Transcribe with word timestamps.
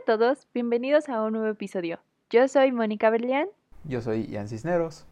a 0.00 0.16
todos, 0.16 0.48
bienvenidos 0.54 1.10
a 1.10 1.22
un 1.22 1.32
nuevo 1.32 1.48
episodio. 1.48 1.98
Yo 2.30 2.48
soy 2.48 2.72
Mónica 2.72 3.10
Berlián. 3.10 3.48
Yo 3.84 4.00
soy 4.00 4.26
Ian 4.28 4.48
Cisneros. 4.48 5.06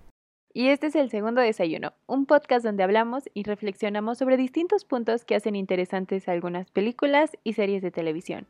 Y 0.54 0.68
este 0.68 0.86
es 0.86 0.96
el 0.96 1.10
segundo 1.10 1.42
desayuno, 1.42 1.92
un 2.06 2.24
podcast 2.24 2.64
donde 2.64 2.84
hablamos 2.84 3.24
y 3.34 3.42
reflexionamos 3.42 4.16
sobre 4.16 4.38
distintos 4.38 4.86
puntos 4.86 5.26
que 5.26 5.34
hacen 5.34 5.56
interesantes 5.56 6.26
algunas 6.26 6.70
películas 6.70 7.32
y 7.44 7.52
series 7.52 7.82
de 7.82 7.90
televisión. 7.90 8.46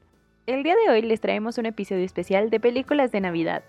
El 0.47 0.63
día 0.63 0.77
de 0.77 0.93
hoy 0.93 1.03
les 1.03 1.21
traemos 1.21 1.59
un 1.59 1.67
episodio 1.67 2.05
especial 2.05 2.51
de 2.51 2.61
películas 2.61 3.11
de 3.11 3.21
Navidad. 3.21 3.65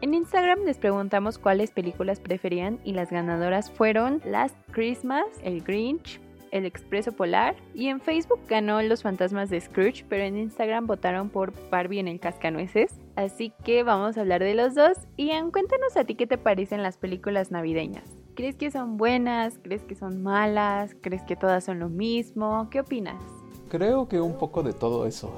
En 0.00 0.14
Instagram 0.14 0.64
les 0.64 0.78
preguntamos 0.78 1.38
cuáles 1.38 1.70
películas 1.70 2.18
preferían 2.18 2.80
y 2.82 2.94
las 2.94 3.12
ganadoras 3.12 3.70
fueron 3.70 4.20
Last 4.24 4.56
Christmas, 4.72 5.26
El 5.44 5.62
Grinch, 5.62 6.20
el 6.52 6.66
Expreso 6.66 7.12
Polar 7.12 7.56
y 7.74 7.88
en 7.88 8.00
Facebook 8.00 8.40
ganó 8.48 8.80
Los 8.82 9.02
Fantasmas 9.02 9.50
de 9.50 9.60
Scrooge, 9.60 10.04
pero 10.08 10.22
en 10.22 10.36
Instagram 10.36 10.86
votaron 10.86 11.30
por 11.30 11.52
Barbie 11.70 11.98
en 11.98 12.08
el 12.08 12.20
Cascanueces. 12.20 12.94
Así 13.16 13.52
que 13.64 13.82
vamos 13.82 14.16
a 14.16 14.20
hablar 14.20 14.42
de 14.42 14.54
los 14.54 14.74
dos. 14.74 14.98
Ian, 15.16 15.50
cuéntanos 15.50 15.96
a 15.96 16.04
ti 16.04 16.14
qué 16.14 16.26
te 16.26 16.38
parecen 16.38 16.82
las 16.82 16.98
películas 16.98 17.50
navideñas. 17.50 18.04
¿Crees 18.34 18.56
que 18.56 18.70
son 18.70 18.96
buenas? 18.96 19.58
¿Crees 19.62 19.82
que 19.82 19.94
son 19.94 20.22
malas? 20.22 20.94
¿Crees 21.00 21.22
que 21.22 21.36
todas 21.36 21.64
son 21.64 21.80
lo 21.80 21.88
mismo? 21.88 22.68
¿Qué 22.70 22.80
opinas? 22.80 23.20
Creo 23.68 24.08
que 24.08 24.20
un 24.20 24.38
poco 24.38 24.62
de 24.62 24.72
todo 24.72 25.06
eso. 25.06 25.34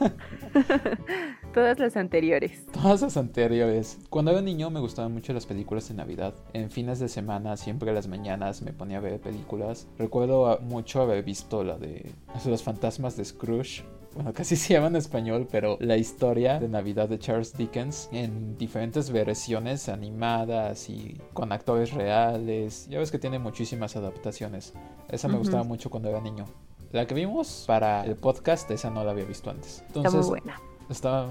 Todas 1.54 1.78
las 1.78 1.96
anteriores. 1.96 2.66
Todas 2.72 3.02
las 3.02 3.16
anteriores. 3.16 3.98
Cuando 4.10 4.32
era 4.32 4.42
niño 4.42 4.70
me 4.70 4.80
gustaban 4.80 5.12
mucho 5.12 5.32
las 5.32 5.46
películas 5.46 5.88
de 5.88 5.94
Navidad. 5.94 6.34
En 6.52 6.68
fines 6.68 6.98
de 6.98 7.08
semana, 7.08 7.56
siempre 7.56 7.92
a 7.92 7.94
las 7.94 8.08
mañanas 8.08 8.60
me 8.62 8.72
ponía 8.72 8.98
a 8.98 9.00
ver 9.00 9.20
películas. 9.20 9.86
Recuerdo 9.96 10.58
mucho 10.62 11.00
haber 11.00 11.22
visto 11.22 11.62
la 11.62 11.78
de 11.78 12.10
Los 12.44 12.64
fantasmas 12.64 13.16
de 13.16 13.24
Scrooge. 13.24 13.84
Bueno, 14.16 14.32
casi 14.32 14.56
se 14.56 14.74
llama 14.74 14.88
en 14.88 14.96
español, 14.96 15.46
pero 15.48 15.76
la 15.80 15.96
historia 15.96 16.58
de 16.58 16.68
Navidad 16.68 17.08
de 17.08 17.20
Charles 17.20 17.56
Dickens 17.56 18.08
en 18.10 18.58
diferentes 18.58 19.10
versiones 19.10 19.88
animadas 19.88 20.90
y 20.90 21.20
con 21.34 21.52
actores 21.52 21.92
reales. 21.92 22.88
Ya 22.88 22.98
ves 22.98 23.12
que 23.12 23.20
tiene 23.20 23.38
muchísimas 23.38 23.94
adaptaciones. 23.94 24.74
Esa 25.08 25.28
me 25.28 25.38
gustaba 25.38 25.62
mucho 25.62 25.88
cuando 25.88 26.08
era 26.08 26.20
niño. 26.20 26.46
La 26.90 27.06
que 27.06 27.14
vimos 27.14 27.62
para 27.66 28.04
el 28.04 28.16
podcast, 28.16 28.68
esa 28.72 28.90
no 28.90 29.04
la 29.04 29.12
había 29.12 29.24
visto 29.24 29.50
antes. 29.50 29.84
Entonces, 29.86 30.14
está 30.14 30.20
muy 30.20 30.40
buena. 30.40 30.73
Está 30.88 31.26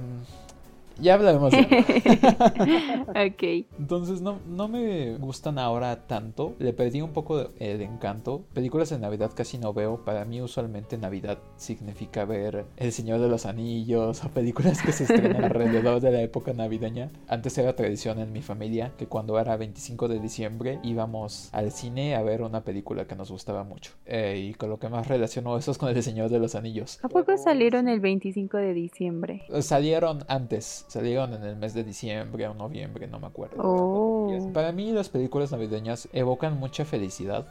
ya 1.00 1.16
hablaremos 1.16 1.54
Ok. 3.10 3.44
Entonces 3.80 4.22
no, 4.22 4.40
no 4.48 4.68
me 4.68 5.16
gustan 5.18 5.60
ahora 5.60 6.08
tanto. 6.08 6.56
Le 6.60 6.74
perdí 6.74 7.02
un 7.02 7.12
poco 7.12 7.50
el 7.60 7.82
encanto. 7.82 8.44
Películas 8.54 8.90
de 8.90 9.00
Navidad 9.00 9.32
casi 9.36 9.58
no 9.58 9.74
veo. 9.74 10.04
Para 10.04 10.26
mí 10.26 10.42
usualmente 10.42 10.98
Navidad 10.98 11.40
significa 11.58 12.26
ver 12.26 12.66
El 12.78 12.92
Señor 12.92 13.20
de 13.20 13.28
los 13.28 13.46
Anillos 13.46 14.24
o 14.24 14.30
películas 14.30 14.82
que 14.82 14.92
se 14.92 15.04
estrenan 15.04 15.44
alrededor 15.46 16.00
de 16.00 16.12
la 16.12 16.22
época 16.22 16.54
navideña. 16.54 17.12
Antes 17.28 17.58
era 17.58 17.76
tradición 17.76 18.20
en 18.20 18.32
mi 18.32 18.42
familia 18.42 18.94
que 18.98 19.08
cuando 19.08 19.40
era 19.40 19.58
25 19.58 20.08
de 20.08 20.20
diciembre 20.20 20.80
íbamos 20.84 21.50
al 21.54 21.72
cine 21.72 22.16
a 22.16 22.22
ver 22.22 22.42
una 22.42 22.64
película 22.64 23.06
que 23.06 23.16
nos 23.16 23.32
gustaba 23.32 23.64
mucho. 23.64 23.92
Eh, 24.06 24.50
y 24.50 24.54
con 24.54 24.70
lo 24.70 24.80
que 24.80 24.90
más 24.90 25.08
relaciono 25.08 25.58
eso 25.58 25.72
es 25.72 25.78
con 25.78 25.90
El 25.90 26.04
Señor 26.04 26.30
de 26.30 26.40
los 26.40 26.56
Anillos. 26.56 27.00
¿A 27.04 27.10
poco 27.10 27.38
salieron 27.38 27.88
el 27.88 28.00
25 28.00 28.58
de 28.58 28.74
diciembre? 28.74 29.44
Salieron 29.62 30.24
antes 30.28 30.83
salieron 30.88 31.34
en 31.34 31.44
el 31.44 31.56
mes 31.56 31.74
de 31.74 31.84
diciembre 31.84 32.48
o 32.48 32.54
noviembre, 32.54 33.08
no 33.08 33.20
me 33.20 33.28
acuerdo. 33.28 33.56
Oh. 33.58 34.52
Para 34.54 34.72
mí 34.72 34.92
las 34.92 35.10
películas 35.10 35.52
navideñas 35.52 36.08
evocan 36.14 36.60
mucha 36.60 36.86
felicidad 36.86 37.46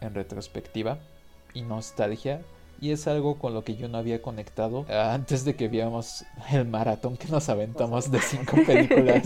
en 0.00 0.14
retrospectiva 0.14 0.98
y 1.54 1.62
nostalgia. 1.62 2.42
Y 2.80 2.92
es 2.92 3.08
algo 3.08 3.38
con 3.38 3.54
lo 3.54 3.64
que 3.64 3.74
yo 3.74 3.88
no 3.88 3.98
había 3.98 4.22
conectado 4.22 4.86
antes 4.88 5.44
de 5.44 5.56
que 5.56 5.66
viéramos 5.66 6.24
el 6.52 6.64
maratón 6.66 7.16
que 7.16 7.26
nos 7.28 7.48
aventamos 7.48 8.10
de 8.10 8.20
cinco 8.20 8.56
películas. 8.66 9.24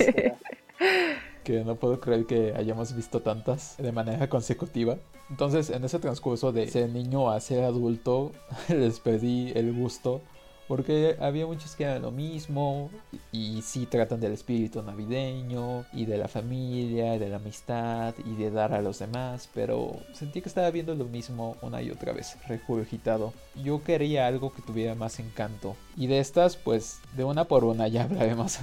que 1.44 1.64
no 1.64 1.76
puedo 1.76 2.00
creer 2.00 2.24
que 2.24 2.54
hayamos 2.56 2.94
visto 2.94 3.20
tantas 3.20 3.76
de 3.76 3.92
manera 3.92 4.28
consecutiva. 4.28 4.96
Entonces, 5.28 5.70
en 5.70 5.84
ese 5.84 5.98
transcurso 5.98 6.52
de 6.52 6.68
ser 6.68 6.88
niño 6.88 7.30
a 7.30 7.40
ser 7.40 7.64
adulto, 7.64 8.32
les 8.68 9.00
pedí 9.00 9.52
el 9.54 9.72
gusto 9.74 10.22
porque 10.72 11.18
había 11.20 11.46
muchos 11.46 11.76
que 11.76 11.84
eran 11.84 12.00
lo 12.00 12.10
mismo 12.10 12.90
y 13.30 13.60
sí 13.60 13.84
tratan 13.84 14.20
del 14.20 14.32
espíritu 14.32 14.82
navideño 14.82 15.84
y 15.92 16.06
de 16.06 16.16
la 16.16 16.28
familia, 16.28 17.18
de 17.18 17.28
la 17.28 17.36
amistad 17.36 18.14
y 18.24 18.36
de 18.36 18.50
dar 18.50 18.72
a 18.72 18.80
los 18.80 19.00
demás, 19.00 19.50
pero 19.52 20.00
sentí 20.14 20.40
que 20.40 20.48
estaba 20.48 20.70
viendo 20.70 20.94
lo 20.94 21.04
mismo 21.04 21.58
una 21.60 21.82
y 21.82 21.90
otra 21.90 22.14
vez, 22.14 22.38
regurgitado. 22.48 23.34
Yo 23.62 23.84
quería 23.84 24.26
algo 24.26 24.54
que 24.54 24.62
tuviera 24.62 24.94
más 24.94 25.18
encanto. 25.18 25.76
Y 25.94 26.06
de 26.06 26.20
estas, 26.20 26.56
pues 26.56 27.02
de 27.18 27.24
una 27.24 27.44
por 27.44 27.64
una 27.64 27.86
ya 27.86 28.04
hablaremos 28.04 28.58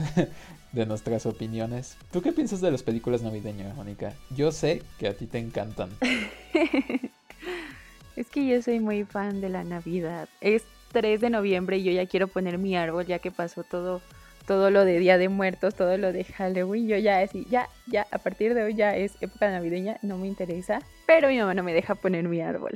de 0.71 0.87
nuestras 0.87 1.27
opiniones. 1.27 1.95
¿Tú 2.11 2.23
qué 2.23 2.31
piensas 2.31 2.59
de 2.59 2.71
las 2.71 2.81
películas 2.81 3.21
navideñas, 3.21 3.75
Mónica? 3.75 4.15
Yo 4.35 4.51
sé 4.51 4.81
que 4.97 5.09
a 5.09 5.13
ti 5.13 5.27
te 5.27 5.37
encantan. 5.37 5.91
es 8.15 8.27
que 8.31 8.47
yo 8.47 8.59
soy 8.63 8.79
muy 8.79 9.03
fan 9.03 9.41
de 9.41 9.49
la 9.49 9.63
Navidad. 9.63 10.27
Es 10.41 10.63
3 10.91 11.21
de 11.21 11.29
noviembre 11.29 11.77
y 11.77 11.83
yo 11.83 11.91
ya 11.91 12.05
quiero 12.05 12.27
poner 12.27 12.57
mi 12.57 12.75
árbol 12.75 13.05
ya 13.05 13.19
que 13.19 13.31
pasó 13.31 13.63
todo 13.63 14.01
todo 14.49 14.71
lo 14.71 14.83
de 14.83 14.97
Día 14.97 15.19
de 15.19 15.29
Muertos, 15.29 15.75
todo 15.75 15.95
lo 15.97 16.11
de 16.11 16.23
Halloween, 16.23 16.87
yo 16.87 16.97
ya 16.97 17.19
así, 17.19 17.45
ya, 17.51 17.69
ya, 17.85 18.07
a 18.09 18.17
partir 18.17 18.55
de 18.55 18.63
hoy 18.63 18.73
ya 18.73 18.95
es 18.95 19.15
época 19.21 19.51
navideña, 19.51 19.99
no 20.01 20.17
me 20.17 20.25
interesa, 20.25 20.79
pero 21.05 21.27
mi 21.27 21.37
mamá 21.37 21.53
no 21.53 21.61
me 21.61 21.71
deja 21.71 21.93
poner 21.93 22.27
mi 22.27 22.41
árbol. 22.41 22.71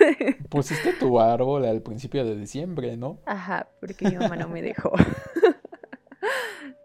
Pusiste 0.50 0.92
tu 0.94 1.20
árbol 1.20 1.64
al 1.64 1.80
principio 1.80 2.24
de 2.24 2.34
diciembre, 2.34 2.96
¿no? 2.96 3.18
Ajá, 3.24 3.68
porque 3.78 4.08
mi 4.08 4.16
mamá 4.16 4.34
no 4.34 4.48
me 4.48 4.62
dejó. 4.62 4.94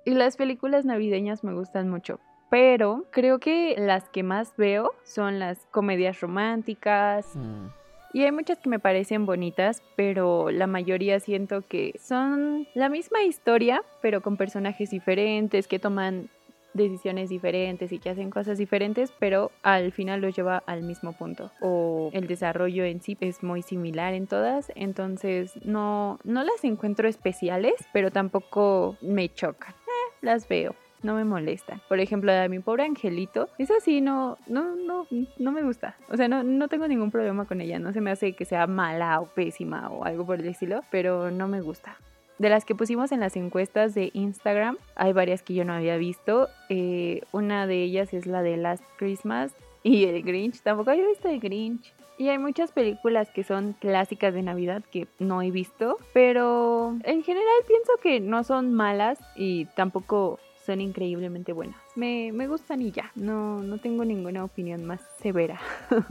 y 0.05 0.11
las 0.11 0.38
películas 0.38 0.85
navideñas 0.85 1.44
me 1.44 1.55
gustan 1.55 1.89
mucho, 1.89 2.19
pero 2.51 3.05
creo 3.09 3.39
que 3.39 3.73
las 3.79 4.07
que 4.09 4.21
más 4.21 4.55
veo 4.55 4.91
son 5.03 5.39
las 5.39 5.65
comedias 5.71 6.21
románticas. 6.21 7.35
Mm. 7.35 7.69
Y 8.13 8.23
hay 8.23 8.31
muchas 8.31 8.59
que 8.59 8.69
me 8.69 8.79
parecen 8.79 9.25
bonitas, 9.25 9.84
pero 9.95 10.50
la 10.50 10.68
mayoría 10.68 11.19
siento 11.19 11.62
que 11.62 11.94
son 12.01 12.68
la 12.73 12.90
misma 12.90 13.23
historia, 13.23 13.84
pero 14.01 14.22
con 14.22 14.38
personajes 14.38 14.90
diferentes, 14.91 15.68
que 15.68 15.79
toman 15.79 16.29
decisiones 16.73 17.29
diferentes 17.29 17.91
y 17.91 18.00
que 18.00 18.09
hacen 18.09 18.29
cosas 18.29 18.57
diferentes, 18.57 19.12
pero 19.19 19.51
al 19.63 19.91
final 19.91 20.22
los 20.22 20.35
lleva 20.35 20.63
al 20.66 20.84
mismo 20.84 21.13
punto. 21.13 21.51
O 21.59 22.09
el 22.13 22.28
desarrollo 22.28 22.85
en 22.85 23.01
sí 23.01 23.18
es 23.19 23.44
muy 23.44 23.62
similar 23.62 24.13
en 24.13 24.28
todas, 24.28 24.72
entonces 24.75 25.59
no, 25.66 26.19
no 26.24 26.44
las 26.44 26.63
encuentro 26.63 27.09
especiales, 27.09 27.74
pero 27.91 28.12
tampoco 28.12 28.97
me 29.01 29.34
chocan. 29.34 29.72
Eh, 29.72 30.13
las 30.22 30.47
veo 30.47 30.75
no 31.03 31.15
me 31.15 31.23
molesta. 31.23 31.81
Por 31.87 31.99
ejemplo, 31.99 32.31
la 32.31 32.41
de 32.41 32.49
mi 32.49 32.59
pobre 32.59 32.83
angelito, 32.83 33.49
esa 33.57 33.79
sí 33.79 34.01
no, 34.01 34.37
no, 34.47 34.75
no, 34.75 35.07
no 35.37 35.51
me 35.51 35.63
gusta. 35.63 35.95
O 36.09 36.17
sea, 36.17 36.27
no, 36.27 36.43
no 36.43 36.67
tengo 36.67 36.87
ningún 36.87 37.11
problema 37.11 37.45
con 37.45 37.61
ella. 37.61 37.79
No 37.79 37.93
se 37.93 38.01
me 38.01 38.11
hace 38.11 38.33
que 38.33 38.45
sea 38.45 38.67
mala 38.67 39.19
o 39.19 39.27
pésima 39.27 39.89
o 39.89 40.05
algo 40.05 40.25
por 40.25 40.39
el 40.39 40.47
estilo, 40.47 40.81
pero 40.91 41.31
no 41.31 41.47
me 41.47 41.61
gusta. 41.61 41.97
De 42.39 42.49
las 42.49 42.65
que 42.65 42.75
pusimos 42.75 43.11
en 43.11 43.19
las 43.19 43.35
encuestas 43.35 43.95
de 43.95 44.11
Instagram, 44.13 44.77
hay 44.95 45.11
varias 45.11 45.41
que 45.41 45.55
yo 45.55 45.65
no 45.65 45.73
había 45.73 45.97
visto. 45.97 46.49
Eh, 46.69 47.21
una 47.31 47.65
de 47.65 47.81
ellas 47.81 48.13
es 48.13 48.27
la 48.27 48.43
de 48.43 48.57
Last 48.57 48.83
Christmas 48.97 49.55
y 49.81 50.05
el 50.05 50.21
Grinch. 50.21 50.61
Tampoco 50.61 50.91
había 50.91 51.07
visto 51.07 51.29
el 51.29 51.39
Grinch. 51.39 51.93
Y 52.19 52.29
hay 52.29 52.39
muchas 52.39 52.71
películas 52.71 53.29
que 53.29 53.43
son 53.43 53.73
clásicas 53.73 54.33
de 54.33 54.41
Navidad 54.41 54.83
que 54.91 55.07
no 55.19 55.41
he 55.43 55.51
visto, 55.51 55.99
pero 56.13 56.95
en 57.03 57.23
general 57.23 57.53
pienso 57.67 57.91
que 58.01 58.19
no 58.19 58.43
son 58.43 58.73
malas 58.73 59.19
y 59.35 59.65
tampoco 59.75 60.39
son 60.67 60.81
increíblemente 60.81 61.53
buenas. 61.53 61.78
Me, 61.95 62.31
me 62.31 62.47
gustan 62.47 62.83
y 62.83 62.91
ya, 62.91 63.11
no, 63.16 63.63
no 63.63 63.79
tengo 63.79 64.05
ninguna 64.05 64.44
opinión 64.44 64.86
más 64.86 65.00
severa. 65.19 65.59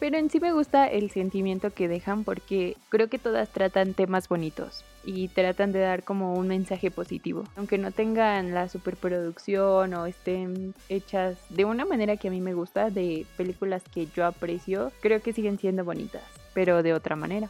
Pero 0.00 0.18
en 0.18 0.28
sí 0.28 0.40
me 0.40 0.52
gusta 0.52 0.88
el 0.88 1.10
sentimiento 1.10 1.70
que 1.70 1.86
dejan 1.86 2.24
porque 2.24 2.76
creo 2.88 3.08
que 3.08 3.18
todas 3.18 3.48
tratan 3.50 3.94
temas 3.94 4.28
bonitos 4.28 4.84
y 5.04 5.28
tratan 5.28 5.70
de 5.70 5.78
dar 5.78 6.02
como 6.02 6.34
un 6.34 6.48
mensaje 6.48 6.90
positivo. 6.90 7.44
Aunque 7.56 7.78
no 7.78 7.92
tengan 7.92 8.54
la 8.54 8.68
superproducción 8.68 9.94
o 9.94 10.06
estén 10.06 10.74
hechas 10.88 11.36
de 11.48 11.64
una 11.64 11.84
manera 11.84 12.16
que 12.16 12.28
a 12.28 12.30
mí 12.32 12.40
me 12.40 12.54
gusta, 12.54 12.90
de 12.90 13.24
películas 13.36 13.84
que 13.92 14.08
yo 14.16 14.26
aprecio, 14.26 14.90
creo 15.00 15.22
que 15.22 15.32
siguen 15.32 15.58
siendo 15.58 15.84
bonitas, 15.84 16.24
pero 16.54 16.82
de 16.82 16.92
otra 16.92 17.14
manera. 17.14 17.48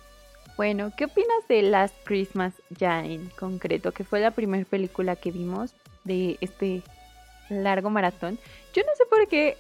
Bueno, 0.57 0.93
¿qué 0.97 1.07
opinas 1.07 1.49
de 1.49 1.63
Last 1.63 1.97
Christmas 2.05 2.55
ya 2.71 3.05
en 3.05 3.31
concreto? 3.31 3.91
Que 3.91 4.05
fue 4.05 4.21
la 4.21 4.31
primera 4.31 4.65
película 4.65 5.17
que 5.17 5.33
vimos 5.33 5.75
de 6.05 6.39
este 6.41 6.83
largo 7.49 7.91
maratón. 7.91 8.39
Yo 8.75 8.83
no 8.83 8.91
sé 8.97 9.05
por 9.09 9.29
qué, 9.29 9.57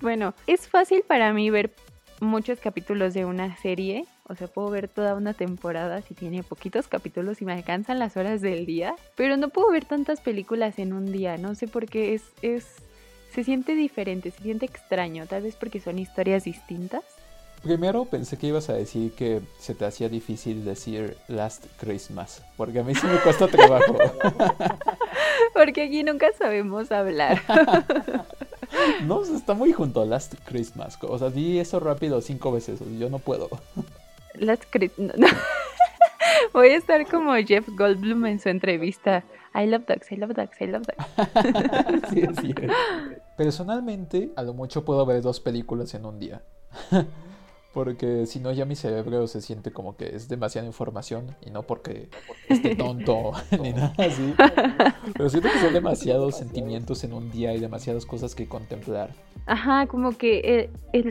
bueno, 0.00 0.34
es 0.46 0.68
fácil 0.68 1.02
para 1.06 1.32
mí 1.32 1.50
ver 1.50 1.72
muchos 2.20 2.60
capítulos 2.60 3.14
de 3.14 3.24
una 3.24 3.56
serie, 3.56 4.06
o 4.28 4.34
sea, 4.34 4.48
puedo 4.48 4.70
ver 4.70 4.88
toda 4.88 5.14
una 5.14 5.34
temporada 5.34 6.02
si 6.02 6.14
tiene 6.14 6.42
poquitos 6.42 6.88
capítulos 6.88 7.42
y 7.42 7.44
me 7.44 7.52
alcanzan 7.52 7.98
las 7.98 8.16
horas 8.16 8.40
del 8.40 8.66
día, 8.66 8.94
pero 9.14 9.36
no 9.36 9.50
puedo 9.50 9.70
ver 9.70 9.84
tantas 9.84 10.20
películas 10.20 10.78
en 10.78 10.92
un 10.92 11.12
día, 11.12 11.36
no 11.36 11.54
sé 11.54 11.68
por 11.68 11.86
qué 11.86 12.14
es, 12.14 12.22
es, 12.42 12.66
se 13.32 13.44
siente 13.44 13.74
diferente, 13.74 14.30
se 14.30 14.42
siente 14.42 14.66
extraño, 14.66 15.26
tal 15.26 15.42
vez 15.42 15.56
porque 15.56 15.80
son 15.80 15.98
historias 15.98 16.44
distintas. 16.44 17.04
Primero 17.62 18.04
pensé 18.04 18.36
que 18.36 18.46
ibas 18.48 18.68
a 18.68 18.74
decir 18.74 19.12
que 19.12 19.40
se 19.58 19.74
te 19.74 19.84
hacía 19.84 20.08
difícil 20.08 20.64
decir 20.64 21.16
Last 21.26 21.66
Christmas, 21.78 22.42
porque 22.56 22.78
a 22.78 22.84
mí 22.84 22.94
sí 22.94 23.06
me 23.06 23.18
cuesta 23.18 23.48
trabajo. 23.48 23.96
porque 25.52 25.82
aquí 25.84 26.04
nunca 26.04 26.28
sabemos 26.38 26.92
hablar. 26.92 27.42
no, 29.04 29.22
está 29.22 29.54
muy 29.54 29.72
junto 29.72 30.02
a 30.02 30.06
Last 30.06 30.34
Christmas. 30.44 30.98
O 31.02 31.18
sea, 31.18 31.30
di 31.30 31.58
eso 31.58 31.80
rápido 31.80 32.20
cinco 32.20 32.52
veces, 32.52 32.80
yo 32.98 33.10
no 33.10 33.18
puedo. 33.18 33.48
Last 34.34 34.64
Christmas. 34.70 35.16
Voy 36.52 36.68
a 36.68 36.76
estar 36.76 37.06
como 37.08 37.34
Jeff 37.34 37.68
Goldblum 37.68 38.26
en 38.26 38.40
su 38.40 38.48
entrevista. 38.48 39.24
I 39.54 39.66
love 39.66 39.86
dogs, 39.86 40.12
I 40.12 40.16
love 40.16 40.34
dogs, 40.34 40.60
I 40.60 40.66
love 40.66 40.82
dogs. 40.86 42.10
sí, 42.10 42.22
sí. 42.40 42.54
Personalmente, 43.36 44.30
a 44.36 44.42
lo 44.42 44.52
mucho 44.52 44.84
puedo 44.84 45.04
ver 45.06 45.22
dos 45.22 45.40
películas 45.40 45.94
en 45.94 46.04
un 46.04 46.18
día. 46.18 46.42
Porque 47.76 48.24
si 48.24 48.40
no, 48.40 48.52
ya 48.52 48.64
mi 48.64 48.74
cerebro 48.74 49.26
se 49.26 49.42
siente 49.42 49.70
como 49.70 49.98
que 49.98 50.16
es 50.16 50.30
demasiada 50.30 50.66
información 50.66 51.36
y 51.44 51.50
no 51.50 51.64
porque 51.64 52.08
esté 52.48 52.74
tonto 52.74 53.32
ni 53.62 53.74
nada 53.74 53.92
así. 53.98 54.32
Pero 55.12 55.28
siento 55.28 55.50
que 55.52 55.58
son 55.58 55.74
demasiados 55.74 56.38
sentimientos 56.38 57.04
en 57.04 57.12
un 57.12 57.30
día 57.30 57.52
y 57.52 57.60
demasiadas 57.60 58.06
cosas 58.06 58.34
que 58.34 58.48
contemplar. 58.48 59.10
Ajá, 59.44 59.86
como 59.88 60.16
que 60.16 60.70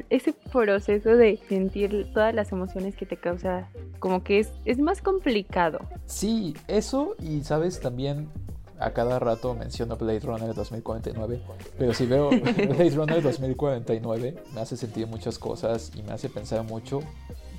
ese 0.10 0.34
proceso 0.52 1.16
de 1.16 1.38
sentir 1.48 2.12
todas 2.16 2.34
las 2.34 2.52
emociones 2.52 2.96
que 2.96 3.06
te 3.06 3.18
causa, 3.18 3.70
como 4.00 4.24
que 4.24 4.40
es, 4.40 4.52
es 4.66 4.80
más 4.80 5.04
complicado. 5.04 5.82
Sí, 6.08 6.56
eso 6.68 7.16
y 7.22 7.44
sabes 7.44 7.80
también 7.80 8.28
a 8.80 8.92
cada 8.92 9.20
rato 9.20 9.54
menciono 9.54 9.96
Blade 9.96 10.20
Runner 10.20 10.54
2049, 10.54 11.42
pero 11.78 11.94
si 11.94 12.06
veo 12.06 12.30
Blade 12.30 12.90
Runner 12.92 13.22
2049 13.22 14.36
me 14.54 14.62
hace 14.62 14.78
sentir 14.78 15.08
muchas 15.08 15.40
cosas 15.40 15.92
y 15.96 16.04
me 16.04 16.12
hace 16.12 16.30
pensar 16.30 16.64
mucho. 16.64 17.02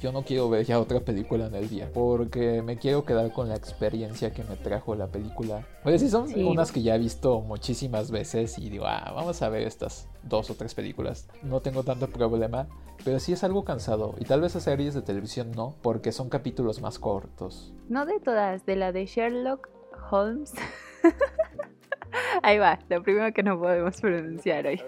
Yo 0.03 0.13
no 0.13 0.25
quiero 0.25 0.51
ver 0.51 0.67
ya 0.67 0.79
otra 0.79 1.01
película 1.01 1.47
en 1.47 1.55
el 1.55 1.71
día 1.71 1.91
porque 1.93 2.61
me 2.61 2.77
quiero 2.77 3.07
quedar 3.07 3.33
con 3.33 3.49
la 3.49 3.57
experiencia 3.57 4.31
que 4.31 4.45
me 4.45 4.57
trajo 4.57 4.95
la 4.95 5.07
película. 5.07 5.67
Pues 5.83 6.03
sí, 6.03 6.11
son 6.11 6.29
unas 6.45 6.71
que 6.71 6.83
ya 6.83 6.97
he 6.97 6.99
visto 6.99 7.41
muchísimas 7.41 8.11
veces 8.11 8.59
y 8.59 8.69
digo, 8.69 8.85
ah, 8.87 9.13
vamos 9.15 9.41
a 9.41 9.49
ver 9.49 9.63
estas 9.63 10.07
dos 10.23 10.51
o 10.51 10.55
tres 10.55 10.75
películas. 10.75 11.29
No 11.43 11.61
tengo 11.61 11.83
tanto 11.83 12.09
problema, 12.09 12.69
pero 13.05 13.19
sí 13.21 13.33
es 13.33 13.43
algo 13.43 13.65
cansado 13.65 14.15
y 14.19 14.25
tal 14.27 14.43
vez 14.43 14.55
a 14.55 14.61
series 14.61 14.93
de 14.93 15.01
televisión 15.01 15.53
no, 15.53 15.75
porque 15.81 16.13
son 16.13 16.29
capítulos 16.29 16.83
más 16.83 16.99
cortos. 16.99 17.73
No 17.89 18.05
de 18.05 18.21
todas, 18.21 18.67
de 18.67 18.77
la 18.77 18.93
de 18.93 19.07
Sherlock 19.07 19.71
Holmes. 20.11 20.53
Ahí 22.43 22.59
va, 22.59 22.79
lo 22.89 23.03
primero 23.03 23.33
que 23.33 23.43
no 23.43 23.59
podemos 23.59 24.01
pronunciar 24.01 24.67
hoy. 24.67 24.81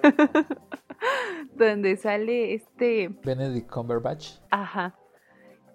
Donde 1.57 1.97
sale 1.97 2.55
este. 2.55 3.09
Benedict 3.25 3.71
Cumberbatch. 3.71 4.39
Ajá. 4.51 4.95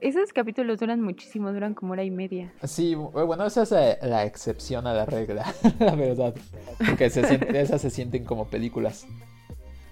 Esos 0.01 0.33
capítulos 0.33 0.79
duran 0.79 0.99
muchísimo, 0.99 1.53
duran 1.53 1.73
como 1.73 1.93
hora 1.93 2.03
y 2.03 2.11
media. 2.11 2.51
Sí, 2.63 2.93
bueno, 2.93 3.45
esa 3.45 3.61
es 3.63 3.71
eh, 3.71 3.97
la 4.01 4.25
excepción 4.25 4.85
a 4.85 4.93
la 4.93 5.05
regla, 5.05 5.45
la 5.79 5.95
verdad. 5.95 6.35
Porque 6.77 7.09
se 7.09 7.21
esas 7.57 7.81
se 7.81 7.89
sienten 7.89 8.25
como 8.25 8.47
películas. 8.47 9.07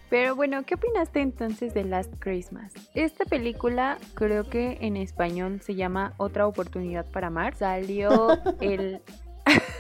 Pero 0.10 0.36
bueno, 0.36 0.64
¿qué 0.66 0.76
opinaste 0.76 1.22
entonces 1.22 1.74
de 1.74 1.86
Last 1.86 2.14
Christmas? 2.20 2.74
Esta 2.94 3.24
película 3.24 3.98
creo 4.14 4.50
que 4.50 4.78
en 4.82 4.98
español 4.98 5.62
se 5.62 5.76
llama 5.76 6.14
Otra 6.18 6.46
oportunidad 6.46 7.06
para 7.06 7.28
amar. 7.28 7.56
Salió 7.56 8.38
el 8.60 9.02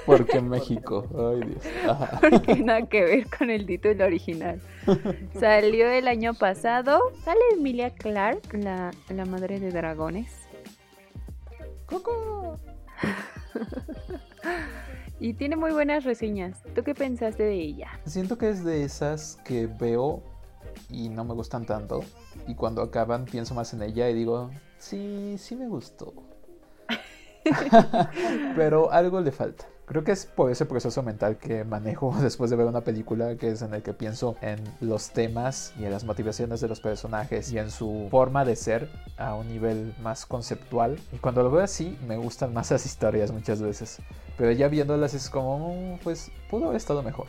porque 0.06 0.38
en 0.38 0.50
México. 0.50 1.06
Ay, 1.16 1.48
Dios. 1.48 1.64
Porque 2.22 2.56
nada 2.64 2.88
que 2.88 3.04
ver 3.04 3.28
con 3.38 3.50
el 3.50 3.66
título 3.66 4.06
original. 4.06 4.62
Salió 5.40 5.90
el 5.90 6.08
año 6.08 6.34
pasado. 6.34 7.00
Sale 7.24 7.40
Emilia 7.54 7.92
Clark, 7.92 8.54
la, 8.54 8.92
la 9.10 9.26
madre 9.26 9.60
de 9.60 9.72
dragones. 9.72 10.32
¡Coco! 11.86 12.60
y 15.20 15.34
tiene 15.34 15.56
muy 15.56 15.72
buenas 15.72 16.04
reseñas. 16.04 16.64
¿Tú 16.74 16.84
qué 16.84 16.96
pensaste 16.96 17.44
de 17.44 17.56
ella? 17.56 18.00
Siento 18.06 18.38
que 18.38 18.50
es 18.50 18.64
de 18.64 18.84
esas 18.84 19.38
que 19.44 19.68
veo 19.68 20.24
y 20.90 21.10
no 21.10 21.24
me 21.24 21.34
gustan 21.34 21.66
tanto. 21.66 22.04
Y 22.48 22.56
cuando 22.56 22.82
acaban 22.82 23.26
pienso 23.26 23.54
más 23.54 23.74
en 23.74 23.84
ella 23.84 24.10
y 24.10 24.14
digo, 24.14 24.50
sí, 24.78 25.36
sí 25.38 25.56
me 25.56 25.68
gustó. 25.68 26.14
Pero 28.56 28.92
algo 28.92 29.22
le 29.22 29.32
falta. 29.32 29.66
Creo 29.86 30.06
que 30.06 30.14
es 30.14 30.26
por 30.26 30.50
ese 30.50 30.66
proceso 30.66 31.04
mental 31.04 31.38
que 31.38 31.66
manejo 31.66 32.16
después 32.22 32.50
de 32.50 32.56
ver 32.56 32.66
una 32.66 32.82
película, 32.82 33.36
que 33.36 33.50
es 33.50 33.62
en 33.62 33.74
el 33.74 33.82
que 33.82 33.94
pienso 33.94 34.38
en 34.42 34.64
los 34.80 35.12
temas 35.12 35.74
y 35.78 35.84
en 35.84 35.92
las 35.92 36.06
motivaciones 36.06 36.62
de 36.62 36.70
los 36.70 36.80
personajes 36.80 37.52
y 37.52 37.60
en 37.60 37.70
su 37.70 38.08
forma 38.10 38.46
de 38.46 38.56
ser 38.56 38.90
a 39.18 39.36
un 39.36 39.50
nivel 39.50 39.94
más 40.02 40.26
conceptual. 40.26 40.98
Y 41.12 41.18
cuando 41.18 41.44
lo 41.44 41.52
veo 41.52 41.64
así, 41.64 41.98
me 42.08 42.16
gustan 42.16 42.54
más 42.54 42.72
las 42.72 42.86
historias 42.86 43.32
muchas 43.32 43.62
veces. 43.62 43.98
Pero 44.38 44.52
ya 44.52 44.70
viéndolas 44.70 45.14
es 45.14 45.30
como, 45.30 45.76
mm, 45.76 46.00
pues 46.04 46.32
pudo 46.50 46.66
haber 46.66 46.78
estado 46.78 47.04
mejor 47.04 47.28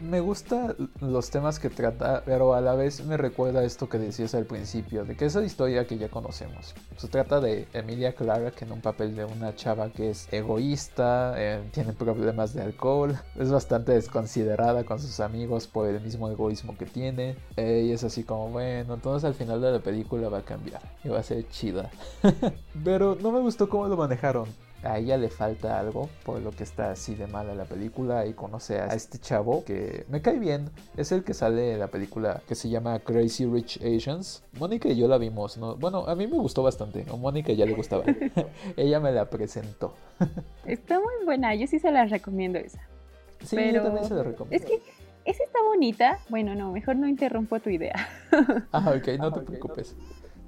me 0.00 0.20
gustan 0.20 0.74
los 1.00 1.30
temas 1.30 1.58
que 1.58 1.70
trata, 1.70 2.22
pero 2.24 2.54
a 2.54 2.60
la 2.60 2.74
vez 2.74 3.04
me 3.04 3.16
recuerda 3.16 3.62
esto 3.62 3.88
que 3.88 3.98
decías 3.98 4.34
al 4.34 4.46
principio, 4.46 5.04
de 5.04 5.16
que 5.16 5.26
esa 5.26 5.42
historia 5.42 5.86
que 5.86 5.96
ya 5.96 6.08
conocemos. 6.08 6.74
Se 6.96 7.08
trata 7.08 7.40
de 7.40 7.68
Emilia 7.72 8.14
Clarke 8.14 8.62
en 8.62 8.72
un 8.72 8.80
papel 8.80 9.14
de 9.14 9.24
una 9.24 9.54
chava 9.54 9.90
que 9.90 10.10
es 10.10 10.32
egoísta, 10.32 11.34
eh, 11.36 11.62
tiene 11.72 11.92
problemas 11.92 12.52
de 12.52 12.62
alcohol, 12.62 13.16
es 13.38 13.50
bastante 13.50 13.92
desconsiderada 13.92 14.84
con 14.84 14.98
sus 14.98 15.20
amigos 15.20 15.66
por 15.66 15.88
el 15.88 16.00
mismo 16.00 16.28
egoísmo 16.28 16.76
que 16.76 16.86
tiene. 16.86 17.36
Eh, 17.56 17.84
y 17.86 17.92
es 17.92 18.02
así 18.04 18.24
como, 18.24 18.48
bueno, 18.48 18.94
entonces 18.94 19.24
al 19.24 19.34
final 19.34 19.60
de 19.60 19.72
la 19.72 19.78
película 19.78 20.28
va 20.28 20.38
a 20.38 20.44
cambiar 20.44 20.82
y 21.04 21.08
va 21.08 21.20
a 21.20 21.22
ser 21.22 21.48
chida. 21.48 21.90
pero 22.84 23.16
no 23.20 23.30
me 23.30 23.40
gustó 23.40 23.68
cómo 23.68 23.86
lo 23.88 23.96
manejaron 23.96 24.48
a 24.82 24.98
ella 24.98 25.16
le 25.16 25.28
falta 25.28 25.78
algo 25.78 26.08
por 26.24 26.40
lo 26.40 26.50
que 26.50 26.64
está 26.64 26.90
así 26.90 27.14
de 27.14 27.26
mala 27.26 27.54
la 27.54 27.64
película 27.64 28.26
y 28.26 28.34
conoce 28.34 28.80
a 28.80 28.88
este 28.88 29.18
chavo 29.18 29.64
que 29.64 30.04
me 30.08 30.22
cae 30.22 30.38
bien. 30.38 30.70
Es 30.96 31.12
el 31.12 31.24
que 31.24 31.34
sale 31.34 31.72
en 31.74 31.78
la 31.78 31.88
película 31.88 32.42
que 32.46 32.54
se 32.54 32.68
llama 32.68 32.98
Crazy 32.98 33.46
Rich 33.46 33.80
Asians. 33.82 34.42
Mónica 34.58 34.88
y 34.88 34.96
yo 34.96 35.08
la 35.08 35.18
vimos, 35.18 35.56
¿no? 35.56 35.76
Bueno, 35.76 36.06
a 36.06 36.14
mí 36.14 36.26
me 36.26 36.36
gustó 36.36 36.62
bastante. 36.62 37.04
A 37.10 37.16
Mónica 37.16 37.52
ya 37.52 37.66
le 37.66 37.74
gustaba. 37.74 38.04
ella 38.76 39.00
me 39.00 39.12
la 39.12 39.28
presentó. 39.30 39.94
está 40.64 40.98
muy 40.98 41.24
buena, 41.24 41.54
yo 41.54 41.66
sí 41.66 41.78
se 41.78 41.90
la 41.90 42.04
recomiendo 42.06 42.58
esa. 42.58 42.80
Sí, 43.44 43.56
yo 43.72 43.82
también 43.82 44.04
se 44.04 44.14
la 44.14 44.22
recomiendo. 44.22 44.54
Es 44.56 44.64
que 44.64 44.80
esa 45.24 45.44
está 45.44 45.62
bonita. 45.62 46.18
Bueno, 46.28 46.54
no, 46.54 46.72
mejor 46.72 46.96
no 46.96 47.08
interrumpo 47.08 47.60
tu 47.60 47.70
idea. 47.70 48.08
ah, 48.72 48.94
ok, 48.96 49.18
no 49.18 49.32
te 49.32 49.40
preocupes. 49.46 49.94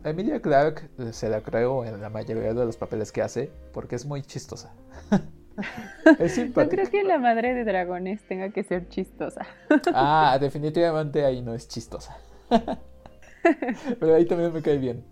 Emilia 0.04 0.40
Clark 0.40 0.90
eh, 0.98 1.12
se 1.14 1.30
la 1.30 1.40
creo 1.40 1.82
en 1.84 2.00
la 2.00 2.10
mayoría 2.10 2.52
de 2.52 2.66
los 2.66 2.76
papeles 2.76 3.10
que 3.10 3.22
hace 3.22 3.50
porque 3.72 3.96
es 3.96 4.04
muy 4.04 4.22
chistosa. 4.22 4.74
es. 6.18 6.38
No 6.54 6.68
creo 6.68 6.90
que 6.90 7.02
la 7.04 7.18
madre 7.18 7.54
de 7.54 7.64
dragones 7.64 8.22
tenga 8.28 8.50
que 8.50 8.64
ser 8.64 8.88
chistosa. 8.88 9.46
ah, 9.94 10.36
definitivamente 10.38 11.24
ahí 11.24 11.40
no 11.40 11.54
es 11.54 11.68
chistosa. 11.68 12.18
Pero 14.00 14.14
ahí 14.14 14.26
también 14.26 14.52
me 14.52 14.60
cae 14.60 14.76
bien. 14.76 15.04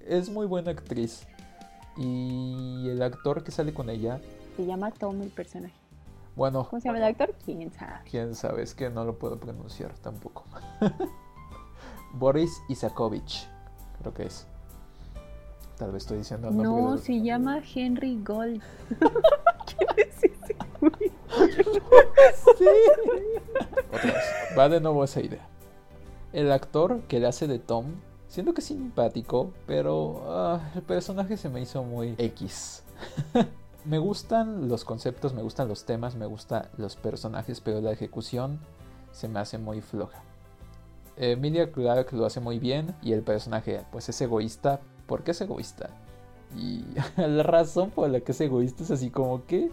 Es 0.00 0.28
muy 0.28 0.46
buena 0.46 0.72
actriz. 0.72 1.26
Y 1.96 2.88
el 2.88 3.00
actor 3.00 3.44
que 3.44 3.52
sale 3.52 3.72
con 3.72 3.90
ella. 3.90 4.20
Se 4.56 4.66
llama 4.66 4.90
Tom 4.90 5.22
el 5.22 5.30
personaje. 5.30 5.74
Bueno. 6.34 6.66
¿Cómo 6.68 6.80
se 6.80 6.88
llama 6.88 6.98
el 6.98 7.04
actor? 7.04 7.32
¿Quién 7.44 7.72
sabe? 7.72 8.00
Quién 8.10 8.34
sabe, 8.34 8.62
es 8.62 8.74
que 8.74 8.90
no 8.90 9.04
lo 9.04 9.18
puedo 9.18 9.38
pronunciar 9.38 9.92
tampoco. 9.98 10.46
Boris 12.14 12.60
Isakovich 12.68 13.51
creo 14.02 14.14
que 14.14 14.24
es. 14.24 14.46
Tal 15.78 15.90
vez 15.90 16.02
estoy 16.02 16.18
diciendo 16.18 16.48
el 16.48 16.56
nombre. 16.56 16.82
No, 16.82 16.98
se 16.98 17.20
llama 17.20 17.62
Henry 17.74 18.20
Gold. 18.22 18.62
¿Quién 18.98 19.88
es 19.96 20.16
ese 20.22 20.56
sí. 22.58 22.66
Otra 23.92 24.12
vez. 24.12 24.24
Va 24.58 24.68
de 24.68 24.80
nuevo 24.80 25.02
esa 25.04 25.20
idea. 25.20 25.46
El 26.32 26.52
actor 26.52 27.00
que 27.08 27.20
le 27.20 27.26
hace 27.26 27.46
de 27.46 27.58
Tom, 27.58 27.86
siento 28.28 28.54
que 28.54 28.60
es 28.60 28.66
simpático, 28.66 29.52
pero 29.66 30.24
ah, 30.28 30.70
el 30.74 30.82
personaje 30.82 31.36
se 31.36 31.48
me 31.48 31.60
hizo 31.60 31.82
muy 31.82 32.14
X. 32.18 32.82
me 33.84 33.98
gustan 33.98 34.68
los 34.68 34.84
conceptos, 34.84 35.34
me 35.34 35.42
gustan 35.42 35.68
los 35.68 35.84
temas, 35.84 36.14
me 36.14 36.26
gustan 36.26 36.68
los 36.76 36.96
personajes, 36.96 37.60
pero 37.60 37.80
la 37.80 37.92
ejecución 37.92 38.60
se 39.10 39.28
me 39.28 39.40
hace 39.40 39.58
muy 39.58 39.80
floja. 39.80 40.22
Emilia 41.16 41.70
Clarke 41.70 42.12
lo 42.12 42.26
hace 42.26 42.40
muy 42.40 42.58
bien 42.58 42.94
y 43.02 43.12
el 43.12 43.22
personaje 43.22 43.82
pues 43.90 44.08
es 44.08 44.20
egoísta. 44.20 44.80
¿Por 45.06 45.22
qué 45.24 45.32
es 45.32 45.40
egoísta? 45.40 45.90
Y 46.56 46.84
la 47.16 47.42
razón 47.42 47.90
por 47.90 48.08
la 48.10 48.20
que 48.20 48.32
es 48.32 48.40
egoísta 48.40 48.82
es 48.82 48.90
así 48.90 49.10
como 49.10 49.44
que 49.46 49.70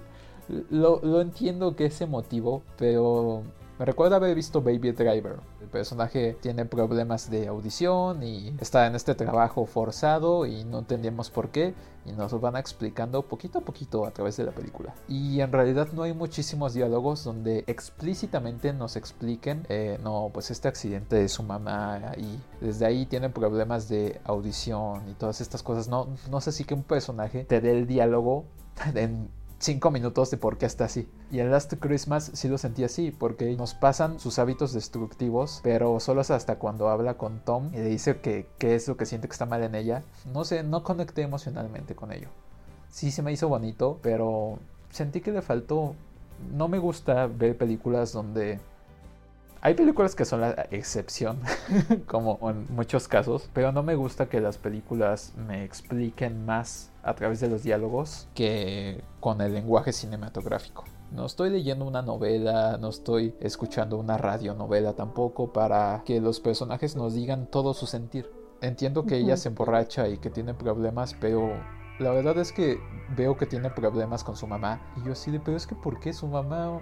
lo, 0.69 1.21
entiendo 1.21 1.75
que 1.75 1.85
es 1.85 2.01
emotivo, 2.01 2.63
pero 2.77 3.43
Me 3.79 3.85
recuerda 3.85 4.17
haber 4.17 4.35
visto 4.35 4.61
Baby 4.61 4.91
Driver. 4.91 5.39
El 5.61 5.69
personaje 5.69 6.37
tiene 6.41 6.65
problemas 6.65 7.31
de 7.31 7.47
audición 7.47 8.21
y 8.23 8.53
está 8.59 8.85
en 8.87 8.95
este 8.95 9.15
trabajo 9.15 9.65
forzado 9.65 10.45
y 10.45 10.65
no 10.65 10.79
entendemos 10.79 11.29
por 11.29 11.47
qué 11.47 11.73
y 12.05 12.11
nos 12.11 12.33
lo 12.33 12.41
van 12.41 12.57
explicando 12.57 13.21
poquito 13.21 13.59
a 13.59 13.61
poquito 13.61 14.05
a 14.05 14.11
través 14.11 14.35
de 14.35 14.43
la 14.43 14.51
película. 14.51 14.93
Y 15.07 15.39
en 15.39 15.53
realidad 15.53 15.87
no 15.93 16.03
hay 16.03 16.11
muchísimos 16.11 16.73
diálogos 16.73 17.23
donde 17.23 17.63
explícitamente 17.67 18.73
nos 18.73 18.97
expliquen, 18.97 19.65
eh, 19.69 19.97
no, 20.03 20.29
pues 20.33 20.51
este 20.51 20.67
accidente 20.67 21.15
de 21.15 21.29
su 21.29 21.43
mamá 21.43 22.01
y 22.17 22.37
desde 22.59 22.85
ahí 22.85 23.05
tiene 23.05 23.29
problemas 23.29 23.87
de 23.87 24.19
audición 24.25 25.07
y 25.09 25.13
todas 25.13 25.39
estas 25.39 25.63
cosas. 25.63 25.87
No, 25.87 26.09
no 26.29 26.41
sé 26.41 26.51
si 26.51 26.65
que 26.65 26.73
un 26.73 26.83
personaje 26.83 27.45
te 27.45 27.61
dé 27.61 27.71
el 27.71 27.87
diálogo 27.87 28.43
en 28.93 29.29
cinco 29.59 29.91
minutos 29.91 30.31
de 30.31 30.37
por 30.37 30.57
qué 30.57 30.65
está 30.65 30.85
así. 30.85 31.07
Y 31.31 31.39
en 31.39 31.51
Last 31.51 31.73
Christmas 31.79 32.31
sí 32.33 32.47
lo 32.47 32.57
sentí 32.57 32.83
así, 32.83 33.11
porque 33.11 33.55
nos 33.55 33.73
pasan 33.73 34.19
sus 34.19 34.39
hábitos 34.39 34.73
destructivos, 34.73 35.59
pero 35.63 35.99
solo 35.99 36.21
hasta 36.21 36.57
cuando 36.57 36.89
habla 36.89 37.15
con 37.15 37.39
Tom 37.39 37.69
y 37.73 37.77
le 37.77 37.85
dice 37.85 38.19
que, 38.19 38.47
qué 38.57 38.75
es 38.75 38.87
lo 38.87 38.97
que 38.97 39.05
siente 39.05 39.27
que 39.27 39.33
está 39.33 39.45
mal 39.45 39.63
en 39.63 39.75
ella. 39.75 40.03
No 40.33 40.43
sé, 40.43 40.63
no 40.63 40.83
conecté 40.83 41.21
emocionalmente 41.21 41.95
con 41.95 42.11
ello. 42.11 42.29
Sí 42.89 43.11
se 43.11 43.21
me 43.21 43.31
hizo 43.31 43.47
bonito, 43.47 43.99
pero 44.01 44.59
sentí 44.89 45.21
que 45.21 45.31
le 45.31 45.41
faltó... 45.41 45.95
No 46.53 46.69
me 46.69 46.79
gusta 46.79 47.27
ver 47.27 47.57
películas 47.57 48.13
donde 48.13 48.59
hay 49.61 49.73
películas 49.73 50.15
que 50.15 50.23
son 50.23 50.41
la 50.41 50.67
excepción, 50.71 51.39
como 52.07 52.39
en 52.49 52.65
muchos 52.73 53.07
casos, 53.07 53.49
pero 53.53 53.71
no 53.71 53.83
me 53.83 53.95
gusta 53.95 54.29
que 54.29 54.39
las 54.39 54.57
películas 54.57 55.33
me 55.35 55.63
expliquen 55.63 56.45
más 56.45 56.91
a 57.03 57.13
través 57.15 57.39
de 57.41 57.49
los 57.49 57.63
diálogos 57.63 58.27
que 58.33 59.03
con 59.19 59.41
el 59.41 59.53
lenguaje 59.53 59.91
cinematográfico. 59.91 60.85
No 61.11 61.25
estoy 61.25 61.49
leyendo 61.49 61.85
una 61.85 62.01
novela, 62.01 62.77
no 62.77 62.89
estoy 62.89 63.35
escuchando 63.41 63.97
una 63.97 64.17
radionovela 64.17 64.93
tampoco 64.93 65.51
para 65.51 66.03
que 66.05 66.21
los 66.21 66.39
personajes 66.39 66.95
nos 66.95 67.15
digan 67.15 67.47
todo 67.47 67.73
su 67.73 67.87
sentir. 67.87 68.31
Entiendo 68.61 69.05
que 69.05 69.17
ella 69.17 69.35
se 69.35 69.49
emborracha 69.49 70.07
y 70.07 70.17
que 70.17 70.29
tiene 70.29 70.53
problemas, 70.53 71.15
pero 71.19 71.51
la 71.97 72.11
verdad 72.11 72.37
es 72.37 72.51
que 72.51 72.79
veo 73.17 73.35
que 73.37 73.45
tiene 73.45 73.69
problemas 73.71 74.23
con 74.23 74.35
su 74.35 74.47
mamá. 74.47 74.81
Y 74.97 75.05
yo 75.05 75.13
así 75.13 75.31
de, 75.31 75.39
pero 75.39 75.57
es 75.57 75.65
que 75.65 75.75
¿por 75.75 75.99
qué 75.99 76.13
su 76.13 76.27
mamá 76.27 76.79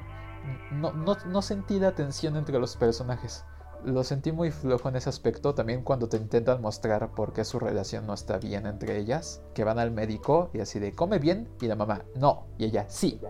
no, 0.72 0.94
no, 0.94 1.42
sentí 1.42 1.80
la 1.80 1.94
tensión 1.94 2.36
entre 2.36 2.60
los 2.60 2.76
personajes. 2.76 3.46
Lo 3.84 4.04
sentí 4.04 4.32
muy 4.32 4.52
flojo 4.52 4.90
en 4.90 4.96
ese 4.96 5.10
aspecto. 5.10 5.54
También 5.54 5.84
cuando 5.84 6.10
te 6.10 6.18
intentan 6.18 6.62
mostrar 6.62 7.12
por 7.12 7.32
qué 7.32 7.46
su 7.46 7.60
relación 7.60 8.08
no 8.08 8.14
está 8.14 8.38
bien 8.38 8.66
entre 8.66 8.98
ellas. 8.98 9.42
Que 9.54 9.64
van 9.64 9.80
al 9.80 9.92
médico 9.92 10.50
y 10.54 10.60
así 10.60 10.80
de 10.80 10.94
come 10.94 11.20
bien. 11.20 11.48
Y 11.62 11.68
la 11.68 11.76
mamá, 11.76 12.04
no. 12.16 12.48
Y 12.58 12.66
ella, 12.66 12.86
sí. 12.90 13.22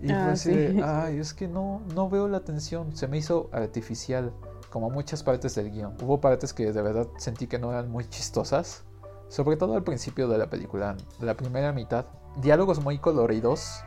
Y 0.00 0.12
ah, 0.12 0.30
así 0.30 0.80
ay, 0.84 1.18
es 1.18 1.34
que 1.34 1.48
no, 1.48 1.82
no 1.94 2.08
veo 2.08 2.28
la 2.28 2.40
tensión. 2.40 2.96
Se 2.96 3.08
me 3.08 3.18
hizo 3.18 3.50
artificial. 3.52 4.32
Como 4.70 4.90
muchas 4.90 5.22
partes 5.22 5.54
del 5.54 5.70
guion. 5.70 5.96
Hubo 6.02 6.20
partes 6.20 6.52
que 6.52 6.72
de 6.72 6.82
verdad 6.82 7.08
sentí 7.16 7.46
que 7.46 7.58
no 7.58 7.72
eran 7.72 7.90
muy 7.90 8.08
chistosas. 8.08 8.84
Sobre 9.28 9.56
todo 9.56 9.74
al 9.74 9.82
principio 9.82 10.28
de 10.28 10.38
la 10.38 10.48
película. 10.48 10.96
La 11.20 11.36
primera 11.36 11.72
mitad. 11.72 12.06
Diálogos 12.36 12.82
muy 12.82 12.98
coloridos 12.98 13.82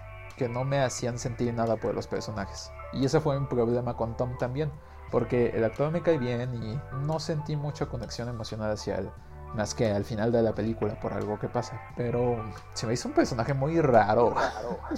no 0.50 0.64
me 0.64 0.80
hacían 0.80 1.18
sentir 1.18 1.54
nada 1.54 1.78
por 1.78 1.96
los 1.96 2.08
personajes. 2.08 2.72
Y 2.94 3.06
ese 3.06 3.20
fue 3.20 3.38
un 3.38 3.48
problema 3.48 3.96
con 3.96 4.16
Tom 4.18 4.38
también, 4.38 4.72
porque 5.12 5.50
el 5.50 5.64
actor 5.64 5.92
me 5.92 6.02
cae 6.02 6.18
bien 6.18 6.54
y 6.56 6.80
no 7.06 7.20
sentí 7.20 7.56
mucha 7.56 7.88
conexión 7.88 8.30
emocional 8.30 8.72
hacia 8.72 8.98
él, 8.98 9.10
más 9.56 9.76
que 9.76 9.92
al 9.92 10.06
final 10.06 10.32
de 10.32 10.42
la 10.42 10.54
película 10.54 11.00
por 11.00 11.14
algo 11.14 11.40
que 11.40 11.48
pasa. 11.48 11.80
Pero 11.96 12.44
se 12.74 12.88
me 12.88 12.94
hizo 12.94 13.10
un 13.10 13.16
personaje 13.16 13.54
muy 13.54 13.80
raro. 13.82 14.34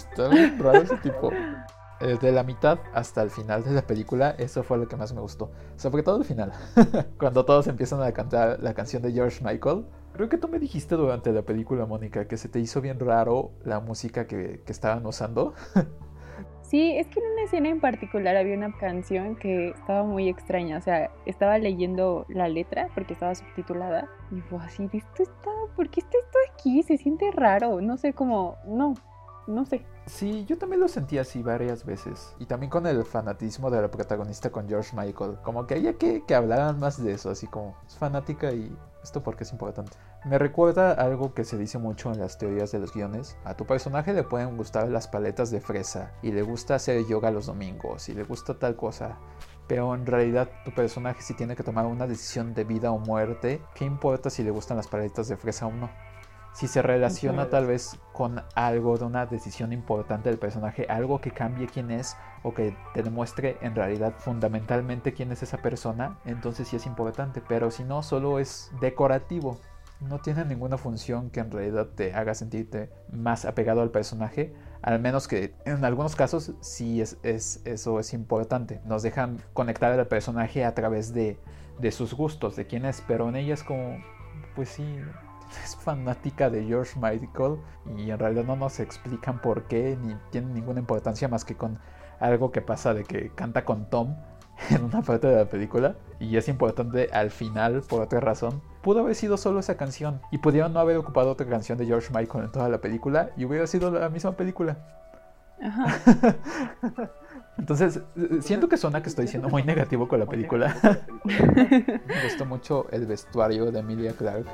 Desde 2.00 2.32
la 2.34 2.44
mitad 2.44 2.80
hasta 2.94 3.22
el 3.22 3.30
final 3.30 3.64
de 3.64 3.72
la 3.72 3.84
película, 3.84 4.32
eso 4.38 4.62
fue 4.64 4.78
lo 4.78 4.88
que 4.90 4.98
más 4.98 5.14
me 5.14 5.22
gustó. 5.22 5.52
Sobre 5.78 6.04
todo 6.04 6.18
el 6.18 6.26
final, 6.26 6.52
cuando 7.18 7.46
todos 7.46 7.68
empiezan 7.68 8.02
a 8.04 8.12
cantar 8.12 8.60
la 8.60 8.74
canción 8.74 9.02
de 9.02 9.14
George 9.14 9.44
Michael 9.44 9.86
Creo 10.14 10.30
que 10.30 10.38
tú 10.38 10.48
me 10.48 10.60
dijiste 10.60 10.96
durante 10.96 11.32
la 11.32 11.42
película, 11.42 11.88
Mónica, 11.88 12.28
que 12.28 12.38
se 12.38 12.48
te 12.48 12.60
hizo 12.60 12.82
bien 12.82 13.00
raro 13.00 13.52
la 13.64 13.80
música 13.80 14.28
que, 14.28 14.62
estaban 14.68 15.06
usando. 15.06 15.54
Sí, 16.62 16.98
es 16.98 17.06
que 17.08 17.20
en 17.20 17.32
una 17.34 17.44
escena 17.44 17.70
en 17.70 17.80
particular 17.80 18.36
había 18.36 18.56
una 18.56 18.76
canción 18.76 19.36
que 19.36 19.70
estaba 19.70 20.04
muy 20.04 20.28
extraña. 20.28 20.78
O 20.78 20.82
sea, 20.82 21.12
estaba 21.28 21.60
leyendo 21.60 22.26
la 22.30 22.48
letra 22.48 22.88
porque 22.96 23.14
estaba 23.14 23.36
subtitulada. 23.36 24.10
Y 24.32 24.42
fue 24.42 24.58
así, 24.58 24.90
esto 24.92 25.22
está, 25.22 25.52
¿por 25.76 25.88
qué 25.92 26.00
está 26.00 26.18
esto 26.18 26.38
aquí? 26.52 26.82
Se 26.82 26.98
siente 26.98 27.30
raro. 27.32 27.80
No 27.80 27.98
sé 27.98 28.14
cómo, 28.14 28.58
no, 28.66 28.96
no 29.46 29.66
sé. 29.66 29.86
Sí, 30.08 30.46
yo 30.46 30.58
también 30.58 30.80
lo 30.80 30.88
sentí 30.88 31.20
así 31.20 31.44
varias 31.44 31.86
veces. 31.86 32.36
Y 32.40 32.48
también 32.48 32.72
con 32.72 32.88
el 32.88 33.04
fanatismo 33.04 33.70
de 33.70 33.80
la 33.80 33.92
protagonista 33.92 34.50
con 34.50 34.68
George 34.68 34.96
Michael. 34.96 35.38
Como 35.44 35.68
que 35.68 35.76
había 35.76 35.94
que, 36.00 36.24
que 36.26 36.34
hablaran 36.34 36.80
más 36.80 37.04
de 37.04 37.12
eso, 37.12 37.30
así 37.30 37.46
como 37.46 37.76
es 37.86 37.96
fanática 37.98 38.52
y 38.52 38.76
esto 39.04 39.22
porque 39.22 39.44
es 39.44 39.52
importante. 39.52 39.98
Me 40.26 40.38
recuerda 40.38 40.94
algo 40.94 41.34
que 41.34 41.44
se 41.44 41.58
dice 41.58 41.78
mucho 41.78 42.12
en 42.12 42.20
las 42.20 42.38
teorías 42.38 42.72
de 42.72 42.80
los 42.80 42.94
guiones. 42.94 43.38
A 43.44 43.56
tu 43.56 43.66
personaje 43.66 44.14
le 44.14 44.24
pueden 44.24 44.58
gustar 44.58 44.88
las 44.90 45.08
paletas 45.08 45.52
de 45.52 45.62
fresa 45.62 46.14
y 46.22 46.32
le 46.32 46.42
gusta 46.42 46.76
hacer 46.76 47.06
yoga 47.06 47.32
los 47.32 47.46
domingos 47.46 48.10
y 48.10 48.14
le 48.14 48.24
gusta 48.24 48.58
tal 48.58 48.76
cosa. 48.76 49.18
Pero 49.68 49.94
en 49.94 50.06
realidad 50.06 50.50
tu 50.66 50.74
personaje 50.74 51.22
si 51.22 51.34
tiene 51.34 51.56
que 51.56 51.64
tomar 51.64 51.86
una 51.86 52.08
decisión 52.08 52.54
de 52.54 52.64
vida 52.64 52.92
o 52.92 53.00
muerte, 53.00 53.62
¿qué 53.76 53.86
importa 53.86 54.30
si 54.30 54.44
le 54.44 54.52
gustan 54.52 54.78
las 54.78 54.88
paletas 54.88 55.28
de 55.28 55.38
fresa 55.38 55.68
o 55.68 55.72
no? 55.72 55.90
Si 56.54 56.68
se 56.68 56.84
relaciona 56.84 57.50
tal 57.50 57.66
vez 57.66 58.00
con 58.12 58.44
algo 58.54 58.98
de 59.00 59.06
una 59.06 59.26
decisión 59.26 59.74
importante 59.74 60.30
del 60.30 60.38
personaje, 60.38 60.86
algo 60.88 61.20
que 61.20 61.32
cambie 61.32 61.66
quién 61.66 61.90
es 61.90 62.16
o 62.44 62.54
que 62.54 62.78
te 62.94 63.02
demuestre 63.02 63.58
en 63.62 63.74
realidad 63.74 64.14
fundamentalmente 64.20 65.14
quién 65.14 65.32
es 65.32 65.42
esa 65.42 65.58
persona, 65.58 66.20
entonces 66.26 66.68
sí 66.68 66.76
es 66.76 66.86
importante. 66.86 67.42
Pero 67.48 67.72
si 67.72 67.84
no, 67.84 68.04
solo 68.04 68.38
es 68.38 68.72
decorativo. 68.80 69.58
No 70.00 70.20
tiene 70.20 70.46
ninguna 70.46 70.78
función 70.78 71.32
que 71.32 71.40
en 71.40 71.50
realidad 71.50 71.88
te 71.96 72.14
haga 72.14 72.36
sentirte 72.36 72.92
más 73.12 73.46
apegado 73.46 73.82
al 73.82 73.90
personaje. 73.90 74.54
Al 74.84 75.00
menos 75.00 75.28
que 75.28 75.56
en 75.66 75.84
algunos 75.84 76.16
casos 76.16 76.52
sí 76.60 77.02
es, 77.02 77.18
eso 77.24 78.00
es 78.00 78.14
importante. 78.14 78.80
Nos 78.86 79.02
dejan 79.02 79.42
conectar 79.54 79.92
al 79.92 80.08
personaje 80.08 80.66
a 80.66 80.76
través 80.76 81.16
de, 81.16 81.40
de 81.80 81.92
sus 81.92 82.14
gustos, 82.14 82.56
de 82.56 82.68
quién 82.68 82.86
es. 82.86 83.02
Pero 83.08 83.30
en 83.30 83.38
ella 83.38 83.56
es 83.56 83.64
como, 83.64 83.98
pues 84.56 84.70
sí, 84.70 84.86
es 85.64 85.76
fanática 85.76 86.50
de 86.50 86.64
George 86.66 87.00
Michael 87.00 87.58
y 87.98 88.12
en 88.12 88.20
realidad 88.20 88.46
no 88.46 88.56
nos 88.56 88.80
explican 88.80 89.42
por 89.42 89.64
qué 89.64 89.98
ni 90.02 90.16
tiene 90.32 90.54
ninguna 90.54 90.80
importancia 90.80 91.28
más 91.28 91.46
que 91.46 91.56
con 91.56 91.80
algo 92.20 92.52
que 92.52 92.62
pasa 92.62 92.94
de 92.94 93.04
que 93.04 93.30
canta 93.32 93.66
con 93.66 93.90
Tom 93.90 94.16
en 94.70 94.84
una 94.84 95.02
parte 95.02 95.28
de 95.28 95.36
la 95.36 95.46
película 95.46 95.96
y 96.20 96.38
es 96.38 96.48
importante 96.48 97.10
al 97.12 97.32
final 97.32 97.82
por 97.82 98.02
otra 98.02 98.20
razón. 98.20 98.62
Pudo 98.82 99.02
haber 99.02 99.16
sido 99.16 99.38
solo 99.38 99.60
esa 99.60 99.78
canción 99.78 100.22
y 100.32 100.38
pudieron 100.38 100.74
no 100.74 100.80
haber 100.80 100.98
ocupado 100.98 101.32
otra 101.32 101.48
canción 101.48 101.78
de 101.78 101.86
George 101.86 102.10
Michael 102.14 102.46
en 102.46 102.52
toda 102.52 102.70
la 102.70 102.80
película 102.80 103.32
y 103.38 103.46
hubiera 103.46 103.68
sido 103.68 103.92
la 103.92 104.10
misma 104.10 104.34
película. 104.34 104.78
Entonces, 107.58 108.02
siento 108.42 108.68
que 108.68 108.78
suena 108.78 109.02
que 109.02 109.10
estoy 109.10 109.28
siendo 109.28 109.48
muy 109.48 109.64
negativo 109.64 110.08
con 110.08 110.20
la 110.20 110.26
película. 110.26 110.76
Me 111.24 112.24
gustó 112.24 112.46
mucho 112.46 112.88
el 112.92 113.06
vestuario 113.06 113.72
de 113.72 113.80
Emilia 113.80 114.14
Clarke 114.14 114.50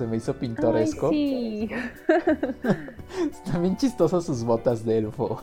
se 0.00 0.06
me 0.06 0.16
hizo 0.16 0.32
pintoresco. 0.32 1.10
sí. 1.10 1.68
Están 3.30 3.60
bien 3.60 3.76
chistosas 3.76 4.24
sus 4.24 4.42
botas 4.42 4.82
de 4.82 4.96
elfo. 4.96 5.42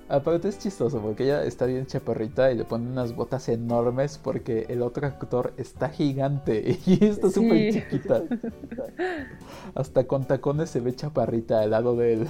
Aparte 0.08 0.48
es 0.48 0.58
chistoso 0.58 1.00
porque 1.00 1.24
ella 1.24 1.44
está 1.44 1.66
bien 1.66 1.84
chaparrita 1.86 2.50
y 2.50 2.56
le 2.56 2.64
pone 2.64 2.88
unas 2.88 3.14
botas 3.14 3.50
enormes 3.50 4.16
porque 4.16 4.64
el 4.70 4.80
otro 4.80 5.06
actor 5.06 5.52
está 5.58 5.90
gigante 5.90 6.78
y 6.86 7.04
está 7.04 7.28
súper 7.30 7.74
chiquita. 7.74 8.22
Hasta 9.74 10.06
con 10.06 10.24
tacones 10.24 10.70
se 10.70 10.80
ve 10.80 10.96
chaparrita 10.96 11.60
al 11.60 11.72
lado 11.72 11.94
de 11.94 12.14
él. 12.14 12.28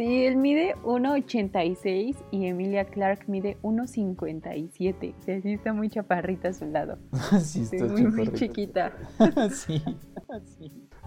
Sí, 0.00 0.24
él 0.24 0.36
mide 0.38 0.76
1,86 0.76 2.16
y 2.30 2.46
Emilia 2.46 2.86
Clark 2.86 3.28
mide 3.28 3.58
1,57. 3.60 5.14
O 5.14 5.22
sea, 5.22 5.42
sí 5.42 5.52
está 5.52 5.74
muy 5.74 5.90
chaparrita 5.90 6.48
a 6.48 6.52
su 6.54 6.64
lado. 6.64 6.96
sí, 7.42 7.68
está 7.70 7.84
muy, 7.84 8.32
chiquita. 8.32 8.94
sí, 9.50 9.82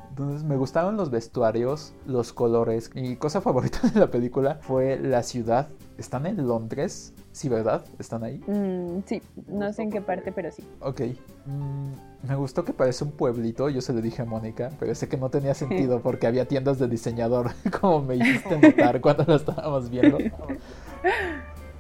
Entonces 0.10 0.44
me 0.44 0.58
gustaron 0.58 0.96
los 0.96 1.10
vestuarios, 1.10 1.96
los 2.06 2.34
colores. 2.34 2.94
Mi 2.94 3.16
cosa 3.16 3.42
favorita 3.42 3.80
de 3.92 4.00
la 4.00 4.12
película 4.12 4.60
fue 4.62 5.00
la 5.00 5.24
ciudad. 5.24 5.70
Están 5.98 6.28
en 6.28 6.48
Londres, 6.48 7.16
sí, 7.32 7.50
¿verdad? 7.50 7.84
¿Están 7.98 8.24
ahí? 8.24 8.44
Mm, 8.46 9.00
sí, 9.08 9.24
no 9.48 9.74
sé 9.74 9.82
en 9.82 9.90
qué 9.90 10.02
parte, 10.02 10.32
pero 10.32 10.52
sí. 10.52 10.64
Ok. 10.82 11.02
Mm, 11.48 12.13
me 12.24 12.36
gustó 12.36 12.64
que 12.64 12.74
parece 12.74 13.04
un 13.04 13.12
pueblito, 13.12 13.70
yo 13.70 13.82
se 13.82 13.94
lo 13.94 14.02
dije 14.02 14.22
a 14.22 14.26
Mónica, 14.26 14.72
pero 14.80 14.96
sé 14.96 15.10
que 15.10 15.18
no 15.18 15.30
tenía 15.30 15.54
sentido 15.54 16.02
porque 16.02 16.26
había 16.26 16.48
tiendas 16.48 16.80
de 16.80 16.88
diseñador, 16.88 17.52
como 17.82 18.02
me 18.02 18.16
hiciste 18.16 18.58
notar 18.58 19.02
cuando 19.02 19.26
lo 19.26 19.36
estábamos 19.36 19.90
viendo. 19.90 20.18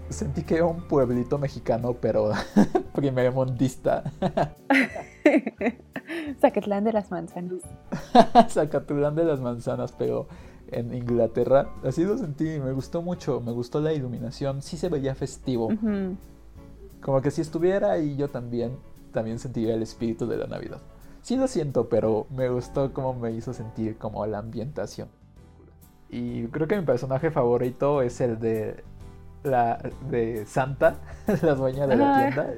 Sentí 0.10 0.44
que 0.44 0.56
era 0.56 0.66
un 0.66 0.86
pueblito 0.88 1.38
mexicano, 1.38 1.96
pero 2.00 2.32
primer 2.94 3.32
mundista. 3.32 4.04
Zacatlán 6.42 6.84
de 6.84 6.94
las 6.94 7.10
manzanas. 7.10 7.62
Zacatlán 8.50 9.16
de 9.16 9.24
las 9.24 9.40
manzanas, 9.40 9.94
pero 9.94 10.28
en 10.68 10.94
Inglaterra. 10.94 11.70
Así 11.84 12.04
lo 12.04 12.18
sentí, 12.18 12.60
me 12.60 12.74
gustó 12.74 13.02
mucho, 13.02 13.40
me 13.40 13.54
gustó 13.54 13.80
la 13.80 13.94
iluminación, 13.94 14.62
sí 14.62 14.76
se 14.76 14.90
veía 14.90 15.16
festivo. 15.16 15.70
Como 17.02 17.22
que 17.22 17.32
si 17.32 17.42
estuviera 17.42 17.92
ahí 17.92 18.18
yo 18.18 18.30
también, 18.30 18.78
también 19.14 19.40
sentiría 19.40 19.76
el 19.76 19.82
espíritu 19.82 20.28
de 20.28 20.38
la 20.38 20.48
Navidad. 20.48 20.80
Sí 21.22 21.38
lo 21.38 21.48
siento, 21.48 21.88
pero 21.88 22.28
me 22.30 22.50
gustó 22.50 22.92
cómo 22.92 23.14
me 23.14 23.32
hizo 23.32 23.54
sentir 23.54 23.98
como 23.98 24.26
la 24.26 24.40
ambientación. 24.40 25.08
Y 26.10 26.48
creo 26.48 26.68
que 26.68 26.78
mi 26.78 26.86
personaje 26.86 27.32
favorito 27.32 28.02
es 28.02 28.20
el 28.20 28.40
de 28.40 28.84
la 29.44 29.80
de 30.10 30.46
Santa, 30.46 30.98
la 31.42 31.56
dueña 31.56 31.88
de 31.88 31.96
la 31.96 32.20
tienda. 32.20 32.50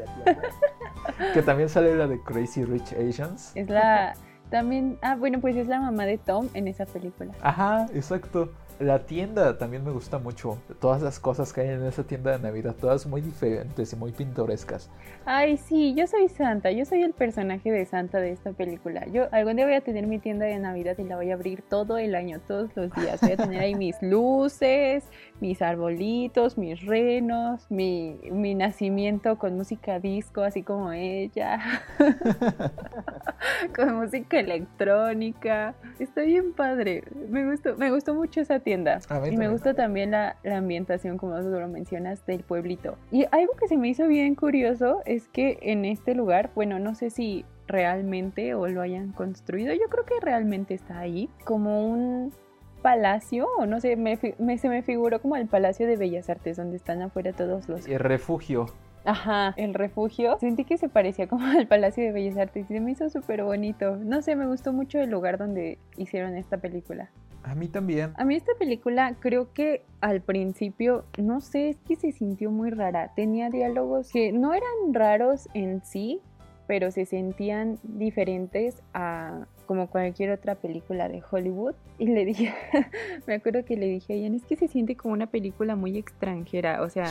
que 1.34 1.42
también 1.42 1.70
sale 1.70 1.96
la 1.96 2.08
de 2.08 2.20
Crazy 2.24 2.66
Rich 2.66 2.94
Asians. 2.94 3.52
Es 3.56 3.70
la 3.70 4.16
también, 4.50 4.98
ah, 5.02 5.16
bueno, 5.16 5.42
pues 5.42 5.56
es 5.56 5.68
la 5.68 5.80
mamá 5.80 6.06
de 6.06 6.18
Tom 6.18 6.50
en 6.54 6.68
esa 6.68 6.86
película. 6.86 7.32
Ajá, 7.42 7.88
exacto. 7.94 8.52
La 8.80 9.00
tienda 9.00 9.58
también 9.58 9.86
me 9.86 9.92
gusta 9.92 10.20
mucho. 10.20 10.58
Todas 10.82 11.02
las 11.02 11.20
cosas 11.20 11.54
que 11.54 11.62
hay 11.62 11.70
en 11.70 11.84
esa 11.86 12.04
tienda 12.04 12.32
de 12.32 12.40
Navidad, 12.40 12.76
todas 12.80 13.06
muy 13.06 13.22
diferentes 13.22 13.94
y 13.94 13.96
muy 13.96 14.12
pintorescas. 14.12 14.90
Ay, 15.26 15.58
sí, 15.58 15.94
yo 15.96 16.08
soy 16.08 16.28
Santa. 16.28 16.72
Yo 16.72 16.84
soy 16.86 17.02
el 17.04 17.14
personaje 17.14 17.72
de 17.72 17.86
Santa 17.86 18.20
de 18.20 18.32
esta 18.32 18.52
película. 18.52 19.06
Yo 19.08 19.28
algún 19.32 19.56
día 19.56 19.66
voy 19.66 19.76
a 19.76 19.82
tener 19.82 20.08
mi 20.08 20.20
tienda 20.20 20.46
de 20.46 20.60
Navidad 20.60 20.98
y 20.98 21.04
la 21.04 21.16
voy 21.16 21.32
a 21.32 21.36
abrir 21.36 21.62
todo 21.62 21.98
el 21.98 22.16
año, 22.16 22.42
todos 22.46 22.70
los 22.76 22.92
días. 22.94 23.22
Voy 23.22 23.32
a 23.32 23.38
tener 23.38 23.62
ahí 23.62 23.76
mis 23.76 23.96
luces, 24.02 25.06
mis 25.40 25.62
arbolitos, 25.62 26.58
mis 26.58 26.86
renos, 26.86 27.66
mi, 27.70 28.20
mi 28.32 28.56
nacimiento 28.56 29.38
con 29.38 29.56
música 29.56 30.00
disco, 30.00 30.42
así 30.42 30.64
como 30.64 30.92
ella. 30.92 31.60
con 33.76 33.96
música 33.96 34.40
electrónica. 34.40 35.76
Está 36.00 36.22
bien 36.22 36.54
padre. 36.54 37.04
Me 37.30 37.50
gustó, 37.50 37.76
me 37.78 37.92
gustó 37.92 38.14
mucho 38.14 38.42
esa 38.42 38.60
tienda. 38.66 39.00
Y 39.32 39.38
me 39.38 39.48
gusta 39.48 39.74
también 39.74 40.12
la, 40.12 40.36
ambientación, 40.44 41.18
como 41.18 41.40
tú 41.40 41.50
lo 41.52 41.68
mencionas, 41.70 42.26
del 42.26 42.44
pueblito. 42.44 42.98
Y 43.12 43.24
algo 43.32 43.54
que 43.54 43.70
se 43.70 43.78
me 43.78 43.88
hizo 43.88 44.08
bien 44.08 44.36
curioso 44.36 45.02
es 45.06 45.30
que 45.30 45.58
en 45.62 45.86
este 45.86 46.16
lugar, 46.16 46.50
bueno, 46.54 46.80
no 46.80 46.96
sé 46.96 47.10
si 47.10 47.46
realmente 47.68 48.54
o 48.56 48.68
lo 48.68 48.82
hayan 48.82 49.14
construido, 49.14 49.74
yo 49.74 49.88
creo 49.90 50.04
que 50.04 50.16
realmente 50.22 50.74
está 50.74 51.00
ahí, 51.00 51.30
como 51.46 51.88
un 51.88 52.34
palacio, 52.82 53.48
o 53.58 53.66
no 53.66 53.80
sé, 53.80 53.96
me, 53.96 54.18
se 54.18 54.70
me 54.70 54.84
figuró 54.84 55.22
como 55.22 55.38
el 55.38 55.48
Palacio 55.48 55.88
de 55.88 55.96
Bellas 55.96 56.30
Artes, 56.30 56.58
donde 56.58 56.76
están 56.76 57.02
afuera 57.02 57.32
todos 57.34 57.70
los... 57.70 57.88
El 57.88 58.00
refugio. 58.00 58.68
Ajá, 59.06 59.54
el 59.58 59.74
refugio. 59.74 60.38
Sentí 60.40 60.66
que 60.66 60.78
se 60.78 60.90
parecía 60.90 61.28
como 61.28 61.46
al 61.46 61.68
Palacio 61.68 62.04
de 62.04 62.12
Bellas 62.12 62.38
Artes 62.38 62.66
y 62.70 62.74
se 62.74 62.80
me 62.80 62.92
hizo 62.92 63.10
súper 63.10 63.44
bonito. 63.44 63.96
No 63.98 64.22
sé, 64.22 64.36
me 64.36 64.48
gustó 64.48 64.74
mucho 64.74 65.00
el 65.00 65.10
lugar 65.10 65.38
donde 65.38 65.78
hicieron 65.98 66.36
esta 66.36 66.58
película. 66.58 67.10
A 67.46 67.54
mí 67.54 67.68
también. 67.68 68.14
A 68.18 68.26
mí 68.26 68.36
esta 68.36 68.54
película 68.58 69.16
creo 69.20 69.54
que 69.54 69.84
al 70.02 70.22
principio, 70.22 71.06
no 71.18 71.42
sé, 71.42 71.70
es 71.70 71.78
que 71.88 71.96
se 71.96 72.12
sintió 72.12 72.50
muy 72.50 72.72
rara. 72.72 73.14
Tenía 73.16 73.50
diálogos 73.50 74.12
que 74.12 74.32
no 74.32 74.54
eran 74.54 74.94
raros 74.94 75.48
en 75.54 75.84
sí, 75.86 76.22
pero 76.68 76.90
se 76.90 77.06
sentían 77.06 77.78
diferentes 77.84 78.82
a 78.94 79.46
como 79.68 79.88
cualquier 79.88 80.32
otra 80.32 80.56
película 80.56 81.08
de 81.08 81.22
Hollywood. 81.30 81.76
Y 82.00 82.08
le 82.08 82.26
dije, 82.26 82.52
me 83.28 83.36
acuerdo 83.36 83.64
que 83.64 83.78
le 83.78 83.86
dije 83.86 84.14
a 84.14 84.16
Ian, 84.16 84.34
es 84.34 84.46
que 84.46 84.56
se 84.56 84.68
siente 84.68 84.96
como 84.96 85.14
una 85.14 85.28
película 85.28 85.76
muy 85.76 85.98
extranjera. 85.98 86.82
O 86.82 86.90
sea, 86.90 87.06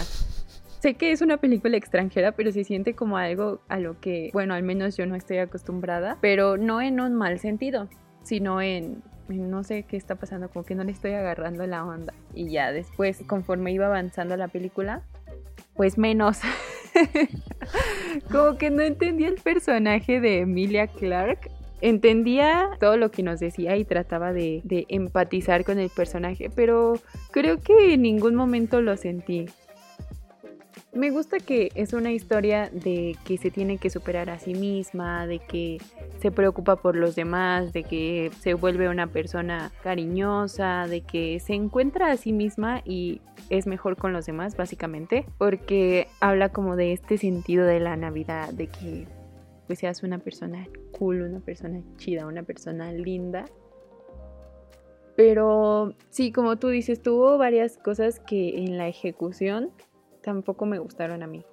sé 0.81 0.95
que 0.95 1.13
es 1.13 1.23
una 1.23 1.37
película 1.37 1.77
extranjera, 1.77 2.33
pero 2.33 2.51
se 2.51 2.65
siente 2.65 2.95
como 2.95 3.19
algo 3.19 3.61
a 3.69 3.79
lo 3.79 4.01
que, 4.01 4.31
bueno, 4.33 4.55
al 4.55 4.65
menos 4.65 4.97
yo 4.97 5.07
no 5.07 5.15
estoy 5.15 5.39
acostumbrada, 5.39 6.19
pero 6.21 6.57
no 6.57 6.83
en 6.83 7.01
un 7.01 7.15
mal 7.15 7.39
sentido, 7.39 7.89
sino 8.23 8.61
en 8.61 9.03
no 9.29 9.65
sé 9.65 9.85
qué 9.85 9.97
está 9.97 10.15
pasando, 10.17 10.49
como 10.49 10.65
que 10.65 10.75
no 10.75 10.85
le 10.85 10.93
estoy 10.93 11.13
agarrando 11.13 11.67
la 11.67 11.85
onda. 11.85 12.13
Y 12.35 12.51
ya 12.51 12.73
después, 12.73 13.23
conforme 13.27 13.73
iba 13.73 13.87
avanzando 13.87 14.37
la 14.37 14.49
película, 14.49 15.03
pues 15.75 15.99
menos. 15.99 16.41
como 18.31 18.57
que 18.59 18.71
no 18.71 18.83
entendía 18.83 19.29
el 19.29 19.41
personaje 19.41 20.21
de 20.21 20.41
Emilia 20.41 20.87
Clark. 20.87 21.51
Entendía 21.81 22.71
todo 22.81 22.97
lo 22.97 23.11
que 23.11 23.23
nos 23.23 23.41
decía 23.41 23.77
y 23.77 23.85
trataba 23.85 24.33
de, 24.33 24.63
de 24.65 24.87
empatizar 24.89 25.65
con 25.65 25.79
el 25.79 25.91
personaje, 25.91 26.49
pero 26.55 26.95
creo 27.31 27.61
que 27.61 27.95
en 27.95 28.03
ningún 28.03 28.35
momento 28.35 28.81
lo 28.81 28.97
sentí. 28.97 29.47
Me 30.95 31.11
gusta 31.11 31.39
que 31.41 31.73
es 31.75 31.93
una 31.93 32.13
historia 32.13 32.71
de 32.73 33.17
que 33.25 33.37
se 33.37 33.51
tiene 33.51 33.79
que 33.79 33.91
superar 33.91 34.31
a 34.31 34.39
sí 34.39 34.55
misma, 34.55 35.27
de 35.27 35.41
que 35.41 35.79
se 36.21 36.31
preocupa 36.31 36.77
por 36.77 36.95
los 36.95 37.17
demás, 37.17 37.73
de 37.73 37.83
que 37.83 38.31
se 38.39 38.55
vuelve 38.55 38.89
una 38.89 39.09
persona 39.09 39.73
cariñosa, 39.83 40.87
de 40.87 41.01
que 41.01 41.41
se 41.41 41.55
encuentra 41.55 42.13
a 42.13 42.17
sí 42.17 42.33
misma 42.33 42.81
y 42.85 43.21
es 43.51 43.67
mejor 43.67 43.97
con 43.97 44.13
los 44.13 44.25
demás, 44.25 44.57
básicamente, 44.57 45.27
porque 45.37 46.07
habla 46.21 46.51
como 46.51 46.77
de 46.77 46.93
este 46.93 47.19
sentido 47.19 47.67
de 47.67 47.81
la 47.81 47.97
Navidad, 47.97 48.51
de 48.51 48.69
que 48.69 49.09
pues 49.67 49.81
seas 49.81 50.05
una 50.05 50.19
persona 50.19 50.69
cool, 50.93 51.23
una 51.23 51.41
persona 51.41 51.83
chida, 51.97 52.25
una 52.25 52.45
persona 52.45 52.93
linda. 52.93 53.47
Pero 55.17 55.95
sí, 56.11 56.31
como 56.31 56.57
tú 56.57 56.69
dices, 56.69 57.03
tuvo 57.03 57.37
varias 57.37 57.79
cosas 57.79 58.21
que 58.21 58.59
en 58.65 58.79
la 58.79 58.87
ejecución 58.87 59.73
tampoco 60.25 60.67
me 60.67 60.79
gustaron 60.79 61.23
a 61.23 61.27
mí. 61.27 61.45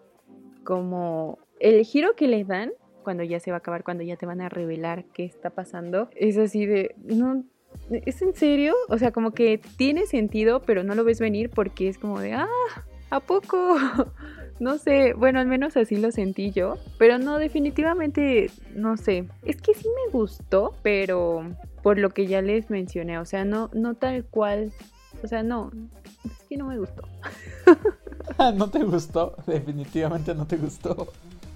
Como 0.64 1.40
el 1.60 1.84
giro 1.84 2.16
que 2.16 2.28
les 2.28 2.48
dan 2.48 2.72
cuando 3.04 3.24
ya 3.24 3.40
se 3.40 3.52
va 3.52 3.58
a 3.58 3.60
acabar, 3.60 3.84
cuando 3.84 4.04
ya 4.04 4.16
te 4.16 4.26
van 4.26 4.42
a 4.42 4.50
revelar 4.50 5.06
qué 5.14 5.26
está 5.26 5.50
pasando, 5.50 6.10
es 6.16 6.38
así 6.38 6.66
de, 6.66 6.96
no, 7.04 7.44
¿es 7.90 8.22
en 8.22 8.34
serio? 8.34 8.76
O 8.90 8.98
sea, 8.98 9.12
como 9.12 9.32
que 9.32 9.60
tiene 9.78 10.06
sentido, 10.06 10.62
pero 10.62 10.84
no 10.84 10.96
lo 10.96 11.04
ves 11.04 11.20
venir 11.20 11.50
porque 11.50 11.88
es 11.88 11.98
como 11.98 12.20
de, 12.20 12.34
ah, 12.34 12.48
¿a 13.10 13.20
poco? 13.20 13.76
No 14.60 14.78
sé, 14.78 15.14
bueno, 15.14 15.40
al 15.40 15.48
menos 15.48 15.76
así 15.76 15.96
lo 15.96 16.12
sentí 16.12 16.52
yo, 16.52 16.78
pero 17.00 17.18
no, 17.18 17.40
definitivamente, 17.40 18.52
no 18.76 18.96
sé, 18.96 19.28
es 19.44 19.60
que 19.60 19.74
sí 19.74 19.88
me 19.88 20.12
gustó, 20.12 20.76
pero 20.84 21.44
por 21.82 21.98
lo 21.98 22.12
que 22.12 22.28
ya 22.28 22.44
les 22.44 22.70
mencioné, 22.70 23.18
o 23.18 23.26
sea, 23.26 23.44
no, 23.44 23.72
no 23.74 23.96
tal 23.96 24.24
cual, 24.24 24.72
o 25.24 25.28
sea, 25.28 25.42
no, 25.42 25.72
es 26.24 26.44
que 26.48 26.58
no 26.58 26.68
me 26.68 26.78
gustó. 26.78 27.02
¿No 28.56 28.70
te 28.70 28.84
gustó? 28.84 29.36
Definitivamente 29.46 30.34
no 30.36 30.46
te 30.46 30.58
gustó. 30.58 31.08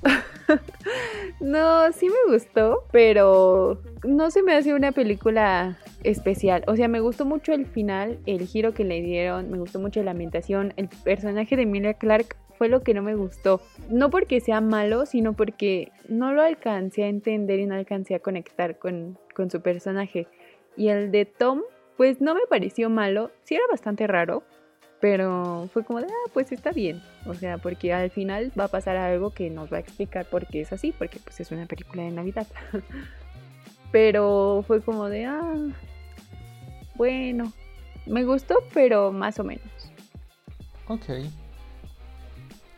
no, 1.39 1.91
sí 1.91 2.07
me 2.07 2.33
gustó, 2.33 2.83
pero 2.91 3.79
no 4.03 4.31
se 4.31 4.43
me 4.43 4.53
hace 4.53 4.73
una 4.73 4.91
película 4.91 5.77
especial. 6.03 6.63
O 6.67 6.75
sea, 6.75 6.87
me 6.87 6.99
gustó 6.99 7.25
mucho 7.25 7.53
el 7.53 7.65
final, 7.65 8.19
el 8.25 8.45
giro 8.45 8.73
que 8.73 8.83
le 8.83 9.01
dieron, 9.01 9.49
me 9.49 9.57
gustó 9.57 9.79
mucho 9.79 10.03
la 10.03 10.11
ambientación, 10.11 10.73
el 10.77 10.89
personaje 11.03 11.55
de 11.55 11.63
Emilia 11.63 11.95
Clark 11.95 12.37
fue 12.57 12.69
lo 12.69 12.83
que 12.83 12.93
no 12.93 13.01
me 13.01 13.15
gustó. 13.15 13.61
No 13.89 14.09
porque 14.09 14.39
sea 14.39 14.61
malo, 14.61 15.05
sino 15.05 15.33
porque 15.33 15.91
no 16.07 16.31
lo 16.33 16.41
alcancé 16.41 17.03
a 17.03 17.07
entender 17.07 17.59
y 17.59 17.65
no 17.65 17.75
alcancé 17.75 18.15
a 18.15 18.19
conectar 18.19 18.77
con, 18.77 19.17
con 19.35 19.49
su 19.49 19.61
personaje. 19.61 20.27
Y 20.77 20.89
el 20.89 21.11
de 21.11 21.25
Tom, 21.25 21.61
pues 21.97 22.21
no 22.21 22.33
me 22.35 22.41
pareció 22.49 22.89
malo, 22.89 23.31
sí 23.43 23.55
era 23.55 23.63
bastante 23.69 24.07
raro, 24.07 24.43
pero 25.05 25.69
fue 25.71 25.83
como 25.83 26.01
de, 26.01 26.07
ah, 26.07 26.31
pues 26.33 26.51
está 26.51 26.71
bien. 26.71 26.99
O 27.27 27.35
sea, 27.35 27.59
porque 27.59 27.93
al 27.93 28.09
final 28.09 28.51
va 28.59 28.63
a 28.63 28.69
pasar 28.69 28.97
algo 28.97 29.29
que 29.29 29.51
nos 29.51 29.71
va 29.71 29.77
a 29.77 29.79
explicar 29.79 30.25
por 30.25 30.47
qué 30.47 30.61
es 30.61 30.73
así, 30.73 30.95
porque 30.97 31.19
pues 31.19 31.39
es 31.39 31.51
una 31.51 31.67
película 31.67 32.01
de 32.01 32.09
Navidad. 32.09 32.47
pero 33.91 34.63
fue 34.65 34.81
como 34.81 35.07
de, 35.07 35.25
ah, 35.25 35.57
bueno, 36.95 37.53
me 38.07 38.23
gustó, 38.23 38.63
pero 38.73 39.11
más 39.11 39.37
o 39.37 39.43
menos. 39.43 39.67
Ok. 40.87 41.05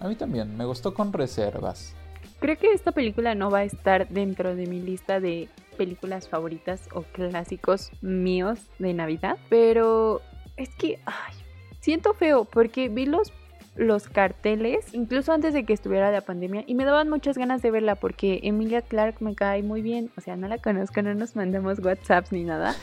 A 0.01 0.09
mí 0.09 0.15
también, 0.17 0.57
me 0.57 0.65
gustó 0.65 0.93
con 0.93 1.13
reservas. 1.13 1.95
Creo 2.41 2.57
que 2.57 2.73
esta 2.73 2.91
película 2.91 3.35
no 3.35 3.49
va 3.49 3.59
a 3.59 3.63
estar 3.63 4.09
dentro 4.09 4.53
de 4.53 4.67
mi 4.67 4.81
lista 4.81 5.21
de 5.21 5.47
películas 5.77 6.27
favoritas 6.27 6.89
o 6.93 7.03
clásicos 7.03 7.89
míos 8.01 8.59
de 8.79 8.93
Navidad, 8.93 9.37
pero 9.47 10.19
es 10.57 10.75
que, 10.75 10.99
ay, 11.05 11.46
siento 11.87 12.13
feo 12.13 12.43
porque 12.43 12.89
vi 12.89 13.05
los, 13.05 13.31
los 13.77 14.09
carteles, 14.09 14.93
incluso 14.93 15.31
antes 15.31 15.53
de 15.53 15.63
que 15.63 15.71
estuviera 15.71 16.11
la 16.11 16.19
pandemia, 16.19 16.65
y 16.67 16.75
me 16.75 16.83
daban 16.83 17.07
muchas 17.07 17.37
ganas 17.37 17.61
de 17.61 17.71
verla 17.71 17.95
porque 17.95 18.41
Emilia 18.43 18.81
Clark 18.81 19.21
me 19.21 19.35
cae 19.35 19.63
muy 19.63 19.81
bien. 19.81 20.11
O 20.17 20.21
sea, 20.21 20.35
no 20.35 20.49
la 20.49 20.57
conozco, 20.57 21.01
no 21.01 21.13
nos 21.13 21.37
mandamos 21.37 21.79
WhatsApps 21.79 22.33
ni 22.33 22.43
nada. 22.43 22.75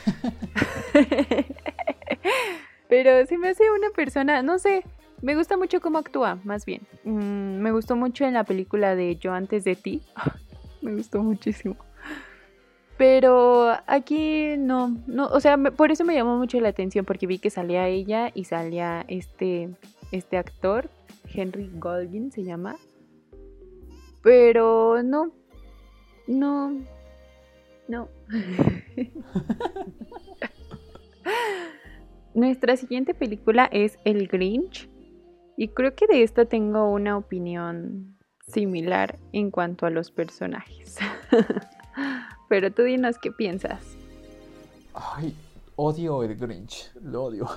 Pero 2.88 3.26
sí 3.26 3.36
me 3.36 3.50
hace 3.50 3.70
una 3.70 3.90
persona, 3.90 4.40
no 4.42 4.58
sé, 4.58 4.84
me 5.20 5.36
gusta 5.36 5.58
mucho 5.58 5.82
cómo 5.82 5.98
actúa, 5.98 6.38
más 6.42 6.64
bien. 6.64 6.80
Mm, 7.04 7.58
me 7.58 7.72
gustó 7.72 7.96
mucho 7.96 8.24
en 8.24 8.32
la 8.32 8.44
película 8.44 8.96
de 8.96 9.16
Yo 9.16 9.34
antes 9.34 9.64
de 9.64 9.76
ti. 9.76 10.00
me 10.80 10.94
gustó 10.94 11.22
muchísimo. 11.22 11.76
Pero 12.96 13.72
aquí 13.86 14.56
no, 14.56 14.96
no, 15.06 15.26
o 15.26 15.40
sea, 15.40 15.56
por 15.58 15.90
eso 15.90 16.04
me 16.04 16.14
llamó 16.14 16.38
mucho 16.38 16.60
la 16.60 16.68
atención 16.68 17.04
porque 17.04 17.26
vi 17.26 17.38
que 17.38 17.50
salía 17.50 17.88
ella 17.88 18.30
y 18.34 18.44
salía 18.44 19.04
este, 19.08 19.70
este 20.12 20.36
actor, 20.36 20.88
Henry 21.32 21.68
Goldwyn 21.74 22.30
se 22.30 22.44
llama. 22.44 22.76
Pero 24.22 25.02
no, 25.02 25.32
no, 26.28 26.80
no. 27.88 28.08
Nuestra 32.34 32.76
siguiente 32.76 33.14
película 33.14 33.68
es 33.72 33.98
El 34.04 34.28
Grinch. 34.28 34.88
Y 35.56 35.68
creo 35.68 35.94
que 35.94 36.06
de 36.06 36.22
esta 36.22 36.46
tengo 36.46 36.90
una 36.90 37.16
opinión 37.16 38.18
similar 38.46 39.18
en 39.32 39.50
cuanto 39.50 39.86
a 39.86 39.90
los 39.90 40.10
personajes. 40.10 40.98
Pero 42.48 42.72
tú 42.72 42.82
dinos 42.82 43.18
qué 43.18 43.30
piensas. 43.30 43.96
Ay, 44.94 45.34
odio 45.76 46.22
el 46.22 46.36
Grinch, 46.36 46.90
lo 47.02 47.24
odio. 47.24 47.48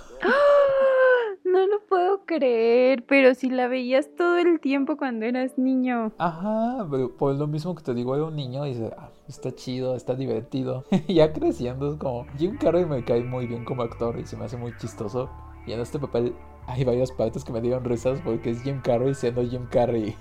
No 1.47 1.65
lo 1.65 1.79
puedo 1.87 2.25
creer, 2.25 3.05
pero 3.07 3.33
si 3.33 3.49
la 3.49 3.69
veías 3.69 4.09
todo 4.15 4.37
el 4.37 4.59
tiempo 4.59 4.97
cuando 4.97 5.25
eras 5.25 5.57
niño. 5.57 6.11
Ajá, 6.17 6.85
pero 6.91 7.15
pues 7.15 7.37
lo 7.37 7.47
mismo 7.47 7.73
que 7.73 7.83
te 7.83 7.93
digo, 7.93 8.15
era 8.15 8.25
un 8.25 8.35
niño 8.35 8.65
y 8.65 8.73
dice, 8.73 8.91
ah, 8.97 9.09
está 9.29 9.55
chido, 9.55 9.95
está 9.95 10.13
divertido. 10.15 10.83
ya 11.07 11.31
creciendo 11.31 11.93
es 11.93 11.97
como, 11.97 12.25
Jim 12.37 12.57
Carrey 12.57 12.85
me 12.85 13.03
cae 13.05 13.23
muy 13.23 13.47
bien 13.47 13.63
como 13.63 13.83
actor 13.83 14.19
y 14.19 14.25
se 14.25 14.35
me 14.35 14.43
hace 14.43 14.57
muy 14.57 14.75
chistoso. 14.77 15.29
Y 15.65 15.71
en 15.71 15.79
este 15.79 15.99
papel 15.99 16.35
hay 16.67 16.83
varias 16.83 17.11
partes 17.11 17.45
que 17.45 17.53
me 17.53 17.61
dieron 17.61 17.85
risas 17.85 18.19
porque 18.23 18.49
es 18.49 18.61
Jim 18.61 18.81
Carrey 18.81 19.15
siendo 19.15 19.41
Jim 19.41 19.67
Carrey. 19.69 20.15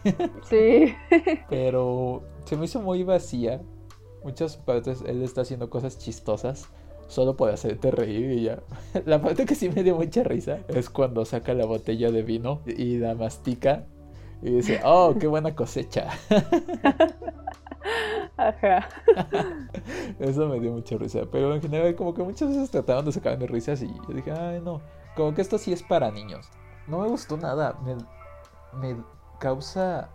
sí. 0.49 0.95
pero 1.51 2.23
se 2.45 2.57
me 2.57 2.67
hizo 2.67 2.81
muy 2.81 3.03
vacía. 3.03 3.61
Muchas 4.27 4.57
partes 4.57 5.05
él 5.07 5.23
está 5.23 5.43
haciendo 5.43 5.71
cosas 5.71 5.99
chistosas 5.99 6.69
solo 7.07 7.37
por 7.37 7.49
hacerte 7.49 7.93
reír 7.93 8.33
y 8.33 8.43
ya. 8.43 8.59
La 9.05 9.23
parte 9.23 9.47
que 9.47 9.55
sí 9.55 9.69
me 9.69 9.85
dio 9.85 9.95
mucha 9.95 10.25
risa 10.25 10.59
es 10.67 10.91
cuando 10.91 11.25
saca 11.25 11.55
la 11.55 11.65
botella 11.65 12.11
de 12.11 12.23
vino 12.23 12.61
y 12.67 12.99
la 12.99 13.15
mastica 13.15 13.87
y 14.43 14.51
dice, 14.51 14.81
oh, 14.85 15.15
qué 15.17 15.29
buena 15.29 15.55
cosecha. 15.55 16.09
Ajá. 18.37 18.89
Eso 20.19 20.49
me 20.49 20.59
dio 20.59 20.73
mucha 20.73 20.97
risa. 20.97 21.21
Pero 21.31 21.55
en 21.55 21.63
general, 21.63 21.95
como 21.95 22.13
que 22.13 22.25
muchas 22.25 22.49
veces 22.49 22.73
trataban 22.73 23.05
de 23.05 23.13
sacarme 23.13 23.47
risas 23.47 23.81
y 23.81 23.87
yo 23.87 24.13
dije, 24.13 24.33
ay, 24.33 24.61
no. 24.61 24.81
Como 25.15 25.35
que 25.35 25.43
esto 25.43 25.57
sí 25.57 25.73
es 25.73 25.85
para 25.85 26.11
niños. 26.11 26.49
No 26.89 26.99
me 26.99 27.07
gustó 27.07 27.37
nada. 27.37 27.79
Me, 27.85 27.95
me 28.81 29.01
causa 29.39 30.11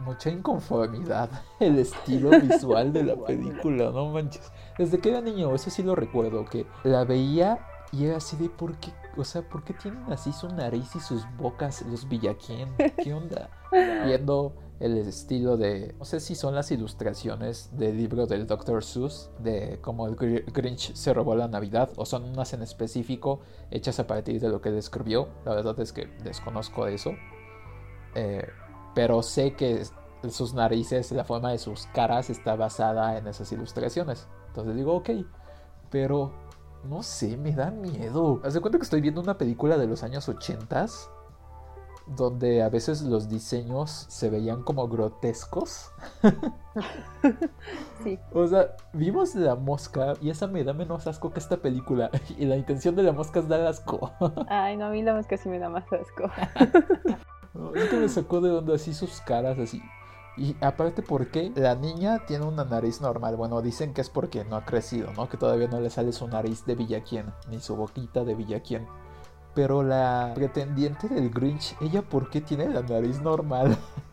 mucha 0.00 0.30
inconformidad 0.30 1.30
el 1.60 1.78
estilo 1.78 2.30
visual 2.30 2.92
de 2.92 3.04
la 3.04 3.16
película, 3.26 3.90
no 3.90 4.10
manches. 4.10 4.52
Desde 4.78 4.98
que 4.98 5.10
era 5.10 5.20
niño, 5.20 5.54
eso 5.54 5.70
sí 5.70 5.82
lo 5.82 5.94
recuerdo, 5.94 6.44
que 6.44 6.66
la 6.84 7.04
veía 7.04 7.58
y 7.92 8.04
era 8.04 8.18
así 8.18 8.36
de 8.36 8.50
por 8.50 8.76
qué, 8.76 8.92
o 9.16 9.24
sea, 9.24 9.42
¿por 9.42 9.64
qué 9.64 9.72
tienen 9.72 10.04
así 10.12 10.32
su 10.32 10.48
nariz 10.48 10.94
y 10.94 11.00
sus 11.00 11.24
bocas 11.36 11.82
los 11.82 12.08
Villaquien? 12.08 12.68
¿Qué 13.02 13.14
onda? 13.14 13.50
Viendo 14.04 14.54
el 14.80 14.96
estilo 14.98 15.56
de, 15.56 15.94
no 15.98 16.04
sé 16.04 16.20
si 16.20 16.34
son 16.34 16.54
las 16.54 16.70
ilustraciones 16.70 17.70
del 17.76 17.96
libro 17.96 18.26
del 18.26 18.46
Dr. 18.46 18.84
Seuss, 18.84 19.30
de 19.38 19.78
cómo 19.80 20.06
el 20.06 20.14
Grinch 20.14 20.94
se 20.94 21.12
robó 21.12 21.34
la 21.34 21.48
Navidad, 21.48 21.90
o 21.96 22.06
son 22.06 22.24
unas 22.24 22.52
en 22.52 22.62
específico 22.62 23.40
hechas 23.70 23.98
a 23.98 24.06
partir 24.06 24.40
de 24.40 24.48
lo 24.48 24.60
que 24.60 24.68
él 24.68 24.76
escribió. 24.76 25.28
La 25.44 25.54
verdad 25.54 25.78
es 25.80 25.92
que 25.92 26.06
desconozco 26.22 26.86
eso. 26.86 27.12
Eh, 28.14 28.46
pero 28.98 29.22
sé 29.22 29.52
que 29.52 29.84
sus 30.28 30.54
narices, 30.54 31.12
la 31.12 31.22
forma 31.22 31.52
de 31.52 31.58
sus 31.58 31.86
caras 31.94 32.30
está 32.30 32.56
basada 32.56 33.16
en 33.16 33.28
esas 33.28 33.52
ilustraciones. 33.52 34.26
Entonces 34.48 34.74
digo, 34.74 34.92
ok, 34.96 35.10
pero 35.88 36.32
no 36.82 37.04
sé, 37.04 37.36
me 37.36 37.52
da 37.52 37.70
miedo. 37.70 38.40
Hace 38.42 38.60
cuenta 38.60 38.76
que 38.76 38.82
estoy 38.82 39.00
viendo 39.00 39.20
una 39.20 39.38
película 39.38 39.78
de 39.78 39.86
los 39.86 40.02
años 40.02 40.28
80 40.28 40.86
donde 42.08 42.60
a 42.64 42.68
veces 42.70 43.02
los 43.02 43.28
diseños 43.28 44.06
se 44.08 44.30
veían 44.30 44.64
como 44.64 44.88
grotescos. 44.88 45.92
sí. 48.02 48.18
O 48.32 48.48
sea, 48.48 48.74
vimos 48.92 49.36
la 49.36 49.54
mosca 49.54 50.14
y 50.20 50.30
esa 50.30 50.48
me 50.48 50.64
da 50.64 50.72
menos 50.72 51.06
asco 51.06 51.32
que 51.32 51.38
esta 51.38 51.58
película. 51.58 52.10
Y 52.36 52.46
la 52.46 52.56
intención 52.56 52.96
de 52.96 53.04
la 53.04 53.12
mosca 53.12 53.38
es 53.38 53.46
dar 53.46 53.64
asco. 53.64 54.10
Ay, 54.48 54.76
no, 54.76 54.86
a 54.86 54.90
mí 54.90 55.02
la 55.02 55.14
mosca 55.14 55.36
sí 55.36 55.48
me 55.48 55.60
da 55.60 55.68
más 55.68 55.84
asco. 55.92 56.28
es 57.74 57.88
que 57.88 57.96
me 57.96 58.08
sacó 58.08 58.40
de 58.40 58.50
onda 58.50 58.74
así 58.74 58.94
sus 58.94 59.20
caras, 59.20 59.58
así. 59.58 59.82
Y 60.36 60.54
aparte, 60.60 61.02
¿por 61.02 61.30
qué 61.30 61.50
la 61.56 61.74
niña 61.74 62.24
tiene 62.26 62.44
una 62.44 62.64
nariz 62.64 63.00
normal? 63.00 63.34
Bueno, 63.34 63.60
dicen 63.60 63.92
que 63.92 64.00
es 64.00 64.08
porque 64.08 64.44
no 64.44 64.54
ha 64.54 64.64
crecido, 64.64 65.12
¿no? 65.14 65.28
Que 65.28 65.36
todavía 65.36 65.66
no 65.66 65.80
le 65.80 65.90
sale 65.90 66.12
su 66.12 66.28
nariz 66.28 66.64
de 66.64 66.76
Villaquien, 66.76 67.32
ni 67.50 67.58
su 67.58 67.74
boquita 67.74 68.24
de 68.24 68.36
Villaquien. 68.36 68.86
Pero 69.54 69.82
la 69.82 70.30
pretendiente 70.36 71.08
del 71.08 71.30
Grinch, 71.30 71.74
¿ella 71.80 72.02
por 72.02 72.30
qué 72.30 72.40
tiene 72.40 72.68
la 72.68 72.82
nariz 72.82 73.20
normal? 73.20 73.76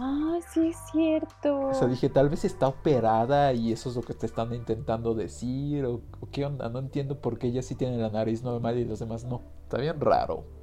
ah, 0.00 0.38
sí 0.52 0.68
es 0.68 0.76
cierto. 0.90 1.68
O 1.68 1.74
sea, 1.74 1.86
dije, 1.86 2.08
tal 2.08 2.28
vez 2.28 2.44
está 2.44 2.66
operada 2.66 3.52
y 3.52 3.70
eso 3.70 3.90
es 3.90 3.94
lo 3.94 4.02
que 4.02 4.14
te 4.14 4.26
están 4.26 4.52
intentando 4.52 5.14
decir. 5.14 5.84
O, 5.84 6.00
o 6.18 6.28
qué 6.32 6.44
onda, 6.44 6.68
no 6.68 6.80
entiendo 6.80 7.20
por 7.20 7.38
qué 7.38 7.46
ella 7.46 7.62
sí 7.62 7.76
tiene 7.76 7.98
la 7.98 8.10
nariz 8.10 8.42
normal 8.42 8.78
y 8.78 8.84
los 8.84 8.98
demás 8.98 9.22
no. 9.22 9.42
Está 9.62 9.78
bien 9.78 10.00
raro. 10.00 10.61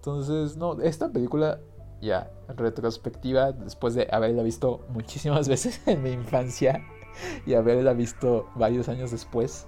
Entonces, 0.00 0.56
no, 0.56 0.80
esta 0.80 1.10
película 1.10 1.60
ya 2.00 2.30
en 2.48 2.56
retrospectiva, 2.56 3.52
después 3.52 3.94
de 3.94 4.08
haberla 4.10 4.42
visto 4.42 4.80
muchísimas 4.88 5.46
veces 5.50 5.86
en 5.86 6.02
mi 6.02 6.10
infancia 6.10 6.82
y 7.44 7.52
haberla 7.52 7.92
visto 7.92 8.48
varios 8.54 8.88
años 8.88 9.10
después, 9.10 9.66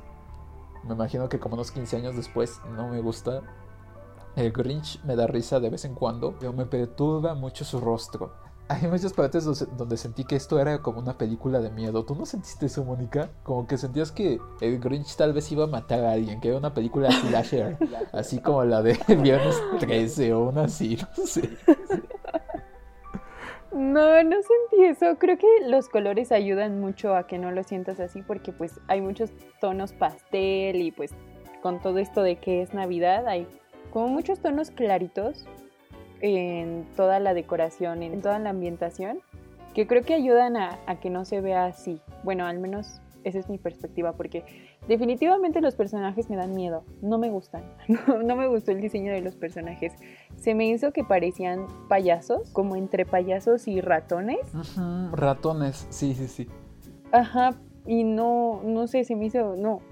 me 0.84 0.94
imagino 0.94 1.28
que 1.28 1.38
como 1.38 1.54
unos 1.54 1.70
15 1.70 1.96
años 1.98 2.16
después 2.16 2.60
no 2.74 2.88
me 2.88 3.00
gusta. 3.00 3.42
El 4.36 4.52
Grinch 4.52 5.04
me 5.04 5.16
da 5.16 5.26
risa 5.26 5.60
de 5.60 5.68
vez 5.68 5.84
en 5.84 5.94
cuando, 5.94 6.34
pero 6.40 6.54
me 6.54 6.64
perturba 6.64 7.34
mucho 7.34 7.66
su 7.66 7.78
rostro. 7.78 8.32
Hay 8.72 8.88
muchas 8.88 9.12
partes 9.12 9.44
donde 9.44 9.96
sentí 9.98 10.24
que 10.24 10.34
esto 10.34 10.58
era 10.58 10.80
como 10.80 10.98
una 10.98 11.18
película 11.18 11.60
de 11.60 11.70
miedo. 11.70 12.06
¿Tú 12.06 12.14
no 12.14 12.24
sentiste 12.24 12.66
eso, 12.66 12.82
Mónica? 12.84 13.28
Como 13.42 13.66
que 13.66 13.76
sentías 13.76 14.10
que 14.10 14.40
el 14.62 14.80
Grinch 14.80 15.14
tal 15.14 15.34
vez 15.34 15.52
iba 15.52 15.64
a 15.64 15.66
matar 15.66 16.02
a 16.04 16.12
alguien, 16.12 16.40
que 16.40 16.48
era 16.48 16.56
una 16.56 16.72
película 16.72 17.10
slasher, 17.10 17.76
así 18.12 18.38
como 18.38 18.64
la 18.64 18.80
de 18.80 18.98
Viernes 19.20 19.60
13 19.78 20.32
o 20.32 20.48
una 20.48 20.64
así, 20.64 20.96
no 21.18 21.26
sé. 21.26 21.50
No, 23.72 24.22
no 24.22 24.36
sentí 24.36 24.84
eso. 24.84 25.18
Creo 25.18 25.36
que 25.36 25.46
los 25.66 25.90
colores 25.90 26.32
ayudan 26.32 26.80
mucho 26.80 27.14
a 27.14 27.26
que 27.26 27.36
no 27.36 27.50
lo 27.50 27.64
sientas 27.64 28.00
así 28.00 28.22
porque 28.22 28.52
pues 28.52 28.80
hay 28.88 29.02
muchos 29.02 29.30
tonos 29.60 29.92
pastel 29.92 30.76
y 30.76 30.92
pues 30.92 31.12
con 31.62 31.78
todo 31.80 31.98
esto 31.98 32.22
de 32.22 32.36
que 32.36 32.62
es 32.62 32.72
Navidad 32.72 33.26
hay 33.28 33.46
como 33.92 34.08
muchos 34.08 34.40
tonos 34.40 34.70
claritos 34.70 35.46
en 36.22 36.86
toda 36.96 37.20
la 37.20 37.34
decoración, 37.34 38.02
en 38.02 38.22
toda 38.22 38.38
la 38.38 38.50
ambientación, 38.50 39.20
que 39.74 39.86
creo 39.86 40.02
que 40.02 40.14
ayudan 40.14 40.56
a, 40.56 40.78
que 41.00 41.10
no 41.10 41.24
se 41.24 41.40
vea 41.40 41.66
así. 41.66 42.00
Bueno, 42.22 42.46
al 42.46 42.58
menos 42.58 43.00
esa 43.24 43.38
es 43.38 43.48
mi 43.48 43.58
perspectiva, 43.58 44.12
porque 44.12 44.44
definitivamente 44.88 45.60
los 45.60 45.74
personajes 45.74 46.28
me 46.28 46.36
dan 46.36 46.54
miedo, 46.54 46.84
no 47.00 47.18
me 47.18 47.30
gustan, 47.30 47.62
no, 48.24 48.36
me 48.36 48.48
gustó 48.48 48.72
el 48.72 48.80
diseño 48.80 49.12
de 49.12 49.20
los 49.20 49.36
personajes. 49.36 49.92
Se 50.36 50.54
me 50.54 50.66
hizo 50.66 50.92
que 50.92 51.04
parecían 51.04 51.66
payasos, 51.88 52.50
como 52.50 52.76
entre 52.76 53.04
payasos 53.04 53.68
y 53.68 53.80
ratones. 53.80 54.40
ratones, 55.12 55.86
sí, 55.90 56.14
sí, 56.14 56.26
sí. 56.26 56.48
Ajá, 57.12 57.50
y 57.86 58.04
no, 58.04 58.60
no 58.64 58.86
sé, 58.86 59.04
se 59.04 59.16
me 59.16 59.26
hizo, 59.26 59.56
no, 59.56 59.82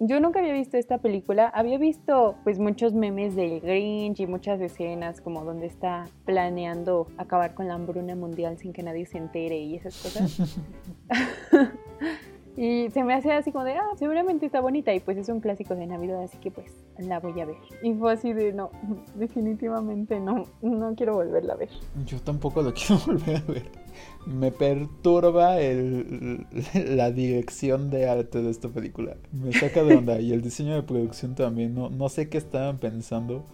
yo 0.00 0.20
nunca 0.20 0.40
había 0.40 0.52
visto 0.52 0.76
esta 0.76 0.98
película, 0.98 1.48
había 1.48 1.78
visto 1.78 2.36
pues 2.44 2.58
muchos 2.58 2.94
memes 2.94 3.36
del 3.36 3.60
Grinch 3.60 4.20
y 4.20 4.26
muchas 4.26 4.60
escenas 4.60 5.20
como 5.20 5.44
donde 5.44 5.66
está 5.66 6.04
planeando 6.24 7.06
acabar 7.16 7.54
con 7.54 7.68
la 7.68 7.74
hambruna 7.74 8.16
mundial 8.16 8.58
sin 8.58 8.72
que 8.72 8.82
nadie 8.82 9.06
se 9.06 9.18
entere 9.18 9.58
y 9.58 9.76
esas 9.76 9.96
cosas. 10.02 10.58
y 12.56 12.90
se 12.90 13.04
me 13.04 13.14
hace 13.14 13.32
así 13.32 13.52
como 13.52 13.64
de, 13.64 13.72
ah, 13.72 13.90
seguramente 13.98 14.46
está 14.46 14.60
bonita 14.60 14.94
y 14.94 15.00
pues 15.00 15.18
es 15.18 15.28
un 15.28 15.40
clásico 15.40 15.74
de 15.74 15.86
Navidad, 15.86 16.22
así 16.22 16.38
que 16.38 16.50
pues 16.50 16.66
la 16.98 17.20
voy 17.20 17.40
a 17.40 17.46
ver. 17.46 17.56
Y 17.82 17.94
fue 17.94 18.12
así 18.12 18.32
de, 18.32 18.52
no, 18.52 18.70
definitivamente 19.14 20.20
no, 20.20 20.46
no 20.62 20.94
quiero 20.94 21.14
volverla 21.14 21.54
a 21.54 21.56
ver. 21.56 21.70
Yo 22.06 22.20
tampoco 22.20 22.62
lo 22.62 22.72
quiero 22.74 23.00
volver 23.06 23.36
a 23.36 23.52
ver 23.52 23.84
me 24.26 24.50
perturba 24.50 25.60
el, 25.60 26.46
la 26.96 27.10
dirección 27.10 27.90
de 27.90 28.08
arte 28.08 28.42
de 28.42 28.50
esta 28.50 28.68
película. 28.68 29.16
Me 29.32 29.52
saca 29.52 29.82
de 29.82 29.96
onda. 29.96 30.20
Y 30.20 30.32
el 30.32 30.42
diseño 30.42 30.74
de 30.74 30.82
producción 30.82 31.34
también. 31.34 31.74
No, 31.74 31.90
no 31.90 32.08
sé 32.08 32.28
qué 32.28 32.38
estaban 32.38 32.78
pensando. 32.78 33.44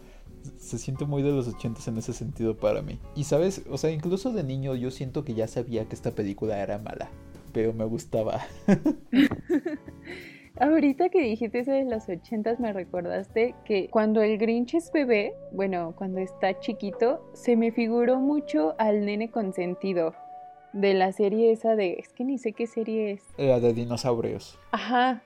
Se 0.59 0.79
siente 0.79 1.05
muy 1.05 1.23
de 1.23 1.33
los 1.33 1.49
ochentas 1.49 1.87
en 1.89 1.99
ese 1.99 2.13
sentido 2.13 2.57
para 2.57 2.83
mí. 2.83 2.99
Y 3.15 3.25
sabes, 3.25 3.63
o 3.71 3.77
sea, 3.77 3.91
incluso 3.91 4.33
de 4.33 4.43
niño 4.43 4.75
yo 4.75 4.91
siento 4.91 5.25
que 5.25 5.35
ya 5.35 5.47
sabía 5.49 5.85
que 5.87 5.95
esta 5.95 6.13
película 6.13 6.63
era 6.63 6.79
mala. 6.79 7.11
Pero 7.53 7.73
me 7.73 7.85
gustaba. 7.85 8.41
Ahorita 10.61 11.09
que 11.09 11.23
dijiste 11.23 11.61
eso 11.61 11.73
de 11.73 11.85
los 11.85 12.09
ochentas 12.09 12.61
me 12.61 12.73
recordaste 12.73 13.55
que 13.65 13.89
cuando 13.89 14.21
el 14.21 14.37
Grinch 14.37 14.75
es 14.75 14.93
bebé, 14.93 15.33
bueno, 15.53 15.95
cuando 15.97 16.21
está 16.21 16.59
chiquito, 16.61 17.31
se 17.33 17.57
me 17.57 17.73
figuró 17.73 18.19
mucho 18.19 18.75
al 18.79 19.07
nene 19.07 19.31
consentido 19.31 20.15
de 20.73 20.95
la 20.95 21.13
serie 21.13 21.53
esa 21.53 21.77
de... 21.77 21.95
Es 21.95 22.13
que 22.13 22.25
ni 22.25 22.39
sé 22.39 22.53
qué 22.53 22.67
serie 22.67 23.13
es. 23.13 23.23
La 23.39 23.59
de 23.59 23.73
dinosaurios. 23.73 24.59
Ajá. 24.73 25.23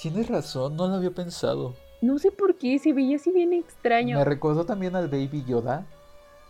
Tienes 0.00 0.28
razón, 0.28 0.76
no 0.76 0.86
lo 0.86 0.94
había 0.94 1.10
pensado. 1.10 1.74
No 2.00 2.18
sé 2.18 2.30
por 2.30 2.56
qué, 2.56 2.78
se 2.78 2.92
veía 2.92 3.16
así 3.16 3.32
bien 3.32 3.52
extraño. 3.52 4.16
Me 4.16 4.24
recordó 4.24 4.64
también 4.64 4.94
al 4.94 5.08
Baby 5.08 5.44
Yoda, 5.44 5.84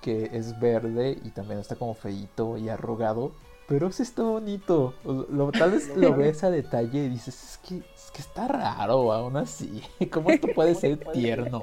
que 0.03 0.29
es 0.33 0.61
verde 0.61 1.17
y 1.25 1.31
también 1.31 1.59
está 1.59 1.77
como 1.77 1.95
feito 1.95 2.59
y 2.59 2.69
arrugado. 2.69 3.33
Pero 3.69 3.93
sí 3.93 4.03
está 4.03 4.23
bonito. 4.23 4.95
Lo, 5.05 5.53
tal 5.53 5.73
vez 5.73 5.95
lo 5.95 6.15
ves 6.17 6.43
a 6.43 6.51
detalle 6.51 7.05
y 7.05 7.09
dices, 7.11 7.45
es 7.45 7.59
que, 7.59 7.77
es 7.77 8.11
que 8.11 8.23
está 8.23 8.49
raro 8.49 9.13
aún 9.13 9.37
así. 9.37 9.83
¿Cómo 10.11 10.31
esto 10.31 10.49
puede 10.55 10.75
ser 10.75 10.97
tierno? 11.13 11.63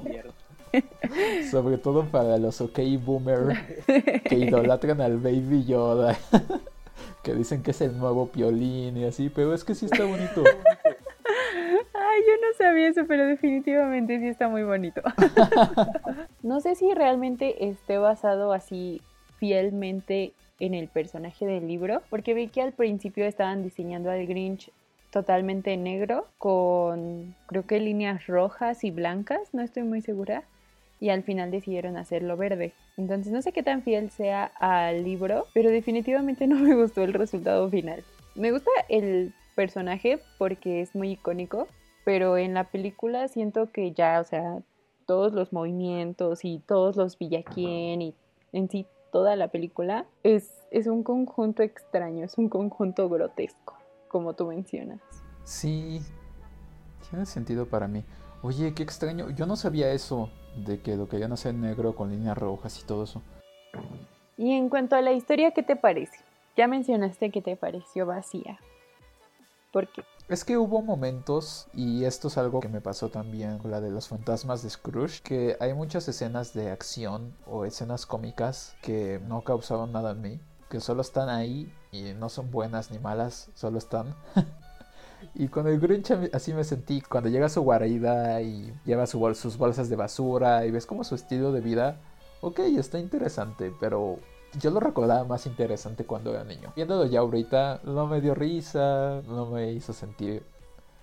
Sobre 1.50 1.78
todo 1.78 2.04
para 2.04 2.38
los 2.38 2.60
OK 2.60 2.78
Boomer 3.04 3.82
que 4.24 4.36
idolatran 4.36 5.00
al 5.00 5.16
Baby 5.18 5.64
Yoda. 5.64 6.16
que 7.22 7.34
dicen 7.34 7.62
que 7.62 7.72
es 7.72 7.80
el 7.80 7.98
nuevo 7.98 8.28
piolín 8.28 8.96
y 8.96 9.04
así, 9.04 9.28
pero 9.28 9.52
es 9.54 9.64
que 9.64 9.74
sí 9.74 9.86
está 9.86 10.04
bonito. 10.04 10.44
Ay, 10.44 12.20
yo 12.26 12.34
no 12.40 12.56
sabía 12.58 12.88
eso, 12.88 13.02
pero 13.08 13.26
definitivamente 13.26 14.20
sí 14.20 14.28
está 14.28 14.48
muy 14.48 14.62
bonito. 14.62 15.00
no 16.42 16.60
sé 16.60 16.74
si 16.74 16.92
realmente 16.94 17.68
esté 17.68 17.98
basado 17.98 18.52
así 18.52 19.00
fielmente 19.38 20.34
en 20.58 20.74
el 20.74 20.88
personaje 20.88 21.46
del 21.46 21.66
libro, 21.66 22.02
porque 22.10 22.34
vi 22.34 22.48
que 22.48 22.62
al 22.62 22.72
principio 22.72 23.24
estaban 23.26 23.62
diseñando 23.62 24.10
al 24.10 24.26
Grinch 24.26 24.70
totalmente 25.10 25.76
negro 25.76 26.26
con 26.38 27.34
creo 27.46 27.66
que 27.66 27.80
líneas 27.80 28.26
rojas 28.26 28.84
y 28.84 28.90
blancas, 28.90 29.52
no 29.52 29.62
estoy 29.62 29.82
muy 29.82 30.00
segura, 30.00 30.44
y 31.00 31.10
al 31.10 31.22
final 31.22 31.50
decidieron 31.50 31.96
hacerlo 31.96 32.36
verde. 32.36 32.72
Entonces 32.96 33.32
no 33.32 33.42
sé 33.42 33.52
qué 33.52 33.62
tan 33.62 33.82
fiel 33.82 34.10
sea 34.10 34.44
al 34.58 35.04
libro, 35.04 35.46
pero 35.52 35.70
definitivamente 35.70 36.46
no 36.46 36.56
me 36.56 36.74
gustó 36.74 37.02
el 37.02 37.12
resultado 37.12 37.68
final. 37.68 38.02
Me 38.34 38.50
gusta 38.50 38.70
el 38.88 39.34
personaje 39.54 40.18
porque 40.38 40.80
es 40.80 40.94
muy 40.94 41.12
icónico, 41.12 41.68
pero 42.04 42.36
en 42.38 42.54
la 42.54 42.64
película 42.64 43.28
siento 43.28 43.70
que 43.70 43.92
ya, 43.92 44.20
o 44.20 44.24
sea, 44.24 44.58
todos 45.06 45.32
los 45.32 45.52
movimientos 45.52 46.44
y 46.44 46.60
todos 46.66 46.96
los 46.96 47.18
villaquien 47.18 48.02
y 48.02 48.14
en 48.52 48.68
sí 48.68 48.86
toda 49.10 49.36
la 49.36 49.48
película 49.48 50.06
es, 50.22 50.66
es 50.70 50.86
un 50.86 51.02
conjunto 51.02 51.62
extraño, 51.62 52.24
es 52.24 52.38
un 52.38 52.48
conjunto 52.48 53.08
grotesco, 53.08 53.76
como 54.08 54.34
tú 54.34 54.46
mencionas. 54.46 55.00
Sí, 55.44 56.00
tiene 57.08 57.26
sentido 57.26 57.66
para 57.66 57.88
mí. 57.88 58.04
Oye, 58.42 58.74
qué 58.74 58.82
extraño, 58.82 59.30
yo 59.30 59.46
no 59.46 59.56
sabía 59.56 59.92
eso, 59.92 60.30
de 60.56 60.80
que 60.80 60.96
lo 60.96 61.08
querían 61.08 61.32
hacer 61.32 61.54
negro 61.54 61.94
con 61.94 62.10
líneas 62.10 62.36
rojas 62.36 62.80
y 62.80 62.86
todo 62.86 63.04
eso. 63.04 63.22
Y 64.36 64.52
en 64.52 64.68
cuanto 64.68 64.96
a 64.96 65.02
la 65.02 65.12
historia, 65.12 65.52
¿qué 65.52 65.62
te 65.62 65.76
parece? 65.76 66.18
Ya 66.56 66.66
mencionaste 66.66 67.30
que 67.30 67.42
te 67.42 67.56
pareció 67.56 68.06
vacía. 68.06 68.58
¿Por 69.72 69.88
qué? 69.88 70.02
Es 70.28 70.44
que 70.44 70.58
hubo 70.58 70.82
momentos, 70.82 71.68
y 71.72 72.02
esto 72.02 72.26
es 72.26 72.36
algo 72.36 72.58
que 72.58 72.68
me 72.68 72.80
pasó 72.80 73.10
también 73.10 73.58
con 73.58 73.70
la 73.70 73.80
de 73.80 73.92
los 73.92 74.08
fantasmas 74.08 74.60
de 74.60 74.70
Scrooge, 74.70 75.22
que 75.22 75.56
hay 75.60 75.72
muchas 75.72 76.08
escenas 76.08 76.52
de 76.52 76.72
acción 76.72 77.32
o 77.46 77.64
escenas 77.64 78.06
cómicas 78.06 78.74
que 78.82 79.20
no 79.28 79.42
causaron 79.42 79.92
nada 79.92 80.10
en 80.10 80.22
mí, 80.22 80.40
que 80.68 80.80
solo 80.80 81.02
están 81.02 81.28
ahí 81.28 81.72
y 81.92 82.12
no 82.14 82.28
son 82.28 82.50
buenas 82.50 82.90
ni 82.90 82.98
malas, 82.98 83.50
solo 83.54 83.78
están. 83.78 84.16
y 85.36 85.46
con 85.46 85.68
el 85.68 85.78
Grinch 85.78 86.10
así 86.32 86.52
me 86.52 86.64
sentí, 86.64 87.02
cuando 87.02 87.30
llega 87.30 87.46
a 87.46 87.48
su 87.48 87.62
guarida 87.62 88.42
y 88.42 88.74
lleva 88.84 89.06
sus 89.06 89.56
bolsas 89.56 89.88
de 89.88 89.94
basura 89.94 90.66
y 90.66 90.72
ves 90.72 90.86
como 90.86 91.04
su 91.04 91.14
estilo 91.14 91.52
de 91.52 91.60
vida, 91.60 92.00
ok, 92.40 92.58
está 92.76 92.98
interesante, 92.98 93.72
pero 93.78 94.18
yo 94.58 94.70
lo 94.70 94.80
recordaba 94.80 95.24
más 95.24 95.46
interesante 95.46 96.04
cuando 96.04 96.32
era 96.32 96.44
niño. 96.44 96.72
Viéndolo 96.74 97.06
ya 97.06 97.20
ahorita, 97.20 97.80
no 97.84 98.06
me 98.06 98.20
dio 98.20 98.34
risa, 98.34 99.22
no 99.26 99.46
me 99.46 99.72
hizo 99.72 99.92
sentir 99.92 100.42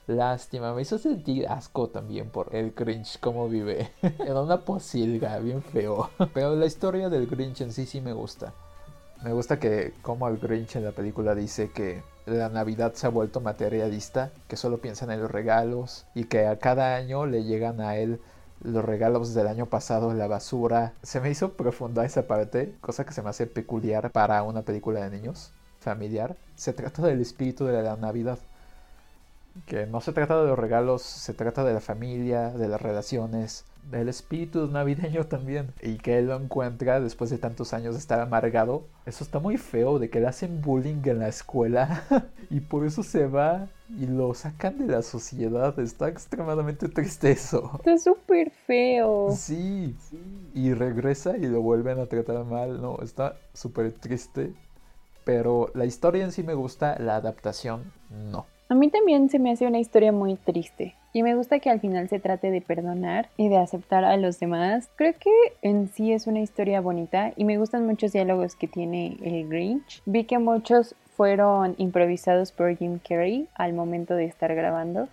lástima, 0.07 0.73
me 0.73 0.81
hizo 0.81 0.97
sentir 0.97 1.47
asco 1.47 1.87
también 1.89 2.29
por 2.29 2.53
el 2.55 2.71
Grinch, 2.71 3.19
cómo 3.19 3.47
vive. 3.47 3.91
Era 4.19 4.41
una 4.41 4.61
posilga, 4.61 5.37
bien 5.39 5.61
feo. 5.61 6.09
Pero 6.33 6.55
la 6.55 6.65
historia 6.65 7.09
del 7.09 7.27
Grinch 7.27 7.61
en 7.61 7.71
sí 7.71 7.85
sí 7.85 8.01
me 8.01 8.13
gusta. 8.13 8.53
Me 9.23 9.31
gusta 9.31 9.59
que 9.59 9.93
como 10.01 10.27
el 10.27 10.37
Grinch 10.37 10.75
en 10.75 10.83
la 10.83 10.91
película 10.91 11.33
dice 11.33 11.71
que 11.71 12.03
la 12.25 12.49
Navidad 12.49 12.93
se 12.93 13.07
ha 13.07 13.09
vuelto 13.09 13.39
materialista, 13.39 14.31
que 14.47 14.57
solo 14.57 14.79
piensa 14.79 15.11
en 15.11 15.21
los 15.21 15.31
regalos 15.31 16.05
y 16.15 16.25
que 16.25 16.47
a 16.47 16.57
cada 16.59 16.95
año 16.95 17.25
le 17.25 17.43
llegan 17.43 17.79
a 17.81 17.97
él 17.97 18.19
los 18.61 18.83
regalos 18.83 19.33
del 19.33 19.47
año 19.47 19.65
pasado, 19.65 20.13
la 20.13 20.27
basura. 20.27 20.93
Se 21.03 21.19
me 21.19 21.29
hizo 21.29 21.53
profunda 21.53 22.05
esa 22.05 22.27
parte, 22.27 22.75
cosa 22.81 23.05
que 23.05 23.13
se 23.13 23.21
me 23.21 23.29
hace 23.29 23.47
peculiar 23.47 24.11
para 24.11 24.43
una 24.43 24.63
película 24.63 25.03
de 25.03 25.15
niños, 25.15 25.51
familiar. 25.79 26.35
Se 26.55 26.73
trata 26.73 27.01
del 27.01 27.21
espíritu 27.21 27.65
de 27.65 27.81
la 27.81 27.95
Navidad. 27.97 28.39
Que 29.67 29.85
no 29.85 30.01
se 30.01 30.13
trata 30.13 30.41
de 30.41 30.47
los 30.47 30.57
regalos, 30.57 31.03
se 31.03 31.33
trata 31.33 31.63
de 31.63 31.73
la 31.73 31.79
familia, 31.79 32.49
de 32.49 32.67
las 32.67 32.81
relaciones, 32.81 33.65
del 33.91 34.09
espíritu 34.09 34.67
navideño 34.67 35.25
también. 35.27 35.73
Y 35.81 35.97
que 35.97 36.17
él 36.17 36.27
lo 36.27 36.35
encuentra 36.35 36.99
después 36.99 37.29
de 37.29 37.37
tantos 37.37 37.73
años 37.73 37.93
de 37.93 37.99
estar 37.99 38.19
amargado. 38.19 38.87
Eso 39.05 39.23
está 39.23 39.39
muy 39.39 39.57
feo, 39.57 39.99
de 39.99 40.09
que 40.09 40.19
le 40.19 40.27
hacen 40.27 40.61
bullying 40.61 41.01
en 41.05 41.19
la 41.19 41.27
escuela. 41.27 42.03
y 42.49 42.61
por 42.61 42.85
eso 42.85 43.03
se 43.03 43.27
va 43.27 43.67
y 43.97 44.07
lo 44.07 44.33
sacan 44.33 44.77
de 44.77 44.87
la 44.87 45.01
sociedad. 45.01 45.77
Está 45.79 46.07
extremadamente 46.07 46.89
triste 46.89 47.31
eso. 47.31 47.71
Está 47.75 47.97
súper 47.97 48.51
feo. 48.51 49.31
Sí, 49.35 49.95
Y 50.53 50.73
regresa 50.73 51.37
y 51.37 51.47
lo 51.47 51.61
vuelven 51.61 51.99
a 51.99 52.05
tratar 52.05 52.43
mal. 52.45 52.81
No, 52.81 52.97
está 53.01 53.37
súper 53.53 53.91
triste. 53.93 54.53
Pero 55.23 55.71
la 55.73 55.85
historia 55.85 56.23
en 56.23 56.31
sí 56.31 56.43
me 56.43 56.53
gusta, 56.53 56.97
la 56.99 57.15
adaptación 57.15 57.91
no. 58.09 58.45
A 58.69 58.75
mí 58.75 58.89
también 58.89 59.29
se 59.29 59.39
me 59.39 59.51
hace 59.51 59.67
una 59.67 59.79
historia 59.79 60.11
muy 60.11 60.35
triste. 60.35 60.95
Y 61.11 61.21
me 61.21 61.35
gusta 61.35 61.59
que 61.59 61.69
al 61.69 61.79
final 61.79 62.09
se 62.09 62.19
trate 62.19 62.49
de 62.49 62.61
perdonar 62.61 63.29
y 63.37 63.47
de 63.47 63.57
aceptar 63.57 64.03
a 64.03 64.17
los 64.17 64.39
demás. 64.39 64.89
Creo 64.95 65.13
que 65.19 65.31
en 65.61 65.89
sí 65.89 66.11
es 66.11 66.25
una 66.25 66.39
historia 66.39 66.81
bonita 66.81 67.33
y 67.35 67.45
me 67.45 67.57
gustan 67.59 67.85
muchos 67.85 68.13
diálogos 68.13 68.55
que 68.55 68.67
tiene 68.67 69.17
el 69.21 69.47
Grinch. 69.47 70.01
Vi 70.05 70.23
que 70.23 70.39
muchos 70.39 70.95
fueron 71.15 71.75
improvisados 71.77 72.51
por 72.51 72.75
Jim 72.75 72.99
Carrey 73.07 73.47
al 73.53 73.73
momento 73.73 74.15
de 74.15 74.25
estar 74.25 74.55
grabando 74.55 75.07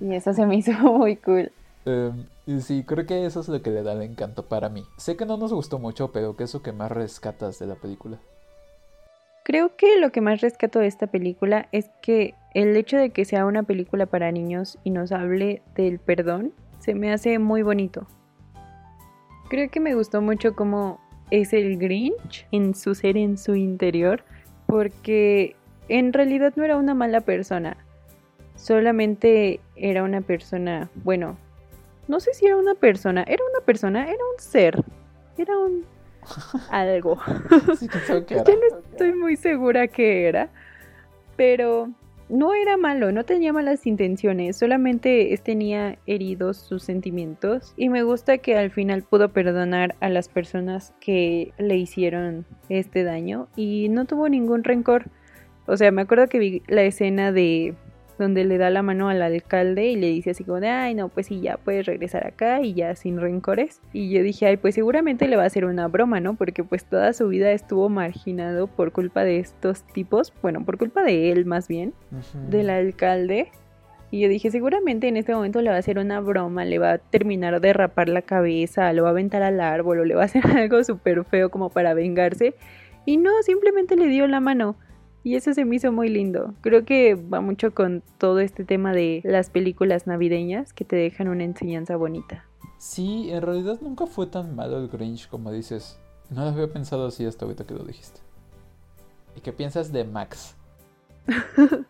y 0.00 0.14
eso 0.14 0.32
se 0.32 0.46
me 0.46 0.56
hizo 0.56 0.72
muy 0.80 1.16
cool. 1.16 1.52
Em, 1.84 2.24
sí, 2.60 2.82
creo 2.84 3.04
que 3.04 3.26
eso 3.26 3.40
es 3.40 3.48
lo 3.48 3.60
que 3.60 3.70
le 3.70 3.82
da 3.82 3.92
el 3.92 4.02
encanto 4.02 4.46
para 4.46 4.70
mí. 4.70 4.82
Sé 4.96 5.16
que 5.16 5.26
no 5.26 5.36
nos 5.36 5.52
gustó 5.52 5.78
mucho, 5.78 6.12
pero 6.12 6.36
¿qué 6.36 6.44
es 6.44 6.54
lo 6.54 6.62
que 6.62 6.72
más 6.72 6.90
rescatas 6.90 7.58
de 7.58 7.66
la 7.66 7.74
película? 7.74 8.18
Creo 9.44 9.76
que 9.76 9.98
lo 9.98 10.10
que 10.10 10.22
más 10.22 10.40
rescato 10.40 10.78
de 10.78 10.86
esta 10.86 11.06
película 11.06 11.68
es 11.70 11.90
que 12.00 12.34
el 12.54 12.74
hecho 12.76 12.96
de 12.96 13.10
que 13.10 13.26
sea 13.26 13.44
una 13.44 13.62
película 13.62 14.06
para 14.06 14.32
niños 14.32 14.78
y 14.84 14.90
nos 14.90 15.12
hable 15.12 15.60
del 15.74 15.98
perdón 15.98 16.54
se 16.78 16.94
me 16.94 17.12
hace 17.12 17.38
muy 17.38 17.60
bonito. 17.60 18.06
Creo 19.50 19.70
que 19.70 19.80
me 19.80 19.94
gustó 19.94 20.22
mucho 20.22 20.56
cómo 20.56 20.98
es 21.30 21.52
el 21.52 21.76
Grinch 21.76 22.46
en 22.52 22.74
su 22.74 22.94
ser, 22.94 23.18
en 23.18 23.36
su 23.36 23.54
interior, 23.54 24.24
porque 24.66 25.56
en 25.88 26.14
realidad 26.14 26.54
no 26.56 26.64
era 26.64 26.78
una 26.78 26.94
mala 26.94 27.20
persona, 27.20 27.76
solamente 28.56 29.60
era 29.76 30.04
una 30.04 30.22
persona, 30.22 30.88
bueno, 31.04 31.36
no 32.08 32.18
sé 32.18 32.32
si 32.32 32.46
era 32.46 32.56
una 32.56 32.74
persona, 32.74 33.24
era 33.28 33.42
una 33.50 33.62
persona, 33.62 34.04
era 34.04 34.24
un 34.32 34.40
ser, 34.40 34.82
era 35.36 35.58
un 35.58 35.84
algo. 36.70 37.18
Yo 38.28 38.44
no 38.44 38.78
estoy 38.90 39.14
muy 39.14 39.36
segura 39.36 39.88
que 39.88 40.26
era, 40.26 40.48
pero 41.36 41.90
no 42.28 42.54
era 42.54 42.76
malo, 42.76 43.12
no 43.12 43.24
tenía 43.24 43.52
malas 43.52 43.86
intenciones, 43.86 44.56
solamente 44.56 45.38
tenía 45.42 45.98
heridos 46.06 46.56
sus 46.56 46.82
sentimientos 46.82 47.74
y 47.76 47.88
me 47.90 48.02
gusta 48.02 48.38
que 48.38 48.56
al 48.56 48.70
final 48.70 49.02
pudo 49.02 49.28
perdonar 49.28 49.94
a 50.00 50.08
las 50.08 50.28
personas 50.28 50.94
que 51.00 51.52
le 51.58 51.76
hicieron 51.76 52.46
este 52.68 53.04
daño 53.04 53.48
y 53.56 53.88
no 53.90 54.06
tuvo 54.06 54.28
ningún 54.28 54.64
rencor. 54.64 55.10
O 55.66 55.76
sea, 55.76 55.90
me 55.92 56.02
acuerdo 56.02 56.28
que 56.28 56.38
vi 56.38 56.62
la 56.66 56.82
escena 56.82 57.32
de 57.32 57.74
donde 58.18 58.44
le 58.44 58.58
da 58.58 58.70
la 58.70 58.82
mano 58.82 59.08
al 59.08 59.22
alcalde 59.22 59.86
y 59.86 59.96
le 59.96 60.08
dice 60.08 60.30
así 60.30 60.44
como 60.44 60.60
de, 60.60 60.68
ay, 60.68 60.94
no, 60.94 61.08
pues 61.08 61.26
sí, 61.26 61.40
ya 61.40 61.56
puedes 61.56 61.86
regresar 61.86 62.26
acá 62.26 62.60
y 62.62 62.74
ya 62.74 62.94
sin 62.94 63.20
rencores. 63.20 63.80
Y 63.92 64.10
yo 64.10 64.22
dije, 64.22 64.46
ay, 64.46 64.56
pues 64.56 64.74
seguramente 64.74 65.28
le 65.28 65.36
va 65.36 65.44
a 65.44 65.46
hacer 65.46 65.64
una 65.64 65.88
broma, 65.88 66.20
¿no? 66.20 66.34
Porque 66.34 66.64
pues 66.64 66.84
toda 66.84 67.12
su 67.12 67.28
vida 67.28 67.52
estuvo 67.52 67.88
marginado 67.88 68.66
por 68.66 68.92
culpa 68.92 69.24
de 69.24 69.38
estos 69.38 69.82
tipos, 69.84 70.32
bueno, 70.42 70.64
por 70.64 70.78
culpa 70.78 71.02
de 71.02 71.32
él 71.32 71.46
más 71.46 71.68
bien, 71.68 71.94
del 72.48 72.70
alcalde. 72.70 73.50
Y 74.10 74.20
yo 74.20 74.28
dije, 74.28 74.50
seguramente 74.52 75.08
en 75.08 75.16
este 75.16 75.34
momento 75.34 75.60
le 75.60 75.70
va 75.70 75.76
a 75.76 75.80
hacer 75.80 75.98
una 75.98 76.20
broma, 76.20 76.64
le 76.64 76.78
va 76.78 76.92
a 76.92 76.98
terminar 76.98 77.60
de 77.60 77.72
rapar 77.72 78.08
la 78.08 78.22
cabeza, 78.22 78.92
lo 78.92 79.02
va 79.02 79.08
a 79.08 79.12
aventar 79.12 79.42
al 79.42 79.60
árbol 79.60 79.98
o 79.98 80.04
le 80.04 80.14
va 80.14 80.22
a 80.22 80.26
hacer 80.26 80.46
algo 80.56 80.84
súper 80.84 81.24
feo 81.24 81.50
como 81.50 81.70
para 81.70 81.94
vengarse. 81.94 82.54
Y 83.06 83.16
no, 83.16 83.30
simplemente 83.42 83.96
le 83.96 84.06
dio 84.06 84.26
la 84.28 84.38
mano. 84.40 84.76
Y 85.24 85.36
eso 85.36 85.54
se 85.54 85.64
me 85.64 85.76
hizo 85.76 85.90
muy 85.90 86.10
lindo. 86.10 86.52
Creo 86.60 86.84
que 86.84 87.14
va 87.14 87.40
mucho 87.40 87.74
con 87.74 88.02
todo 88.18 88.40
este 88.40 88.62
tema 88.62 88.92
de 88.92 89.22
las 89.24 89.48
películas 89.48 90.06
navideñas 90.06 90.74
que 90.74 90.84
te 90.84 90.96
dejan 90.96 91.28
una 91.28 91.44
enseñanza 91.44 91.96
bonita. 91.96 92.44
Sí, 92.76 93.30
en 93.30 93.40
realidad 93.40 93.78
nunca 93.80 94.06
fue 94.06 94.26
tan 94.26 94.54
malo 94.54 94.78
el 94.78 94.88
Grinch 94.88 95.26
como 95.28 95.50
dices. 95.50 95.98
No 96.28 96.42
lo 96.42 96.48
había 96.48 96.70
pensado 96.70 97.06
así 97.06 97.24
hasta 97.24 97.46
ahorita 97.46 97.64
que 97.64 97.72
lo 97.72 97.84
dijiste. 97.84 98.20
¿Y 99.34 99.40
qué 99.40 99.50
piensas 99.50 99.92
de 99.92 100.04
Max? 100.04 100.56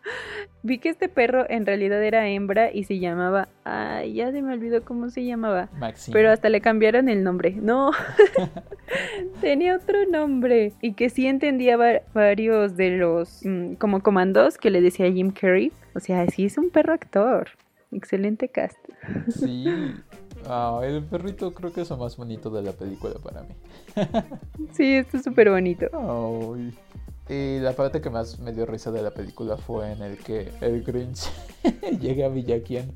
vi 0.62 0.78
que 0.78 0.88
este 0.88 1.08
perro 1.08 1.44
en 1.48 1.66
realidad 1.66 2.02
era 2.02 2.28
hembra 2.28 2.72
y 2.72 2.84
se 2.84 2.98
llamaba. 2.98 3.48
Ay, 3.64 4.14
ya 4.14 4.30
se 4.32 4.42
me 4.42 4.52
olvidó 4.52 4.84
cómo 4.84 5.10
se 5.10 5.24
llamaba. 5.24 5.68
Pero 6.12 6.30
hasta 6.30 6.48
le 6.48 6.60
cambiaron 6.60 7.08
el 7.08 7.24
nombre. 7.24 7.52
No, 7.52 7.90
tenía 9.40 9.76
otro 9.76 10.06
nombre. 10.10 10.72
Y 10.80 10.94
que 10.94 11.10
sí 11.10 11.26
entendía 11.26 11.76
varios 12.14 12.76
de 12.76 12.90
los 12.90 13.40
mm, 13.44 13.74
como 13.74 14.02
comandos 14.02 14.58
que 14.58 14.70
le 14.70 14.80
decía 14.80 15.10
Jim 15.10 15.30
Carrey. 15.30 15.72
O 15.94 16.00
sea, 16.00 16.26
sí 16.28 16.46
es 16.46 16.58
un 16.58 16.70
perro 16.70 16.92
actor. 16.92 17.48
Excelente 17.92 18.48
cast. 18.48 18.78
Sí. 19.28 19.66
Ah, 20.46 20.80
el 20.82 21.02
perrito 21.04 21.54
creo 21.54 21.72
que 21.72 21.82
es 21.82 21.90
lo 21.90 21.96
más 21.96 22.16
bonito 22.16 22.50
de 22.50 22.62
la 22.62 22.72
película 22.72 23.14
para 23.22 23.42
mí. 23.42 23.54
sí, 24.72 24.94
esto 24.94 25.16
es 25.16 25.24
súper 25.24 25.50
bonito. 25.50 25.86
Ay. 25.92 26.74
Y 27.28 27.58
la 27.60 27.72
parte 27.72 28.02
que 28.02 28.10
más 28.10 28.38
me 28.38 28.52
dio 28.52 28.66
risa 28.66 28.92
de 28.92 29.02
la 29.02 29.10
película 29.10 29.56
fue 29.56 29.92
en 29.92 30.02
el 30.02 30.18
que 30.18 30.52
el 30.60 30.82
Grinch 30.82 31.30
llega 32.00 32.26
a 32.26 32.28
Villaquien 32.28 32.92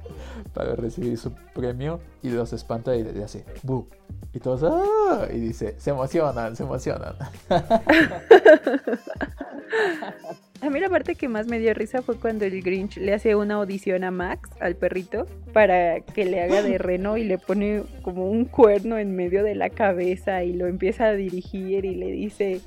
para 0.53 0.77
recibir 0.77 1.17
su 1.17 1.33
premio 1.55 2.01
y 2.23 2.29
los 2.29 2.53
espanta 2.53 2.95
y 2.95 3.05
le 3.05 3.25
hace 3.25 3.47
¡bu! 3.63 3.89
Y 4.35 4.41
todos 4.41 4.65
¡ah! 4.65 5.29
Y 5.33 5.39
dice, 5.39 5.77
se 5.79 5.91
emocionan, 5.91 6.57
se 6.57 6.65
emocionan. 6.65 7.15
A 10.61 10.71
mí 10.71 10.81
la 10.81 10.89
parte 10.89 11.15
que 11.15 11.29
más 11.29 11.47
me 11.47 11.61
dio 11.61 11.73
risa 11.73 12.03
fue 12.03 12.17
cuando 12.19 12.45
el 12.45 12.63
Grinch 12.63 12.97
le 12.97 13.15
hace 13.15 13.37
una 13.37 13.55
audición 13.55 14.03
a 14.03 14.11
Max, 14.11 14.51
al 14.61 14.75
perrito, 14.75 15.27
para 15.53 16.01
que 16.01 16.25
le 16.25 16.43
haga 16.43 16.63
de 16.63 16.79
reno 16.79 17.17
y 17.17 17.25
le 17.25 17.39
pone 17.39 17.85
como 18.03 18.29
un 18.29 18.45
cuerno 18.45 18.99
en 18.99 19.15
medio 19.15 19.45
de 19.45 19.55
la 19.55 19.71
cabeza 19.71 20.43
y 20.43 20.53
lo 20.53 20.67
empieza 20.67 21.07
a 21.07 21.13
dirigir 21.13 21.85
y 21.85 21.95
le 21.95 22.11
dice 22.11 22.61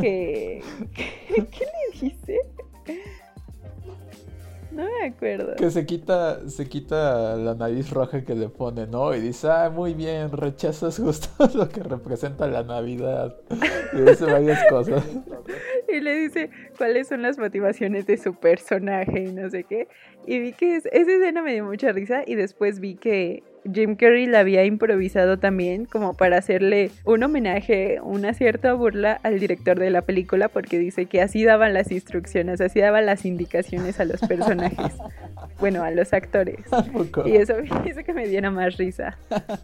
que... 0.00 0.62
¿Qué, 0.94 1.34
le 1.34 2.00
dice? 2.00 2.38
No 4.72 4.84
me 4.84 5.06
acuerdo. 5.06 5.56
Que 5.56 5.70
se 5.70 5.84
quita, 5.84 6.48
se 6.48 6.66
quita 6.66 7.36
la 7.36 7.54
nariz 7.54 7.90
roja 7.90 8.24
que 8.24 8.34
le 8.34 8.48
pone, 8.48 8.86
¿no? 8.86 9.14
Y 9.14 9.20
dice, 9.20 9.48
ah, 9.50 9.70
muy 9.70 9.92
bien, 9.92 10.32
rechazas 10.32 10.98
justo 10.98 11.28
lo 11.54 11.68
que 11.68 11.82
representa 11.82 12.46
la 12.46 12.62
Navidad. 12.62 13.36
Y 13.92 14.00
dice 14.00 14.24
varias 14.24 14.64
cosas. 14.70 15.04
Y 15.88 16.00
le 16.00 16.14
dice 16.16 16.50
cuáles 16.78 17.08
son 17.08 17.20
las 17.20 17.38
motivaciones 17.38 18.06
de 18.06 18.16
su 18.16 18.34
personaje 18.34 19.24
y 19.24 19.32
no 19.32 19.50
sé 19.50 19.64
qué. 19.64 19.88
Y 20.26 20.38
vi 20.40 20.52
que 20.52 20.76
esa 20.76 20.88
escena 20.88 21.42
me 21.42 21.52
dio 21.52 21.64
mucha 21.64 21.92
risa 21.92 22.22
y 22.26 22.34
después 22.34 22.80
vi 22.80 22.94
que 22.94 23.42
Jim 23.70 23.96
Carrey 23.96 24.26
la 24.26 24.40
había 24.40 24.64
improvisado 24.64 25.38
también 25.38 25.84
como 25.84 26.14
para 26.14 26.38
hacerle 26.38 26.90
un 27.04 27.22
homenaje, 27.22 28.00
una 28.02 28.34
cierta 28.34 28.72
burla 28.72 29.20
al 29.22 29.38
director 29.38 29.78
de 29.78 29.90
la 29.90 30.02
película 30.02 30.48
porque 30.48 30.78
dice 30.78 31.06
que 31.06 31.22
así 31.22 31.44
daban 31.44 31.72
las 31.72 31.92
instrucciones, 31.92 32.60
así 32.60 32.80
daban 32.80 33.06
las 33.06 33.24
indicaciones 33.24 34.00
a 34.00 34.04
los 34.04 34.20
personajes, 34.20 34.94
bueno, 35.60 35.84
a 35.84 35.90
los 35.90 36.12
actores. 36.12 36.66
Y 37.24 37.36
eso 37.36 37.54
hizo 37.86 38.02
que 38.04 38.12
me 38.12 38.26
diera 38.26 38.50
más 38.50 38.76
risa. 38.76 39.16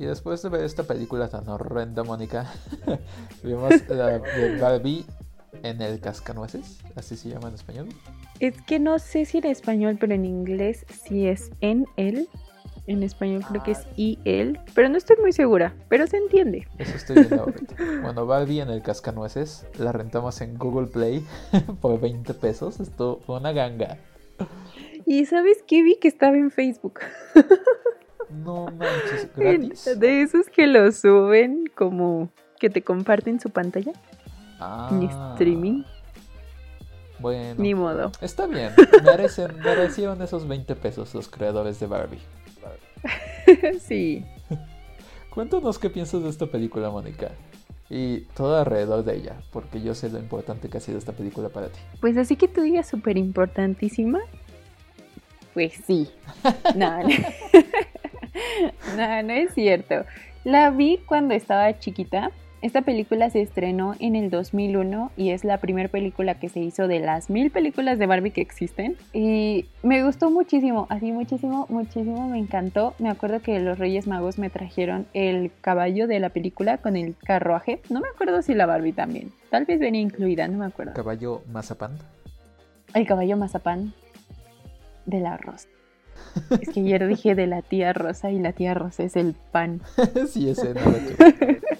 Y 0.00 0.04
después 0.06 0.40
de 0.42 0.48
ver 0.48 0.62
esta 0.62 0.84
película 0.84 1.28
tan 1.28 1.48
horrenda, 1.48 2.04
Mónica, 2.04 2.46
vimos 3.42 3.72
la 3.88 4.20
de 4.20 4.56
Barbie 4.60 5.04
en 5.64 5.82
el 5.82 5.98
cascanueces, 5.98 6.78
así 6.94 7.16
se 7.16 7.30
llama 7.30 7.48
en 7.48 7.54
español. 7.54 7.88
Es 8.40 8.60
que 8.62 8.78
no 8.78 8.98
sé 8.98 9.24
si 9.24 9.38
en 9.38 9.46
español, 9.46 9.96
pero 9.98 10.14
en 10.14 10.24
inglés 10.24 10.86
sí 10.88 11.26
es 11.26 11.50
en 11.60 11.86
él. 11.96 12.28
En 12.86 13.02
español 13.02 13.44
creo 13.46 13.62
que 13.62 13.72
es 13.72 13.86
y 13.96 14.18
él, 14.24 14.58
pero 14.74 14.88
no 14.88 14.96
estoy 14.96 15.16
muy 15.20 15.32
segura, 15.32 15.74
pero 15.90 16.06
se 16.06 16.16
entiende. 16.16 16.66
Eso 16.78 16.96
estoy 16.96 17.16
viendo 17.16 17.42
ahorita. 17.42 17.74
Bueno, 18.00 18.24
Barbie 18.24 18.60
en 18.60 18.70
el 18.70 18.82
cascanueces 18.82 19.66
la 19.78 19.92
rentamos 19.92 20.40
en 20.40 20.56
Google 20.56 20.86
Play 20.86 21.22
por 21.82 22.00
20 22.00 22.32
pesos. 22.34 22.80
Esto 22.80 23.20
fue 23.26 23.36
una 23.36 23.52
ganga. 23.52 23.98
¿Y 25.04 25.26
sabes 25.26 25.62
qué 25.66 25.82
vi 25.82 25.96
que 25.96 26.08
estaba 26.08 26.36
en 26.36 26.50
Facebook? 26.50 27.00
No 28.30 28.66
manches, 28.66 29.30
gratis. 29.34 29.98
De 29.98 30.20
esos 30.20 30.50
que 30.50 30.66
lo 30.66 30.92
suben 30.92 31.64
como 31.74 32.30
que 32.60 32.68
te 32.68 32.82
comparten 32.82 33.40
su 33.40 33.48
pantalla. 33.48 33.92
Ah. 34.60 34.90
En 34.92 35.02
streaming. 35.04 35.82
Bueno. 37.18 37.62
Ni 37.62 37.74
modo. 37.74 38.12
Está 38.20 38.46
bien. 38.46 38.72
Merecen, 39.04 39.58
merecieron 39.64 40.22
esos 40.22 40.46
20 40.46 40.74
pesos 40.76 41.14
los 41.14 41.28
creadores 41.28 41.80
de 41.80 41.86
Barbie. 41.86 42.20
sí. 43.80 44.24
Cuéntanos 45.30 45.78
qué 45.78 45.90
piensas 45.90 46.22
de 46.22 46.30
esta 46.30 46.46
película, 46.46 46.90
Mónica. 46.90 47.30
Y 47.90 48.20
todo 48.36 48.58
alrededor 48.58 49.04
de 49.04 49.16
ella, 49.16 49.36
porque 49.50 49.80
yo 49.80 49.94
sé 49.94 50.10
lo 50.10 50.18
importante 50.18 50.68
que 50.68 50.76
ha 50.76 50.80
sido 50.80 50.98
esta 50.98 51.12
película 51.12 51.48
para 51.48 51.68
ti. 51.68 51.78
Pues 52.00 52.16
así 52.18 52.36
que 52.36 52.46
tú 52.46 52.60
digas 52.60 52.86
súper 52.86 53.16
importantísima. 53.16 54.20
Pues 55.54 55.72
sí. 55.86 56.10
no, 56.74 57.02
no, 58.96 59.22
no 59.22 59.32
es 59.32 59.54
cierto. 59.54 60.04
La 60.44 60.70
vi 60.70 60.98
cuando 61.06 61.34
estaba 61.34 61.78
chiquita 61.78 62.30
esta 62.60 62.82
película 62.82 63.30
se 63.30 63.40
estrenó 63.40 63.94
en 64.00 64.16
el 64.16 64.30
2001 64.30 65.12
y 65.16 65.30
es 65.30 65.44
la 65.44 65.58
primera 65.58 65.88
película 65.88 66.38
que 66.38 66.48
se 66.48 66.60
hizo 66.60 66.88
de 66.88 67.00
las 67.00 67.30
mil 67.30 67.50
películas 67.50 67.98
de 67.98 68.06
Barbie 68.06 68.32
que 68.32 68.40
existen. 68.40 68.96
Y 69.12 69.66
me 69.82 70.04
gustó 70.04 70.30
muchísimo, 70.30 70.86
así 70.90 71.12
muchísimo, 71.12 71.66
muchísimo, 71.68 72.28
me 72.28 72.38
encantó. 72.38 72.94
Me 72.98 73.10
acuerdo 73.10 73.40
que 73.40 73.60
los 73.60 73.78
Reyes 73.78 74.06
Magos 74.06 74.38
me 74.38 74.50
trajeron 74.50 75.06
el 75.14 75.52
caballo 75.60 76.06
de 76.06 76.18
la 76.18 76.30
película 76.30 76.78
con 76.78 76.96
el 76.96 77.16
carruaje. 77.16 77.80
No 77.90 78.00
me 78.00 78.08
acuerdo 78.08 78.42
si 78.42 78.54
la 78.54 78.66
Barbie 78.66 78.92
también. 78.92 79.32
Tal 79.50 79.64
vez 79.64 79.78
venía 79.78 80.00
incluida, 80.00 80.48
no 80.48 80.58
me 80.58 80.66
acuerdo. 80.66 80.94
¿Caballo 80.94 81.42
mazapán? 81.52 81.98
El 82.94 83.06
caballo 83.06 83.36
mazapán 83.36 83.92
de 85.06 85.20
la 85.20 85.36
rosa. 85.36 85.68
Es 86.60 86.68
que 86.70 86.80
ayer 86.80 87.06
dije 87.06 87.34
de 87.34 87.46
la 87.46 87.62
tía 87.62 87.92
Rosa 87.92 88.30
y 88.30 88.38
la 88.38 88.52
tía 88.52 88.74
Rosa 88.74 89.04
es 89.04 89.16
el 89.16 89.34
pan. 89.52 89.80
sí, 90.28 90.50
ese 90.50 90.74
no 90.74 90.80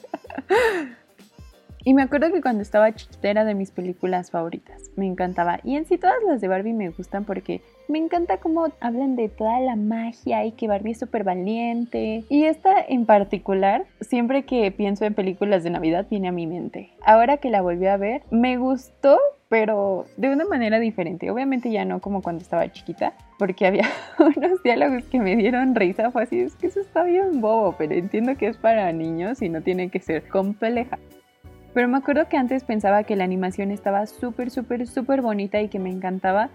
Y 1.85 1.95
me 1.95 2.03
acuerdo 2.03 2.31
que 2.31 2.43
cuando 2.43 2.63
estaba 2.63 2.95
chiquita 2.95 3.31
era 3.31 3.45
de 3.47 3.55
mis 3.55 3.71
películas 3.71 4.31
favoritas. 4.31 4.91
Me 4.97 5.07
encantaba. 5.07 5.61
Y 5.65 5.77
en 5.77 5.87
sí 5.87 5.97
todas 5.97 6.17
las 6.27 6.41
de 6.41 6.49
Barbie 6.49 6.75
me 6.75 6.91
gustan 6.91 7.25
porque 7.25 7.63
me 7.89 7.99
encanta 7.99 8.39
cómo 8.39 8.69
hablan 8.81 9.17
de 9.17 9.31
toda 9.31 9.59
la 9.61 9.75
magia 9.75 10.45
y 10.45 10.53
que 10.53 10.69
Barbie 10.69 10.91
es 10.91 10.99
súper 10.99 11.25
valiente. 11.25 12.25
Y 12.29 12.45
esta 12.45 12.79
en 12.87 13.07
particular, 13.07 13.87
siempre 14.01 14.45
que 14.45 14.71
pienso 14.71 15.07
en 15.07 15.15
películas 15.15 15.65
de 15.65 15.71
Navidad, 15.71 16.07
viene 16.11 16.29
a 16.29 16.33
mi 16.33 16.47
mente. 16.47 16.91
Ahora 17.07 17.39
que 17.39 17.49
la 17.49 17.63
volví 17.63 17.87
a 17.87 17.97
ver, 17.97 18.23
me 18.31 18.59
gustó, 18.59 19.19
pero 19.49 20.07
de 20.17 20.31
una 20.31 20.45
manera 20.45 20.79
diferente. 20.79 21.31
Obviamente 21.31 21.71
ya 21.71 21.85
no 21.85 22.01
como 22.01 22.23
cuando 22.23 22.43
estaba 22.43 22.71
chiquita, 22.71 23.15
porque 23.39 23.67
había 23.67 23.89
unos 24.19 24.63
diálogos 24.63 25.05
que 25.05 25.21
me 25.21 25.37
dieron 25.37 25.75
risa. 25.75 26.11
Fue 26.11 26.25
así, 26.25 26.41
es 26.41 26.55
que 26.57 26.67
eso 26.67 26.81
está 26.81 27.03
bien 27.05 27.41
bobo, 27.41 27.75
pero 27.79 27.95
entiendo 27.95 28.37
que 28.37 28.49
es 28.49 28.57
para 28.57 28.93
niños 28.93 29.41
y 29.43 29.49
no 29.49 29.63
tiene 29.63 29.91
que 29.91 30.01
ser 30.01 30.29
compleja. 30.29 30.99
Pero 31.75 31.89
me 31.89 31.99
acuerdo 31.99 32.29
que 32.29 32.37
antes 32.37 32.65
pensaba 32.65 33.05
que 33.05 33.17
la 33.17 33.25
animación 33.25 33.71
estaba 33.71 34.07
súper, 34.07 34.51
súper, 34.51 34.87
súper 34.87 35.23
bonita 35.23 35.61
y 35.61 35.69
que 35.69 35.79
me 35.79 35.91
encantaba 35.91 36.51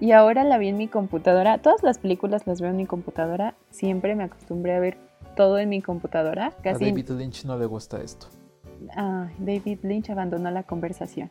y 0.00 0.12
ahora 0.12 0.44
la 0.44 0.58
vi 0.58 0.68
en 0.68 0.76
mi 0.76 0.88
computadora. 0.88 1.58
Todas 1.58 1.82
las 1.82 1.98
películas 1.98 2.46
las 2.46 2.60
veo 2.60 2.70
en 2.70 2.76
mi 2.76 2.86
computadora. 2.86 3.54
Siempre 3.70 4.14
me 4.14 4.24
acostumbré 4.24 4.74
a 4.74 4.80
ver 4.80 4.96
todo 5.36 5.58
en 5.58 5.68
mi 5.68 5.82
computadora. 5.82 6.52
Casi... 6.62 6.84
A 6.84 6.88
David 6.88 7.10
Lynch 7.10 7.44
no 7.44 7.58
le 7.58 7.66
gusta 7.66 8.00
esto. 8.00 8.28
Ah, 8.96 9.28
David 9.38 9.80
Lynch 9.82 10.10
abandonó 10.10 10.50
la 10.50 10.62
conversación. 10.62 11.30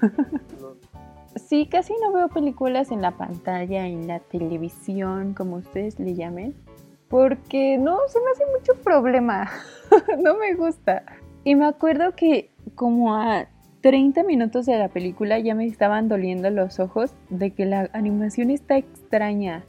sí, 1.36 1.66
casi 1.66 1.94
no 2.02 2.12
veo 2.12 2.28
películas 2.28 2.90
en 2.90 3.02
la 3.02 3.12
pantalla, 3.12 3.86
en 3.86 4.06
la 4.06 4.20
televisión, 4.20 5.34
como 5.34 5.56
ustedes 5.56 5.98
le 5.98 6.14
llamen. 6.14 6.54
Porque 7.08 7.78
no, 7.78 7.98
se 8.08 8.18
me 8.20 8.30
hace 8.32 8.44
mucho 8.58 8.82
problema. 8.82 9.50
no 10.22 10.36
me 10.36 10.54
gusta. 10.54 11.04
Y 11.44 11.54
me 11.54 11.66
acuerdo 11.66 12.14
que 12.16 12.50
como 12.74 13.14
a 13.14 13.46
30 13.82 14.24
minutos 14.24 14.66
de 14.66 14.76
la 14.78 14.88
película 14.88 15.38
ya 15.38 15.54
me 15.54 15.64
estaban 15.64 16.08
doliendo 16.08 16.50
los 16.50 16.80
ojos 16.80 17.12
de 17.30 17.52
que 17.52 17.66
la 17.66 17.88
animación 17.92 18.50
está 18.50 18.76
extraña. 18.76 19.05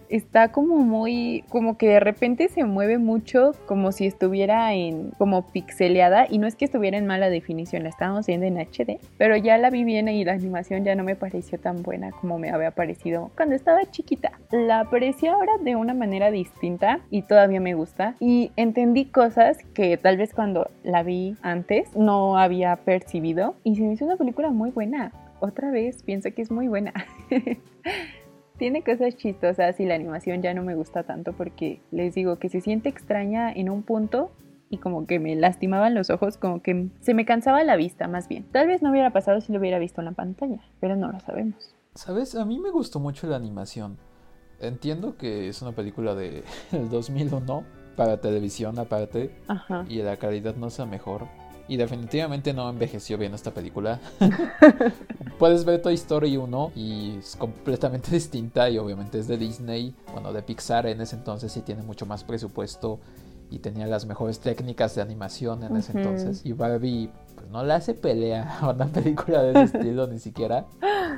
Está 0.09 0.51
como 0.51 0.77
muy, 0.77 1.43
como 1.49 1.77
que 1.77 1.87
de 1.87 1.99
repente 1.99 2.49
se 2.49 2.63
mueve 2.63 2.97
mucho 2.97 3.51
como 3.65 3.91
si 3.91 4.05
estuviera 4.05 4.73
en, 4.73 5.11
como 5.17 5.47
pixeleada 5.47 6.27
y 6.29 6.37
no 6.37 6.47
es 6.47 6.55
que 6.55 6.65
estuviera 6.65 6.97
en 6.97 7.05
mala 7.05 7.29
definición, 7.29 7.83
la 7.83 7.89
estábamos 7.89 8.27
viendo 8.27 8.45
en 8.45 8.57
HD, 8.57 8.99
pero 9.17 9.37
ya 9.37 9.57
la 9.57 9.69
vi 9.69 9.83
bien 9.83 10.07
y 10.07 10.23
la 10.23 10.33
animación 10.33 10.83
ya 10.83 10.95
no 10.95 11.03
me 11.03 11.15
pareció 11.15 11.59
tan 11.59 11.83
buena 11.83 12.11
como 12.11 12.37
me 12.37 12.49
había 12.49 12.71
parecido 12.71 13.31
cuando 13.35 13.55
estaba 13.55 13.79
chiquita. 13.89 14.31
La 14.51 14.81
aprecié 14.81 15.29
ahora 15.29 15.53
de 15.61 15.75
una 15.75 15.93
manera 15.93 16.31
distinta 16.31 16.99
y 17.09 17.21
todavía 17.21 17.59
me 17.59 17.73
gusta 17.73 18.15
y 18.19 18.51
entendí 18.55 19.05
cosas 19.05 19.57
que 19.73 19.97
tal 19.97 20.17
vez 20.17 20.33
cuando 20.33 20.69
la 20.83 21.03
vi 21.03 21.35
antes 21.41 21.95
no 21.95 22.37
había 22.37 22.75
percibido 22.77 23.55
y 23.63 23.75
se 23.75 23.83
me 23.83 23.93
hizo 23.93 24.05
una 24.05 24.17
película 24.17 24.49
muy 24.49 24.71
buena. 24.71 25.11
Otra 25.39 25.69
vez, 25.69 26.01
pienso 26.01 26.33
que 26.33 26.41
es 26.41 26.49
muy 26.49 26.67
buena. 26.67 26.93
Tiene 28.57 28.83
cosas 28.83 29.15
chistosas 29.15 29.79
y 29.79 29.85
la 29.85 29.95
animación 29.95 30.41
ya 30.41 30.53
no 30.53 30.63
me 30.63 30.75
gusta 30.75 31.03
tanto 31.03 31.33
porque 31.33 31.79
les 31.91 32.15
digo 32.15 32.37
que 32.39 32.49
se 32.49 32.61
siente 32.61 32.89
extraña 32.89 33.51
en 33.51 33.69
un 33.69 33.83
punto 33.83 34.31
y 34.69 34.77
como 34.77 35.05
que 35.05 35.19
me 35.19 35.35
lastimaban 35.35 35.93
los 35.93 36.09
ojos, 36.09 36.37
como 36.37 36.61
que 36.61 36.89
se 36.99 37.13
me 37.13 37.25
cansaba 37.25 37.63
la 37.63 37.75
vista 37.75 38.07
más 38.07 38.27
bien. 38.27 38.45
Tal 38.51 38.67
vez 38.67 38.81
no 38.81 38.91
hubiera 38.91 39.11
pasado 39.11 39.41
si 39.41 39.53
lo 39.53 39.59
hubiera 39.59 39.79
visto 39.79 40.01
en 40.01 40.05
la 40.05 40.11
pantalla, 40.11 40.59
pero 40.79 40.95
no 40.95 41.11
lo 41.11 41.19
sabemos. 41.19 41.75
¿Sabes? 41.93 42.35
A 42.35 42.45
mí 42.45 42.59
me 42.59 42.71
gustó 42.71 42.99
mucho 42.99 43.27
la 43.27 43.35
animación. 43.35 43.97
Entiendo 44.59 45.17
que 45.17 45.47
es 45.47 45.61
una 45.61 45.71
película 45.73 46.15
de 46.15 46.43
el 46.71 46.89
2001 46.89 47.63
para 47.95 48.19
televisión 48.21 48.77
aparte 48.79 49.35
Ajá. 49.47 49.85
y 49.87 50.01
la 50.01 50.17
calidad 50.17 50.55
no 50.55 50.69
sea 50.69 50.85
mejor. 50.85 51.27
Y 51.67 51.77
definitivamente 51.77 52.53
no 52.53 52.69
envejeció 52.69 53.17
bien 53.17 53.33
esta 53.33 53.51
película. 53.51 53.99
Puedes 55.39 55.65
ver 55.65 55.81
Toy 55.81 55.95
Story 55.95 56.37
1 56.37 56.71
y 56.75 57.17
es 57.19 57.35
completamente 57.35 58.11
distinta 58.15 58.69
y 58.69 58.77
obviamente 58.77 59.19
es 59.19 59.27
de 59.27 59.37
Disney, 59.37 59.93
bueno, 60.13 60.31
de 60.33 60.41
Pixar 60.41 60.87
en 60.87 61.01
ese 61.01 61.15
entonces 61.15 61.51
sí 61.51 61.61
tiene 61.61 61.83
mucho 61.83 62.05
más 62.05 62.23
presupuesto 62.23 62.99
y 63.49 63.59
tenía 63.59 63.87
las 63.87 64.05
mejores 64.05 64.39
técnicas 64.39 64.95
de 64.95 65.01
animación 65.01 65.63
en 65.63 65.77
ese 65.77 65.97
entonces. 65.97 66.41
Y 66.45 66.53
Barbie 66.53 67.09
pues, 67.37 67.49
no 67.51 67.63
le 67.63 67.73
hace 67.73 67.93
pelea 67.93 68.57
a 68.59 68.69
una 68.73 68.87
película 68.87 69.43
de 69.43 69.51
ese 69.51 69.77
estilo 69.77 70.07
ni 70.07 70.19
siquiera 70.19 70.65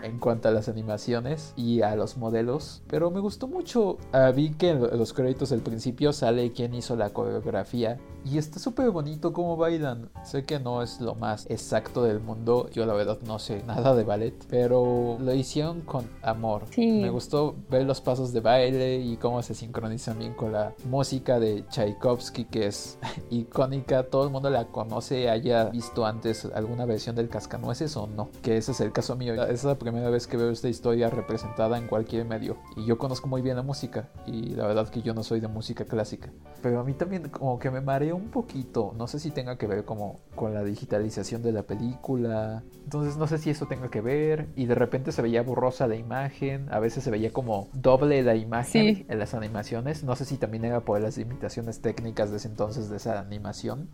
en 0.03 0.19
cuanto 0.19 0.47
a 0.47 0.51
las 0.51 0.69
animaciones 0.69 1.53
y 1.55 1.81
a 1.81 1.95
los 1.95 2.17
modelos. 2.17 2.81
Pero 2.87 3.11
me 3.11 3.19
gustó 3.19 3.47
mucho. 3.47 3.97
Ah, 4.11 4.31
vi 4.31 4.51
que 4.51 4.71
en 4.71 4.97
los 4.97 5.13
créditos 5.13 5.49
del 5.49 5.61
principio 5.61 6.13
sale 6.13 6.51
quién 6.51 6.73
hizo 6.73 6.95
la 6.95 7.11
coreografía. 7.11 7.97
Y 8.25 8.37
está 8.37 8.59
súper 8.59 8.91
bonito 8.91 9.31
cómo 9.31 9.55
bailan. 9.55 10.09
Sé 10.23 10.43
que 10.43 10.59
no 10.59 10.83
es 10.83 10.99
lo 10.99 11.15
más 11.15 11.49
exacto 11.49 12.03
del 12.03 12.19
mundo. 12.19 12.69
Yo 12.71 12.85
la 12.85 12.93
verdad 12.93 13.17
no 13.25 13.39
sé 13.39 13.63
nada 13.65 13.95
de 13.95 14.03
ballet. 14.03 14.33
Pero 14.49 15.17
lo 15.19 15.33
hicieron 15.33 15.81
con 15.81 16.09
amor. 16.21 16.63
Sí. 16.71 16.99
Me 17.01 17.09
gustó 17.09 17.55
ver 17.69 17.85
los 17.85 18.01
pasos 18.01 18.33
de 18.33 18.41
baile 18.41 18.97
y 18.97 19.15
cómo 19.17 19.41
se 19.41 19.55
sincronizan 19.55 20.19
bien 20.19 20.33
con 20.33 20.51
la 20.51 20.73
música 20.85 21.39
de 21.39 21.63
Tchaikovsky 21.69 22.45
que 22.45 22.67
es 22.67 22.99
icónica. 23.29 24.03
Todo 24.03 24.25
el 24.25 24.31
mundo 24.31 24.49
la 24.49 24.67
conoce, 24.67 25.29
haya 25.29 25.65
visto 25.65 26.05
antes 26.09 26.45
alguna 26.53 26.85
versión 26.85 27.15
del 27.15 27.29
Cascanueces 27.29 27.95
o 27.97 28.07
no. 28.07 28.29
Que 28.41 28.57
ese 28.57 28.71
es 28.73 28.81
el 28.81 28.91
caso 28.91 29.15
mío. 29.15 29.41
Es 29.45 29.63
la 29.63 29.75
primera 29.79 30.09
vez 30.09 30.27
que 30.27 30.37
veo 30.37 30.49
esta 30.49 30.67
historia 30.67 31.09
representada 31.09 31.77
en 31.77 31.87
cualquier 31.87 32.25
medio. 32.25 32.57
Y 32.75 32.85
yo 32.85 32.97
conozco 32.97 33.27
muy 33.27 33.41
bien 33.41 33.55
la 33.55 33.63
música. 33.63 34.09
Y 34.25 34.55
la 34.55 34.67
verdad 34.67 34.89
que 34.89 35.01
yo 35.01 35.13
no 35.13 35.23
soy 35.23 35.39
de 35.39 35.47
música 35.47 35.85
clásica. 35.85 36.29
Pero 36.61 36.79
a 36.79 36.83
mí 36.83 36.93
también 36.93 37.29
como 37.29 37.57
que 37.59 37.71
me 37.71 37.81
mareó 37.81 38.15
un 38.15 38.29
poquito. 38.29 38.93
No 38.97 39.07
sé 39.07 39.19
si 39.19 39.31
tenga 39.31 39.57
que 39.57 39.67
ver 39.67 39.85
como 39.85 40.19
con 40.35 40.53
la 40.53 40.63
digitalización 40.63 41.41
de 41.43 41.51
la 41.51 41.63
película. 41.63 42.63
Entonces 42.83 43.17
no 43.17 43.27
sé 43.27 43.37
si 43.37 43.49
eso 43.49 43.65
tenga 43.67 43.89
que 43.89 44.01
ver. 44.01 44.49
Y 44.55 44.65
de 44.65 44.75
repente 44.75 45.11
se 45.11 45.21
veía 45.21 45.41
borrosa 45.43 45.87
la 45.87 45.95
imagen. 45.95 46.67
A 46.71 46.79
veces 46.79 47.03
se 47.03 47.11
veía 47.11 47.31
como 47.31 47.69
doble 47.73 48.21
la 48.23 48.35
imagen 48.35 48.95
Sí. 48.95 49.05
en 49.07 49.19
las 49.19 49.33
animaciones. 49.33 50.03
No 50.03 50.15
sé 50.15 50.25
si 50.25 50.37
también 50.37 50.65
era 50.65 50.81
por 50.81 50.99
las 50.99 51.17
limitaciones 51.17 51.81
técnicas 51.81 52.31
de 52.31 52.37
ese 52.37 52.47
entonces 52.47 52.89
de 52.89 52.97
esa 52.97 53.19
animación. 53.19 53.89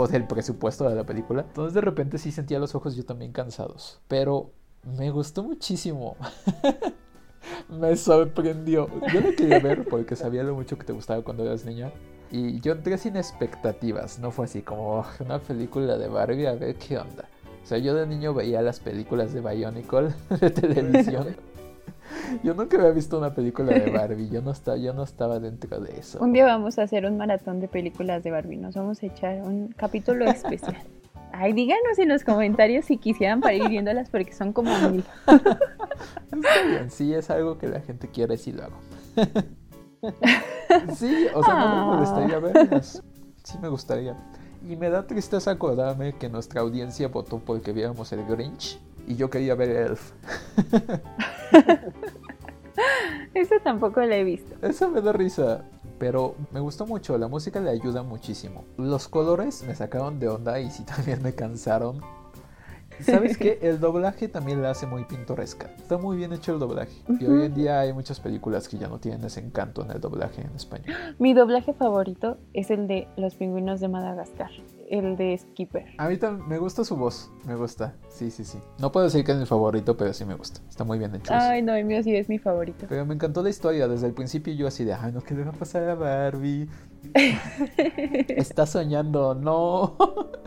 O 0.00 0.06
del 0.06 0.26
presupuesto 0.28 0.88
de 0.88 0.94
la 0.94 1.04
película. 1.04 1.42
Entonces 1.42 1.74
de 1.74 1.80
repente 1.80 2.18
sí 2.18 2.30
sentía 2.30 2.60
los 2.60 2.74
ojos 2.76 2.94
yo 2.94 3.04
también 3.04 3.32
cansados. 3.32 4.00
Pero 4.06 4.52
me 4.84 5.10
gustó 5.10 5.42
muchísimo. 5.42 6.16
me 7.68 7.96
sorprendió. 7.96 8.88
Yo 9.12 9.20
la 9.20 9.32
quería 9.32 9.58
ver 9.58 9.88
porque 9.88 10.14
sabía 10.14 10.44
lo 10.44 10.54
mucho 10.54 10.78
que 10.78 10.84
te 10.84 10.92
gustaba 10.92 11.22
cuando 11.22 11.44
eras 11.44 11.64
niña. 11.64 11.92
Y 12.30 12.60
yo 12.60 12.72
entré 12.72 12.96
sin 12.96 13.16
expectativas, 13.16 14.18
no 14.18 14.30
fue 14.30 14.44
así 14.44 14.62
como 14.62 15.00
"Oh, 15.00 15.06
una 15.20 15.38
película 15.40 15.98
de 15.98 16.08
Barbie, 16.08 16.46
a 16.46 16.52
ver 16.52 16.76
qué 16.76 16.98
onda. 16.98 17.28
O 17.62 17.66
sea, 17.66 17.78
yo 17.78 17.94
de 17.94 18.06
niño 18.06 18.34
veía 18.34 18.62
las 18.62 18.80
películas 18.80 19.32
de 19.32 19.40
Bionicle 19.40 20.14
de 20.40 20.50
televisión. 20.50 21.36
Yo 22.42 22.54
nunca 22.54 22.76
había 22.78 22.90
visto 22.90 23.18
una 23.18 23.34
película 23.34 23.72
de 23.72 23.90
Barbie, 23.90 24.28
yo 24.28 24.42
no 24.42 24.50
estaba, 24.52 24.76
yo 24.76 24.92
no 24.92 25.02
estaba 25.02 25.38
dentro 25.40 25.80
de 25.80 25.98
eso. 25.98 26.18
Un 26.20 26.32
día 26.32 26.44
vamos 26.46 26.78
a 26.78 26.82
hacer 26.82 27.04
un 27.06 27.16
maratón 27.16 27.60
de 27.60 27.68
películas 27.68 28.22
de 28.22 28.30
Barbie. 28.30 28.56
Nos 28.56 28.74
vamos 28.74 29.02
a 29.02 29.06
echar 29.06 29.42
un 29.42 29.68
capítulo 29.76 30.24
especial. 30.26 30.76
Ay, 31.32 31.52
díganos 31.52 31.98
en 31.98 32.08
los 32.08 32.24
comentarios 32.24 32.86
si 32.86 32.96
quisieran 32.96 33.40
para 33.40 33.54
ir 33.54 33.68
viéndolas 33.68 34.08
porque 34.10 34.32
son 34.32 34.52
como 34.52 34.70
mil. 34.90 35.04
Está 35.26 36.66
bien, 36.66 36.90
sí 36.90 37.12
es 37.14 37.28
algo 37.30 37.58
que 37.58 37.68
la 37.68 37.80
gente 37.80 38.08
quiere, 38.08 38.36
sí 38.38 38.52
lo 38.52 38.64
hago. 38.64 38.76
sí, 40.94 41.26
o 41.34 41.42
sea, 41.42 41.54
no 41.54 41.60
me 41.60 41.80
Ah. 41.80 41.84
molestaría 41.94 42.38
verlas. 42.38 43.02
Sí 43.44 43.58
me 43.60 43.68
gustaría. 43.68 44.16
Y 44.68 44.76
me 44.76 44.90
da 44.90 45.06
tristeza 45.06 45.50
acordarme 45.52 46.14
que 46.14 46.28
nuestra 46.28 46.60
audiencia 46.60 47.08
votó 47.08 47.38
porque 47.38 47.72
viéramos 47.72 48.12
el 48.12 48.24
Grinch 48.26 48.80
y 49.08 49.16
yo 49.16 49.30
quería 49.30 49.54
ver 49.54 49.70
Elf. 49.70 50.12
Eso 53.34 53.54
tampoco 53.64 54.00
lo 54.00 54.12
he 54.12 54.22
visto. 54.22 54.54
Eso 54.62 54.90
me 54.90 55.00
da 55.00 55.12
risa. 55.12 55.64
Pero 55.98 56.36
me 56.52 56.60
gustó 56.60 56.86
mucho, 56.86 57.18
la 57.18 57.26
música 57.26 57.58
le 57.58 57.70
ayuda 57.70 58.04
muchísimo. 58.04 58.64
Los 58.76 59.08
colores 59.08 59.64
me 59.66 59.74
sacaron 59.74 60.20
de 60.20 60.28
onda 60.28 60.60
y 60.60 60.70
sí 60.70 60.84
también 60.96 61.22
me 61.22 61.34
cansaron. 61.34 62.00
¿Sabes 63.00 63.38
qué? 63.38 63.58
El 63.62 63.80
doblaje 63.80 64.28
también 64.28 64.62
la 64.62 64.70
hace 64.70 64.86
muy 64.86 65.04
pintoresca. 65.04 65.70
Está 65.76 65.98
muy 65.98 66.16
bien 66.16 66.32
hecho 66.32 66.52
el 66.52 66.58
doblaje. 66.58 67.02
Y 67.20 67.26
hoy 67.26 67.46
en 67.46 67.54
día 67.54 67.80
hay 67.80 67.92
muchas 67.92 68.20
películas 68.20 68.68
que 68.68 68.76
ya 68.76 68.88
no 68.88 68.98
tienen 68.98 69.24
ese 69.24 69.40
encanto 69.40 69.84
en 69.84 69.92
el 69.92 70.00
doblaje 70.00 70.42
en 70.42 70.54
español. 70.54 70.94
Mi 71.18 71.32
doblaje 71.32 71.72
favorito 71.72 72.38
es 72.52 72.70
el 72.70 72.88
de 72.88 73.08
Los 73.16 73.36
pingüinos 73.36 73.80
de 73.80 73.88
Madagascar, 73.88 74.50
el 74.90 75.16
de 75.16 75.36
Skipper. 75.38 75.86
A 75.98 76.08
mí 76.08 76.16
también 76.16 76.48
me 76.48 76.58
gusta 76.58 76.84
su 76.84 76.96
voz, 76.96 77.30
me 77.46 77.54
gusta. 77.56 77.94
Sí, 78.08 78.30
sí, 78.30 78.44
sí. 78.44 78.58
No 78.78 78.90
puedo 78.92 79.04
decir 79.06 79.24
que 79.24 79.32
es 79.32 79.38
mi 79.38 79.46
favorito, 79.46 79.96
pero 79.96 80.12
sí 80.12 80.24
me 80.24 80.34
gusta. 80.34 80.60
Está 80.68 80.84
muy 80.84 80.98
bien 80.98 81.14
hecho. 81.14 81.32
Ay, 81.34 81.62
no, 81.62 81.74
el 81.74 81.84
mío 81.84 82.02
sí 82.02 82.14
es 82.16 82.28
mi 82.28 82.38
favorito. 82.38 82.86
Pero 82.88 83.04
me 83.06 83.14
encantó 83.14 83.42
la 83.42 83.50
historia. 83.50 83.86
Desde 83.88 84.06
el 84.06 84.14
principio 84.14 84.52
yo 84.54 84.66
así 84.66 84.84
de, 84.84 84.94
ay, 84.94 85.12
no, 85.12 85.20
¿qué 85.20 85.34
le 85.34 85.44
va 85.44 85.50
a 85.50 85.54
pasar 85.54 85.88
a 85.88 85.94
Barbie? 85.94 86.68
Está 88.28 88.66
soñando, 88.66 89.34
no. 89.34 89.96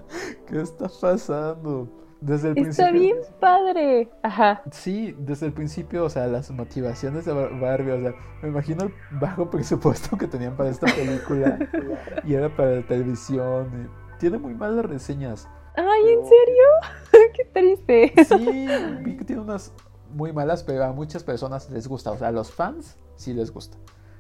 ¿Qué 0.48 0.62
está 0.62 0.88
pasando? 1.02 1.98
Desde 2.20 2.50
el 2.50 2.58
Está 2.60 2.90
principio. 2.90 3.00
bien 3.02 3.18
padre. 3.40 4.10
Ajá. 4.22 4.62
Sí, 4.72 5.16
desde 5.18 5.48
el 5.48 5.54
principio, 5.54 6.06
o 6.06 6.10
sea, 6.10 6.28
las 6.28 6.52
motivaciones 6.52 7.26
de 7.26 7.34
Bar- 7.34 7.60
Barbie, 7.60 7.92
o 7.92 8.00
sea, 8.02 8.14
me 8.44 8.50
imagino 8.50 8.84
el 8.84 8.94
bajo 9.20 9.50
presupuesto 9.50 10.16
que 10.18 10.28
tenían 10.28 10.56
para 10.56 10.70
esta 10.70 10.86
película 10.94 11.58
y 12.24 12.34
era 12.36 12.56
para 12.56 12.76
la 12.76 12.86
televisión. 12.86 13.88
y 13.88 14.01
tiene 14.22 14.38
muy 14.38 14.54
malas 14.54 14.86
reseñas. 14.86 15.50
Ay, 15.76 16.14
¿en 16.14 16.24
serio? 16.24 16.64
Qué 17.36 17.46
triste. 17.46 18.14
Sí, 18.26 18.68
vi 19.04 19.18
que 19.18 19.26
tiene 19.26 19.42
unas 19.42 19.74
muy 20.14 20.32
malas, 20.32 20.64
pero 20.64 20.86
a 20.86 20.94
muchas 20.94 21.24
personas 21.24 21.72
les 21.72 21.88
gusta. 21.88 22.12
O 22.12 22.18
sea, 22.20 22.28
a 22.28 22.32
los 22.32 22.52
fans 22.52 22.98
sí 23.16 23.34
les 23.34 23.52
gusta. 23.52 23.78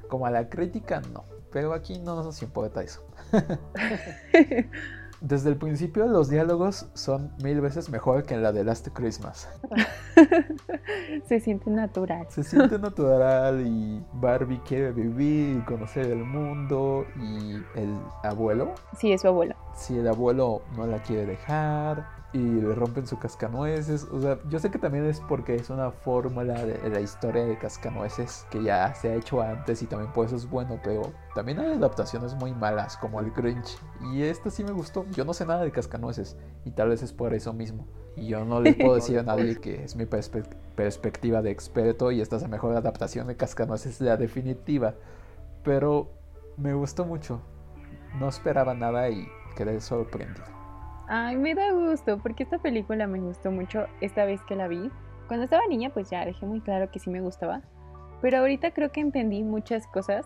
Como 0.09 0.25
a 0.25 0.31
la 0.31 0.49
crítica, 0.49 1.01
no. 1.13 1.23
Pero 1.51 1.73
aquí 1.73 1.99
no 1.99 2.15
nos 2.15 2.41
importa 2.41 2.81
eso. 2.81 3.05
Desde 5.21 5.49
el 5.49 5.55
principio 5.57 6.07
los 6.07 6.29
diálogos 6.29 6.87
son 6.95 7.31
mil 7.43 7.61
veces 7.61 7.91
mejor 7.91 8.23
que 8.23 8.33
en 8.33 8.41
la 8.41 8.51
de 8.51 8.63
Last 8.63 8.87
Christmas. 8.91 9.47
Se 11.27 11.39
siente 11.39 11.69
natural. 11.69 12.25
Se 12.29 12.43
siente 12.43 12.79
natural 12.79 13.61
y 13.61 14.03
Barbie 14.13 14.59
quiere 14.67 14.91
vivir 14.91 15.59
y 15.59 15.61
conocer 15.61 16.07
el 16.07 16.23
mundo 16.23 17.05
y 17.17 17.57
el 17.75 17.95
abuelo, 18.23 18.73
Sí, 18.97 19.11
es 19.11 19.21
su 19.21 19.27
abuela. 19.27 19.55
Si 19.75 19.97
el 19.97 20.07
abuelo 20.07 20.61
no 20.75 20.85
la 20.85 21.01
quiere 21.01 21.25
dejar 21.25 22.21
y 22.33 22.39
le 22.39 22.73
rompen 22.75 23.05
su 23.05 23.19
cascanueces, 23.19 24.05
o 24.05 24.21
sea, 24.21 24.37
yo 24.49 24.57
sé 24.59 24.71
que 24.71 24.79
también 24.79 25.05
es 25.05 25.19
porque 25.19 25.55
es 25.55 25.69
una 25.69 25.91
fórmula 25.91 26.63
de 26.65 26.89
la 26.89 27.01
historia 27.01 27.43
de 27.43 27.57
cascanueces 27.57 28.45
que 28.49 28.63
ya 28.63 28.93
se 28.93 29.09
ha 29.09 29.15
hecho 29.15 29.41
antes 29.41 29.81
y 29.81 29.85
también 29.85 30.13
por 30.13 30.27
eso 30.27 30.37
es 30.37 30.49
bueno, 30.49 30.79
pero 30.81 31.11
también 31.35 31.59
hay 31.59 31.73
adaptaciones 31.73 32.33
muy 32.35 32.53
malas 32.53 32.95
como 32.95 33.19
el 33.19 33.31
Grinch 33.31 33.77
y 34.13 34.23
esta 34.23 34.49
sí 34.49 34.63
me 34.63 34.71
gustó, 34.71 35.05
yo 35.11 35.25
no 35.25 35.33
sé 35.33 35.45
nada 35.45 35.63
de 35.63 35.71
cascanueces 35.71 36.37
y 36.63 36.71
tal 36.71 36.89
vez 36.89 37.03
es 37.03 37.11
por 37.11 37.33
eso 37.33 37.51
mismo. 37.53 37.85
Y 38.15 38.27
yo 38.27 38.45
no 38.45 38.61
le 38.61 38.73
puedo 38.75 38.95
decir 38.95 39.19
a 39.19 39.23
nadie 39.23 39.59
que 39.59 39.83
es 39.83 39.95
mi 39.95 40.05
perspe- 40.05 40.47
perspectiva 40.75 41.41
de 41.41 41.51
experto 41.51 42.11
y 42.11 42.21
esta 42.21 42.37
es 42.37 42.41
la 42.41 42.47
mejor 42.49 42.75
adaptación 42.75 43.27
de 43.27 43.35
Cascanueces, 43.37 43.99
la 44.01 44.15
definitiva. 44.17 44.95
Pero 45.63 46.11
me 46.57 46.73
gustó 46.73 47.05
mucho. 47.05 47.41
No 48.19 48.27
esperaba 48.27 48.73
nada 48.73 49.09
y 49.09 49.27
quedé 49.55 49.79
sorprendido. 49.79 50.45
Ay, 51.07 51.35
me 51.35 51.53
da 51.55 51.71
gusto, 51.71 52.19
porque 52.19 52.43
esta 52.43 52.59
película 52.59 53.05
me 53.07 53.19
gustó 53.19 53.51
mucho 53.51 53.87
esta 53.99 54.25
vez 54.25 54.41
que 54.43 54.55
la 54.55 54.67
vi. 54.67 54.89
Cuando 55.27 55.43
estaba 55.43 55.63
niña, 55.67 55.89
pues 55.89 56.09
ya 56.09 56.25
dejé 56.25 56.45
muy 56.45 56.61
claro 56.61 56.89
que 56.89 56.99
sí 56.99 57.09
me 57.09 57.21
gustaba. 57.21 57.61
Pero 58.21 58.37
ahorita 58.39 58.71
creo 58.71 58.91
que 58.91 59.01
entendí 59.01 59.43
muchas 59.43 59.87
cosas 59.87 60.25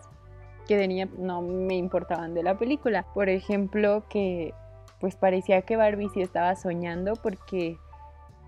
que 0.66 0.76
de 0.76 0.88
niña 0.88 1.08
no 1.18 1.42
me 1.42 1.74
importaban 1.76 2.34
de 2.34 2.42
la 2.42 2.58
película. 2.58 3.04
Por 3.14 3.28
ejemplo, 3.28 4.04
que 4.08 4.54
pues 5.00 5.16
parecía 5.16 5.62
que 5.62 5.76
Barbie 5.76 6.08
sí 6.10 6.22
estaba 6.22 6.54
soñando 6.56 7.14
porque 7.16 7.78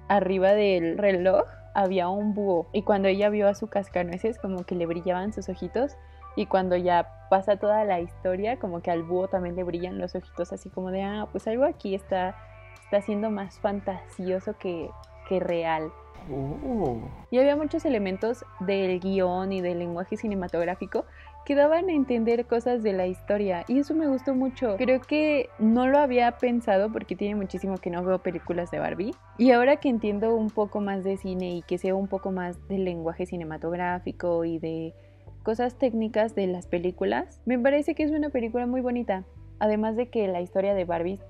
arriba 0.09 0.53
del 0.53 0.99
reloj 0.99 1.45
había 1.75 2.09
un 2.09 2.35
búho. 2.35 2.69
Y 2.73 2.83
cuando 2.83 3.09
ella 3.09 3.29
vio 3.31 3.49
a 3.49 3.55
su 3.55 3.69
cascanueces, 3.69 4.39
como 4.39 4.65
que 4.65 4.75
le 4.75 4.87
brillaban 4.87 5.33
sus 5.33 5.49
ojitos. 5.49 5.97
Y 6.39 6.47
cuando 6.47 6.77
ya 6.77 7.27
pasa 7.31 7.57
toda 7.57 7.85
la 7.85 7.99
historia, 7.99 8.61
como 8.61 8.81
que 8.81 8.93
al 8.93 9.03
búho 9.03 9.27
también 9.27 9.57
le 9.57 9.65
brillan 9.65 9.99
los 9.99 10.15
ojitos, 10.15 10.53
así 10.53 10.71
como 10.71 10.93
de, 10.93 11.03
ah, 11.03 11.27
pues 11.33 11.49
algo 11.49 11.65
aquí 11.65 11.97
está, 11.97 12.37
está 12.85 13.03
siendo 13.03 13.29
más 13.29 13.59
fantasioso 13.59 14.57
que, 14.57 14.89
que 15.29 15.41
real. 15.41 15.91
Uh, 16.31 17.01
Y 17.33 17.39
había 17.39 17.57
muchos 17.57 17.85
elementos 17.85 18.45
del 18.61 19.01
guion 19.01 19.51
y 19.51 19.63
del 19.63 19.81
lenguaje 19.81 20.17
cinematográfico 20.17 21.07
que 21.45 21.57
daban 21.57 21.89
a 21.89 21.93
entender 21.93 22.47
cosas 22.47 22.85
de 22.85 22.93
la 22.93 23.07
historia 23.09 23.65
y 23.67 23.81
eso 23.81 23.95
me 23.95 24.07
gustó 24.07 24.33
mucho. 24.37 24.77
Creo 24.77 25.01
que 25.01 25.49
no 25.59 25.89
lo 25.89 25.99
había 25.99 26.31
pensado 26.39 26.93
porque 26.93 27.17
tiene 27.17 27.35
muchísimo 27.35 27.79
que 27.79 27.91
no 27.91 28.05
veo 28.05 28.21
películas 28.21 28.71
de 28.71 28.79
Barbie 28.79 29.15
y 29.39 29.51
ahora 29.51 29.77
que 29.77 29.89
entiendo 29.89 30.37
un 30.37 30.51
poco 30.51 30.81
más 30.81 31.03
de 31.03 31.17
cine 31.17 31.57
y 31.57 31.63
que 31.63 31.79
sé 31.79 31.93
un 31.93 32.07
poco 32.07 32.31
más 32.31 32.69
del 32.69 32.85
lenguaje 32.85 33.27
cinematográfico 33.27 34.45
y 34.45 34.61
de 34.61 34.95
cosas 35.43 35.77
técnicas 35.77 36.35
de 36.35 36.47
las 36.47 36.67
películas, 36.67 37.41
me 37.47 37.59
parece 37.59 37.95
que 37.95 38.03
es 38.03 38.11
una 38.11 38.31
película 38.31 38.67
muy 38.67 38.81
bonita. 38.81 39.25
Además 39.61 39.97
de 39.97 40.09
que 40.09 40.29
la 40.29 40.41
historia 40.41 40.75
de 40.75 40.85
Barbie, 40.85 41.21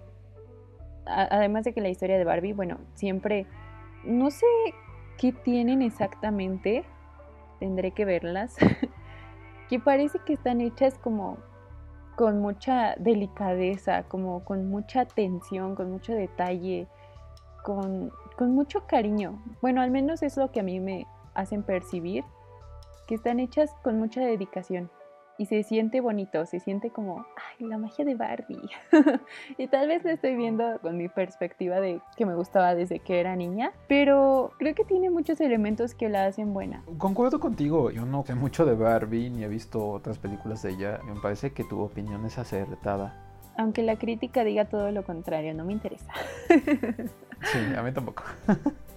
además 1.06 1.64
de 1.64 1.72
que 1.72 1.80
la 1.80 1.88
historia 1.88 2.18
de 2.18 2.24
Barbie, 2.24 2.52
bueno, 2.52 2.78
siempre, 2.94 3.46
no 4.04 4.30
sé 4.30 4.46
qué 5.16 5.32
tienen 5.32 5.82
exactamente, 5.82 6.84
tendré 7.58 7.92
que 7.92 8.04
verlas, 8.04 8.56
que 9.68 9.80
parece 9.80 10.18
que 10.26 10.34
están 10.34 10.60
hechas 10.60 10.98
como 10.98 11.38
con 12.16 12.40
mucha 12.40 12.96
delicadeza, 12.96 14.02
como 14.04 14.44
con 14.44 14.68
mucha 14.68 15.02
atención, 15.02 15.74
con 15.74 15.90
mucho 15.90 16.12
detalle, 16.14 16.88
con, 17.62 18.10
con 18.36 18.52
mucho 18.52 18.86
cariño. 18.86 19.40
Bueno, 19.62 19.80
al 19.80 19.90
menos 19.90 20.22
es 20.22 20.36
lo 20.36 20.50
que 20.50 20.60
a 20.60 20.62
mí 20.64 20.80
me 20.80 21.06
hacen 21.34 21.62
percibir, 21.62 22.24
que 23.08 23.16
están 23.16 23.40
hechas 23.40 23.74
con 23.82 23.98
mucha 23.98 24.20
dedicación 24.20 24.90
y 25.38 25.46
se 25.46 25.62
siente 25.62 26.00
bonito, 26.00 26.44
se 26.46 26.58
siente 26.58 26.90
como, 26.90 27.24
ay, 27.36 27.66
la 27.66 27.78
magia 27.78 28.04
de 28.04 28.16
Barbie. 28.16 28.68
y 29.56 29.68
tal 29.68 29.86
vez 29.86 30.04
lo 30.04 30.10
estoy 30.10 30.34
viendo 30.34 30.78
con 30.82 30.96
mi 30.96 31.08
perspectiva 31.08 31.80
de 31.80 32.00
que 32.16 32.26
me 32.26 32.34
gustaba 32.34 32.74
desde 32.74 32.98
que 32.98 33.20
era 33.20 33.36
niña, 33.36 33.72
pero 33.86 34.50
creo 34.58 34.74
que 34.74 34.84
tiene 34.84 35.10
muchos 35.10 35.40
elementos 35.40 35.94
que 35.94 36.08
la 36.08 36.26
hacen 36.26 36.52
buena. 36.52 36.84
Concuerdo 36.98 37.38
contigo, 37.38 37.90
yo 37.92 38.04
no 38.04 38.24
sé 38.26 38.34
mucho 38.34 38.66
de 38.66 38.74
Barbie 38.74 39.30
ni 39.30 39.44
he 39.44 39.48
visto 39.48 39.88
otras 39.88 40.18
películas 40.18 40.62
de 40.62 40.70
ella, 40.70 41.00
me 41.06 41.18
parece 41.20 41.52
que 41.52 41.64
tu 41.64 41.80
opinión 41.80 42.26
es 42.26 42.36
acertada. 42.36 43.24
Aunque 43.56 43.82
la 43.82 43.96
crítica 43.96 44.44
diga 44.44 44.66
todo 44.66 44.90
lo 44.90 45.04
contrario, 45.04 45.54
no 45.54 45.64
me 45.64 45.72
interesa. 45.72 46.12
sí, 47.42 47.58
a 47.76 47.82
mí 47.82 47.92
tampoco. 47.92 48.24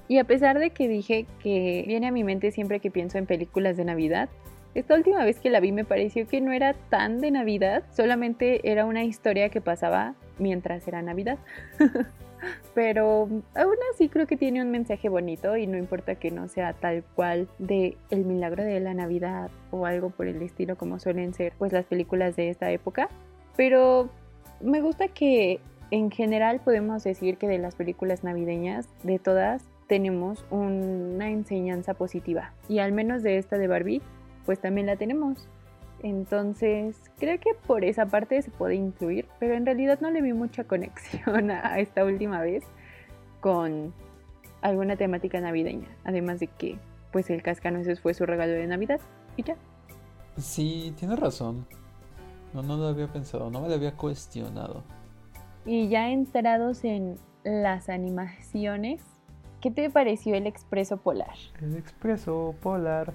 Y 0.08 0.18
a 0.18 0.26
pesar 0.26 0.60
de 0.60 0.72
que 0.72 0.90
dije 0.90 1.26
que 1.42 1.86
viene 1.88 2.08
a 2.08 2.12
mi 2.12 2.26
mente 2.26 2.52
siempre 2.52 2.82
que 2.82 2.92
pienso 2.92 3.18
en 3.18 3.26
películas 3.26 3.78
de 3.78 3.86
Navidad, 3.86 4.28
esta 4.74 4.96
última 4.96 5.24
vez 5.24 5.40
que 5.40 5.50
la 5.50 5.60
vi 5.60 5.72
me 5.72 5.86
pareció 5.86 6.28
que 6.28 6.42
no 6.42 6.52
era 6.52 6.74
tan 6.74 7.20
de 7.20 7.32
Navidad, 7.32 7.84
solamente 7.96 8.70
era 8.70 8.86
una 8.86 9.04
historia 9.04 9.50
que 9.50 9.62
pasaba 9.62 10.16
mientras 10.38 10.88
era 10.88 11.02
Navidad. 11.02 11.38
Pero 12.74 13.30
aún 13.56 13.76
así 13.94 14.10
creo 14.10 14.28
que 14.28 14.38
tiene 14.38 14.62
un 14.62 14.72
mensaje 14.72 15.10
bonito 15.10 15.58
y 15.58 15.68
no 15.68 15.78
importa 15.78 16.16
que 16.16 16.32
no 16.32 16.48
sea 16.48 16.74
tal 16.74 17.04
cual 17.16 17.48
de 17.60 17.98
el 18.10 18.26
milagro 18.26 18.64
de 18.64 18.80
la 18.80 18.94
Navidad 18.94 19.52
o 19.72 19.86
algo 19.86 20.10
por 20.10 20.28
el 20.28 20.42
estilo 20.42 20.76
como 20.76 21.00
suelen 21.00 21.34
ser 21.34 21.54
pues 21.58 21.72
las 21.72 21.86
películas 21.86 22.36
de 22.36 22.50
esta 22.50 22.72
época. 22.72 23.10
Pero 23.56 24.10
me 24.62 24.82
gusta 24.82 25.08
que 25.10 25.60
en 25.92 26.10
general 26.10 26.62
podemos 26.62 27.04
decir 27.04 27.38
que 27.38 27.48
de 27.48 27.60
las 27.60 27.76
películas 27.76 28.24
navideñas, 28.24 28.88
de 29.04 29.20
todas, 29.20 29.64
tenemos 29.88 30.46
una 30.50 31.30
enseñanza 31.30 31.94
positiva. 31.94 32.54
Y 32.70 32.80
al 32.80 32.94
menos 32.94 33.24
de 33.24 33.38
esta 33.38 33.58
de 33.58 33.68
Barbie, 33.68 34.02
pues 34.46 34.60
también 34.60 34.88
la 34.88 34.96
tenemos. 34.96 35.50
Entonces, 36.02 36.96
creo 37.20 37.40
que 37.40 37.52
por 37.68 37.84
esa 37.84 38.06
parte 38.06 38.42
se 38.42 38.50
puede 38.50 38.76
incluir, 38.76 39.28
pero 39.38 39.54
en 39.54 39.66
realidad 39.66 40.00
no 40.00 40.10
le 40.10 40.22
vi 40.22 40.32
mucha 40.32 40.64
conexión 40.68 41.52
a 41.52 41.78
esta 41.80 42.06
última 42.06 42.40
vez 42.42 42.64
con 43.42 43.94
alguna 44.62 44.96
temática 44.96 45.42
navideña. 45.42 45.90
Además 46.06 46.40
de 46.40 46.48
que, 46.48 46.80
pues 47.12 47.30
el 47.30 47.44
cascanueces 47.44 48.00
fue 48.00 48.14
su 48.14 48.26
regalo 48.26 48.54
de 48.54 48.66
Navidad 48.66 49.02
y 49.36 49.44
ya. 49.44 49.58
Sí, 50.38 50.94
tienes 50.98 51.20
razón. 51.20 51.68
No, 52.54 52.64
no 52.64 52.78
lo 52.78 52.88
había 52.88 53.08
pensado, 53.08 53.50
no 53.50 53.60
me 53.60 53.68
lo 53.68 53.76
había 53.76 53.92
cuestionado. 53.98 54.84
Y 55.66 55.90
ya 55.90 56.10
entrados 56.10 56.84
en 56.84 57.18
las 57.44 57.90
animaciones, 57.90 59.02
¿qué 59.62 59.72
te 59.72 59.90
pareció 59.90 60.36
el 60.36 60.48
Expreso 60.48 60.98
Polar? 60.98 61.36
El 61.62 61.78
Expreso 61.78 62.56
Polar 62.62 63.14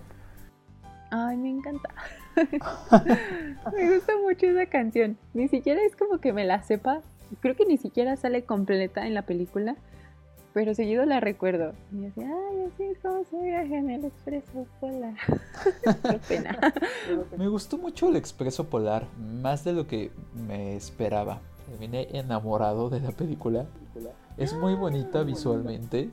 Ay, 1.11 1.37
me 1.37 1.51
encanta. 1.51 1.89
me 2.37 3.95
gusta 3.95 4.13
mucho 4.23 4.47
esa 4.47 4.67
canción. 4.67 5.17
Ni 5.35 5.49
siquiera 5.49 5.83
es 5.83 5.97
como 5.97 6.19
que 6.19 6.33
me 6.33 6.45
la 6.45 6.63
sepa. 6.63 7.03
Creo 7.41 7.57
que 7.57 7.65
ni 7.65 7.77
siquiera 7.77 8.17
sale 8.17 8.45
completa 8.45 9.07
en 9.07 9.15
la 9.15 9.23
película. 9.23 9.77
Pero 10.53 10.75
seguido 10.75 11.05
la 11.05 11.21
recuerdo. 11.21 11.75
Y 11.93 12.01
decía, 12.01 12.31
ay, 12.33 12.71
así 12.73 12.85
es 12.85 12.99
como 12.99 13.25
se 13.25 13.37
viaja 13.43 13.77
en 13.77 13.91
el 13.91 14.05
expreso 14.07 14.67
polar. 14.81 15.15
Qué 16.03 16.19
pena. 16.29 16.59
Me 17.37 17.49
gustó 17.49 17.77
mucho 17.77 18.09
el 18.09 18.17
expreso 18.17 18.69
polar, 18.69 19.07
más 19.19 19.65
de 19.65 19.75
lo 19.75 19.87
que 19.87 20.11
me 20.49 20.75
esperaba. 20.75 21.41
Me 21.71 21.77
vine 21.79 22.09
enamorado 22.13 22.91
de 22.91 23.01
la 23.01 23.11
película. 23.11 23.67
Es 24.37 24.55
muy 24.55 24.75
bonita 24.75 25.23
visualmente. 25.23 26.11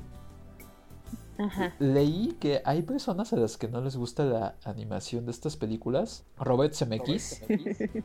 Leí 1.80 2.38
que 2.39 2.62
hay 2.64 2.84
personas 2.84 3.34
a 3.34 3.38
las 3.38 3.58
que 3.58 3.68
no 3.68 3.82
les 3.82 3.97
gusta 3.97 4.24
la 4.24 4.56
animación 4.64 5.26
de 5.26 5.32
estas 5.32 5.58
películas. 5.58 6.26
Robert 6.38 6.74
Zemeckis, 6.74 7.41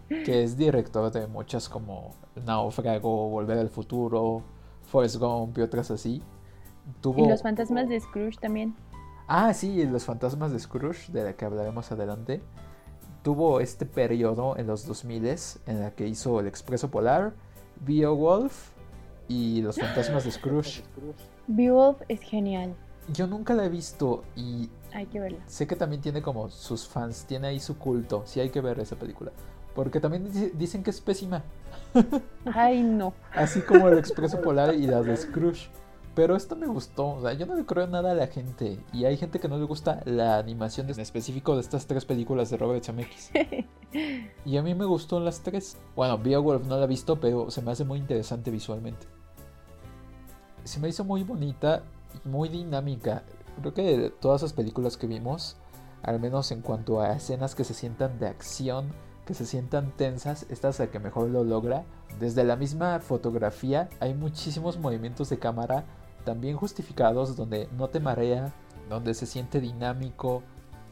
que 0.09 0.43
es 0.43 0.57
director 0.57 1.13
de 1.13 1.27
muchas 1.27 1.69
como 1.69 2.15
Naufrago, 2.47 3.29
Volver 3.29 3.59
al 3.59 3.69
Futuro, 3.69 4.43
Forrest 4.83 5.17
Gump 5.17 5.59
y 5.59 5.61
otras 5.61 5.91
así. 5.91 6.23
Tuvo... 7.01 7.25
Y 7.25 7.29
los 7.29 7.43
fantasmas 7.43 7.89
de 7.89 8.01
Scrooge 8.01 8.39
también. 8.41 8.75
Ah, 9.27 9.53
sí, 9.53 9.85
los 9.85 10.05
fantasmas 10.05 10.53
de 10.53 10.59
Scrooge, 10.59 11.13
de 11.13 11.25
la 11.25 11.33
que 11.35 11.45
hablaremos 11.45 11.93
adelante. 11.93 12.41
Tuvo 13.29 13.61
este 13.61 13.85
periodo 13.85 14.57
en 14.57 14.67
los 14.67 14.87
2000 14.87 15.37
en 15.67 15.81
la 15.83 15.91
que 15.91 16.09
hizo 16.09 16.41
El 16.41 16.47
Expreso 16.47 16.91
Polar, 16.91 17.35
Beowulf 17.85 18.71
y 19.29 19.61
Los 19.61 19.77
fantasmas 19.81 20.25
de 20.25 20.31
Scrooge. 20.31 20.83
Beowulf 21.47 22.01
es 22.09 22.23
genial. 22.23 22.75
Yo 23.13 23.27
nunca 23.27 23.53
la 23.53 23.67
he 23.67 23.69
visto 23.69 24.25
y 24.35 24.71
hay 24.95 25.05
que 25.05 25.21
verla. 25.21 25.41
Sé 25.47 25.67
que 25.67 25.77
también 25.77 26.01
tiene 26.01 26.23
como 26.23 26.49
sus 26.49 26.89
fans, 26.89 27.27
tiene 27.29 27.49
ahí 27.49 27.61
su 27.61 27.77
culto. 27.77 28.23
Sí 28.25 28.41
hay 28.41 28.49
que 28.49 28.63
ver 28.63 28.81
esa 28.81 28.97
película. 28.97 29.31
Porque 29.75 30.01
también 30.01 30.31
dicen 30.57 30.83
que 30.83 30.89
es 30.89 31.03
pésima. 31.03 31.45
Ay, 32.47 32.83
no. 32.83 33.13
Así 33.35 33.61
como 33.61 33.91
el 33.91 33.99
Expreso 33.99 34.41
Polar 34.41 34.75
y 34.75 34.87
las 34.87 35.05
de 35.05 35.15
Scrooge. 35.15 35.69
Pero 36.19 36.35
esto 36.35 36.57
me 36.57 36.67
gustó. 36.67 37.11
O 37.11 37.23
sea, 37.23 37.33
yo 37.35 37.47
no 37.47 37.55
le 37.55 37.65
creo 37.65 37.87
nada 37.87 38.11
a 38.11 38.15
la 38.15 38.27
gente. 38.27 38.81
Y 38.93 39.05
hay 39.05 39.17
gente 39.17 39.39
que 39.39 39.47
no 39.47 39.57
le 39.57 39.67
gusta 39.67 40.03
la 40.05 40.39
animación 40.39 40.91
en 40.91 40.99
específico 40.99 41.55
de 41.55 41.61
estas 41.61 41.87
tres 41.87 42.05
películas 42.05 42.51
de 42.51 42.57
Robert 42.57 42.85
Zemeckis. 42.85 43.31
y 44.45 44.57
a 44.57 44.63
mí 44.65 44.75
me 44.75 44.85
gustó 44.85 45.21
las 45.21 45.43
tres. 45.45 45.77
Bueno, 45.95 46.19
Beowulf 46.19 46.67
no 46.67 46.77
la 46.77 46.87
he 46.87 46.89
visto, 46.89 47.21
pero 47.21 47.53
se 47.53 47.63
me 47.63 47.71
hace 47.71 47.85
muy 47.85 48.01
interesante 48.01 48.51
visualmente. 48.51 49.07
Se 50.65 50.81
me 50.81 50.89
hizo 50.89 51.05
muy 51.05 51.23
bonita 51.23 51.85
muy 52.25 52.49
dinámica. 52.49 53.23
Creo 53.61 53.73
que 53.73 53.83
de 53.97 54.11
todas 54.11 54.43
las 54.43 54.53
películas 54.53 54.97
que 54.97 55.07
vimos, 55.07 55.57
al 56.03 56.19
menos 56.19 56.51
en 56.51 56.63
cuanto 56.63 57.01
a 57.01 57.13
escenas 57.13 57.55
que 57.55 57.63
se 57.63 57.75
sientan 57.75 58.19
de 58.19 58.27
acción, 58.27 58.93
que 59.25 59.35
se 59.35 59.47
sientan 59.47 59.93
tensas, 59.97 60.47
esta 60.51 60.71
es 60.71 60.81
la 60.81 60.89
que 60.89 60.99
mejor 60.99 61.29
lo 61.29 61.45
logra. 61.45 61.85
Desde 62.19 62.43
la 62.43 62.57
misma 62.57 62.99
fotografía 62.99 63.89
hay 64.01 64.15
muchísimos 64.15 64.79
movimientos 64.79 65.29
de 65.29 65.39
cámara 65.39 65.85
también 66.25 66.57
justificados 66.57 67.37
donde 67.37 67.69
no 67.77 67.89
te 67.89 68.01
marea, 68.01 68.53
donde 68.89 69.15
se 69.15 69.27
siente 69.27 69.61
dinámico. 69.61 70.43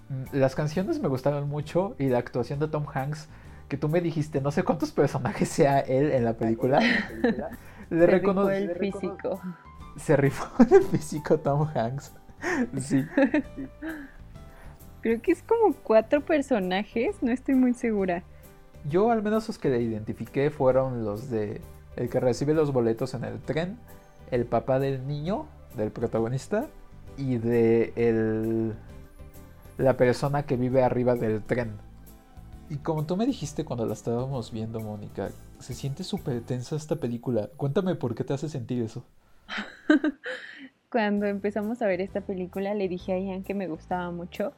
Mm, 0.09 0.37
las 0.39 0.55
canciones 0.55 1.01
me 1.01 1.09
gustaron 1.09 1.49
mucho 1.49 1.95
y 1.99 2.09
la 2.09 2.19
actuación 2.19 2.59
de 2.59 2.69
Tom 2.69 2.87
Hanks, 2.93 3.29
que 3.69 3.77
tú 3.77 3.89
me 3.89 4.01
dijiste, 4.01 4.41
no 4.41 4.51
sé 4.51 4.63
cuántos 4.63 4.93
personajes 4.93 5.49
sea 5.49 5.81
él 5.81 6.13
en 6.13 6.25
la 6.25 6.35
película. 6.35 6.81
Le 7.91 8.07
reconozco 8.07 8.51
el 8.51 8.75
físico 8.77 9.41
se 9.97 10.17
rifó 10.17 10.47
el 10.71 10.83
físico 10.83 11.39
Tom 11.39 11.69
Hanks. 11.75 12.13
Sí. 12.79 13.05
Creo 15.01 15.21
que 15.21 15.33
es 15.33 15.43
como 15.43 15.75
cuatro 15.75 16.21
personajes, 16.21 17.17
no 17.23 17.33
estoy 17.33 17.55
muy 17.55 17.73
segura. 17.73 18.23
Yo 18.89 19.11
al 19.11 19.23
menos 19.23 19.49
los 19.49 19.59
que 19.59 19.71
le 19.71 19.81
identifiqué 19.81 20.51
fueron 20.51 21.05
los 21.05 21.31
de 21.31 21.61
el 21.97 22.09
que 22.11 22.21
recibe 22.21 22.53
los 22.55 22.73
boletos 22.73 23.15
en 23.15 23.25
el 23.25 23.41
tren, 23.41 23.79
el 24.31 24.45
papá 24.45 24.79
del 24.79 25.07
niño, 25.07 25.47
del 25.77 25.91
protagonista, 25.91 26.67
y 27.17 27.39
de 27.39 27.93
el, 27.97 28.75
la 29.79 29.97
persona 29.97 30.45
que 30.45 30.57
vive 30.57 30.83
arriba 30.83 31.15
del 31.15 31.43
tren. 31.43 31.73
Y 32.69 32.77
como 32.79 33.07
tú 33.07 33.17
me 33.17 33.27
dijiste 33.27 33.65
cuando 33.65 33.87
la 33.87 33.95
estábamos 33.95 34.53
viendo, 34.53 34.81
Mónica, 34.81 35.31
se 35.61 35.75
siente 35.75 36.05
súper 36.05 36.41
tensa 36.43 36.77
esta 36.77 36.97
película. 36.97 37.49
Cuéntame 37.57 37.95
por 37.95 38.15
qué 38.15 38.25
te 38.25 38.35
hace 38.35 38.49
sentir 38.49 38.83
eso. 38.83 39.05
Cuando 40.91 41.27
empezamos 41.27 41.83
a 41.83 41.87
ver 41.87 42.01
esta 42.01 42.21
película 42.21 42.75
le 42.75 42.89
dije 42.89 43.13
a 43.13 43.19
Ian 43.19 43.43
que 43.43 43.55
me 43.55 43.69
gustaba 43.69 44.11
mucho, 44.11 44.53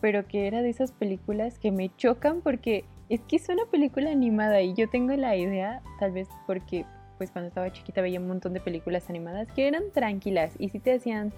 pero 0.00 0.26
que 0.26 0.46
era 0.46 0.62
de 0.62 0.70
esas 0.70 0.92
películas 0.92 1.58
que 1.58 1.72
me 1.72 1.94
chocan 1.96 2.40
porque 2.40 2.84
es 3.08 3.20
que 3.22 3.36
es 3.36 3.48
una 3.48 3.64
película 3.66 4.10
animada 4.10 4.60
y 4.62 4.74
yo 4.74 4.88
tengo 4.88 5.14
la 5.14 5.36
idea, 5.36 5.82
tal 6.00 6.12
vez 6.12 6.28
porque 6.46 6.84
pues 7.18 7.30
cuando 7.30 7.48
estaba 7.48 7.72
chiquita 7.72 8.00
veía 8.00 8.20
un 8.20 8.28
montón 8.28 8.52
de 8.52 8.60
películas 8.60 9.08
animadas 9.10 9.48
que 9.52 9.68
eran 9.68 9.90
tranquilas 9.92 10.52
y 10.58 10.68
sí 10.68 10.78
te 10.78 10.94
hacían 10.94 11.32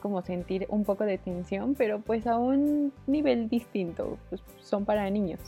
como 0.00 0.22
sentir 0.22 0.66
un 0.68 0.84
poco 0.84 1.04
de 1.04 1.16
tensión, 1.16 1.74
pero 1.76 2.00
pues 2.00 2.26
a 2.26 2.36
un 2.36 2.92
nivel 3.06 3.48
distinto, 3.48 4.18
pues 4.28 4.42
son 4.60 4.84
para 4.84 5.08
niños. 5.08 5.40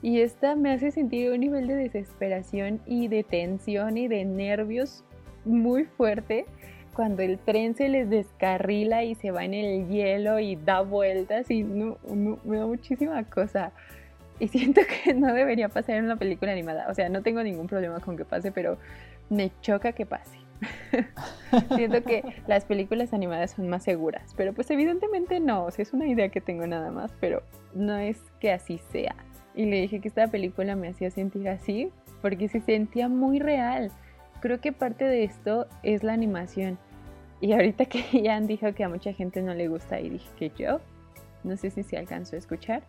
Y 0.00 0.20
esta 0.20 0.54
me 0.54 0.72
hace 0.72 0.92
sentir 0.92 1.32
un 1.32 1.40
nivel 1.40 1.66
de 1.66 1.74
desesperación 1.74 2.80
y 2.86 3.08
de 3.08 3.24
tensión 3.24 3.98
y 3.98 4.06
de 4.06 4.24
nervios 4.24 5.04
muy 5.44 5.84
fuerte 5.84 6.46
cuando 6.94 7.22
el 7.22 7.38
tren 7.38 7.74
se 7.74 7.88
les 7.88 8.08
descarrila 8.08 9.04
y 9.04 9.14
se 9.14 9.30
va 9.30 9.44
en 9.44 9.54
el 9.54 9.88
hielo 9.88 10.38
y 10.38 10.56
da 10.56 10.80
vueltas 10.80 11.50
y 11.50 11.62
no, 11.62 11.98
me 12.44 12.58
da 12.58 12.66
muchísima 12.66 13.22
cosa. 13.24 13.72
Y 14.40 14.48
siento 14.48 14.80
que 15.04 15.14
no 15.14 15.34
debería 15.34 15.68
pasar 15.68 15.96
en 15.96 16.04
una 16.04 16.16
película 16.16 16.52
animada. 16.52 16.86
O 16.88 16.94
sea, 16.94 17.08
no 17.08 17.22
tengo 17.22 17.42
ningún 17.42 17.66
problema 17.66 17.98
con 18.00 18.16
que 18.16 18.24
pase, 18.24 18.52
pero 18.52 18.78
me 19.30 19.50
choca 19.60 19.92
que 19.92 20.06
pase. 20.06 20.38
siento 21.76 22.02
que 22.02 22.24
las 22.46 22.64
películas 22.64 23.12
animadas 23.12 23.52
son 23.52 23.68
más 23.68 23.84
seguras, 23.84 24.34
pero 24.36 24.52
pues 24.52 24.70
evidentemente 24.70 25.38
no, 25.38 25.64
o 25.64 25.70
sea, 25.70 25.84
es 25.84 25.92
una 25.92 26.08
idea 26.08 26.30
que 26.30 26.40
tengo 26.40 26.66
nada 26.66 26.90
más, 26.90 27.12
pero 27.20 27.42
no 27.74 27.96
es 27.96 28.18
que 28.40 28.50
así 28.52 28.78
sea. 28.90 29.14
Y 29.54 29.66
le 29.66 29.80
dije 29.80 30.00
que 30.00 30.08
esta 30.08 30.26
película 30.28 30.76
me 30.76 30.88
hacía 30.88 31.10
sentir 31.10 31.48
así 31.48 31.90
porque 32.22 32.48
se 32.48 32.60
sentía 32.60 33.08
muy 33.08 33.38
real. 33.38 33.90
Creo 34.40 34.60
que 34.60 34.72
parte 34.72 35.04
de 35.04 35.24
esto 35.24 35.66
es 35.82 36.02
la 36.02 36.12
animación. 36.12 36.78
Y 37.40 37.52
ahorita 37.52 37.86
que 37.86 38.02
ya 38.22 38.36
han 38.36 38.46
dicho 38.46 38.72
que 38.74 38.84
a 38.84 38.88
mucha 38.88 39.12
gente 39.12 39.42
no 39.42 39.54
le 39.54 39.68
gusta 39.68 40.00
y 40.00 40.10
dije 40.10 40.28
que 40.38 40.52
yo, 40.56 40.80
no 41.44 41.56
sé 41.56 41.70
si 41.70 41.82
se 41.82 41.96
alcanzó 41.96 42.36
a 42.36 42.38
escuchar, 42.38 42.82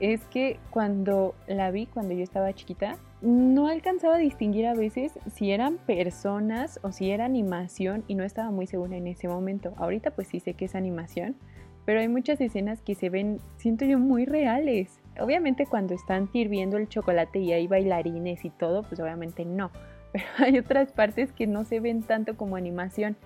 es 0.00 0.24
que 0.26 0.58
cuando 0.70 1.34
la 1.46 1.70
vi, 1.70 1.86
cuando 1.86 2.14
yo 2.14 2.22
estaba 2.22 2.52
chiquita, 2.52 2.96
no 3.22 3.68
alcanzaba 3.68 4.16
a 4.16 4.18
distinguir 4.18 4.66
a 4.66 4.74
veces 4.74 5.18
si 5.32 5.50
eran 5.50 5.76
personas 5.76 6.80
o 6.82 6.92
si 6.92 7.10
era 7.10 7.26
animación 7.26 8.04
y 8.08 8.14
no 8.14 8.24
estaba 8.24 8.50
muy 8.50 8.66
segura 8.66 8.96
en 8.96 9.06
ese 9.06 9.28
momento. 9.28 9.74
Ahorita 9.76 10.12
pues 10.12 10.28
sí 10.28 10.40
sé 10.40 10.54
que 10.54 10.64
es 10.64 10.74
animación, 10.74 11.36
pero 11.84 12.00
hay 12.00 12.08
muchas 12.08 12.40
escenas 12.40 12.80
que 12.80 12.94
se 12.94 13.10
ven, 13.10 13.40
siento 13.56 13.84
yo, 13.84 13.98
muy 13.98 14.24
reales. 14.24 15.00
Obviamente 15.18 15.66
cuando 15.66 15.94
están 15.94 16.30
hirviendo 16.32 16.76
el 16.76 16.88
chocolate 16.88 17.40
y 17.40 17.52
hay 17.52 17.66
bailarines 17.66 18.44
y 18.44 18.50
todo, 18.50 18.82
pues 18.84 19.00
obviamente 19.00 19.44
no. 19.44 19.70
Pero 20.12 20.24
hay 20.38 20.58
otras 20.58 20.90
partes 20.90 21.30
que 21.30 21.46
no 21.46 21.64
se 21.64 21.78
ven 21.78 22.02
tanto 22.02 22.36
como 22.36 22.56
animación. 22.56 23.16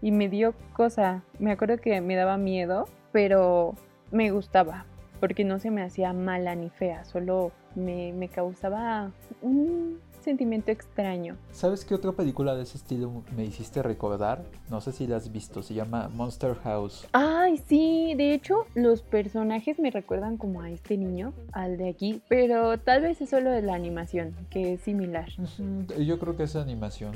Y 0.00 0.10
me 0.10 0.30
dio 0.30 0.54
cosa, 0.72 1.22
me 1.38 1.50
acuerdo 1.50 1.76
que 1.76 2.00
me 2.00 2.16
daba 2.16 2.38
miedo, 2.38 2.88
pero 3.12 3.74
me 4.10 4.30
gustaba 4.30 4.86
porque 5.20 5.44
no 5.44 5.58
se 5.58 5.70
me 5.70 5.82
hacía 5.82 6.12
mala 6.12 6.54
ni 6.54 6.70
fea, 6.70 7.04
solo 7.04 7.52
me, 7.74 8.28
causaba 8.28 9.12
un 9.42 10.00
sentimiento 10.22 10.70
extraño. 10.70 11.36
¿Sabes 11.52 11.84
qué 11.84 11.94
otra 11.94 12.12
película 12.12 12.54
de 12.54 12.62
ese 12.62 12.78
estilo 12.78 13.22
me 13.36 13.44
hiciste 13.44 13.82
recordar? 13.82 14.42
No 14.70 14.80
sé 14.80 14.92
si 14.92 15.06
la 15.06 15.16
has 15.16 15.30
visto, 15.30 15.62
se 15.62 15.74
llama 15.74 16.08
Monster 16.08 16.54
House. 16.56 17.08
Ay, 17.12 17.58
sí, 17.58 18.14
de 18.16 18.34
hecho 18.34 18.66
los 18.74 19.02
personajes 19.02 19.78
me 19.78 19.90
recuerdan 19.90 20.36
como 20.36 20.62
a 20.62 20.70
este 20.70 20.96
niño, 20.96 21.32
al 21.52 21.76
de 21.76 21.88
aquí, 21.88 22.22
pero 22.28 22.78
tal 22.78 23.02
vez 23.02 23.20
es 23.20 23.30
solo 23.30 23.50
de 23.50 23.62
la 23.62 23.74
animación, 23.74 24.34
que 24.50 24.74
es 24.74 24.80
similar. 24.80 25.28
Yo 25.98 26.18
creo 26.18 26.36
que 26.36 26.44
es 26.44 26.56
animación. 26.56 27.12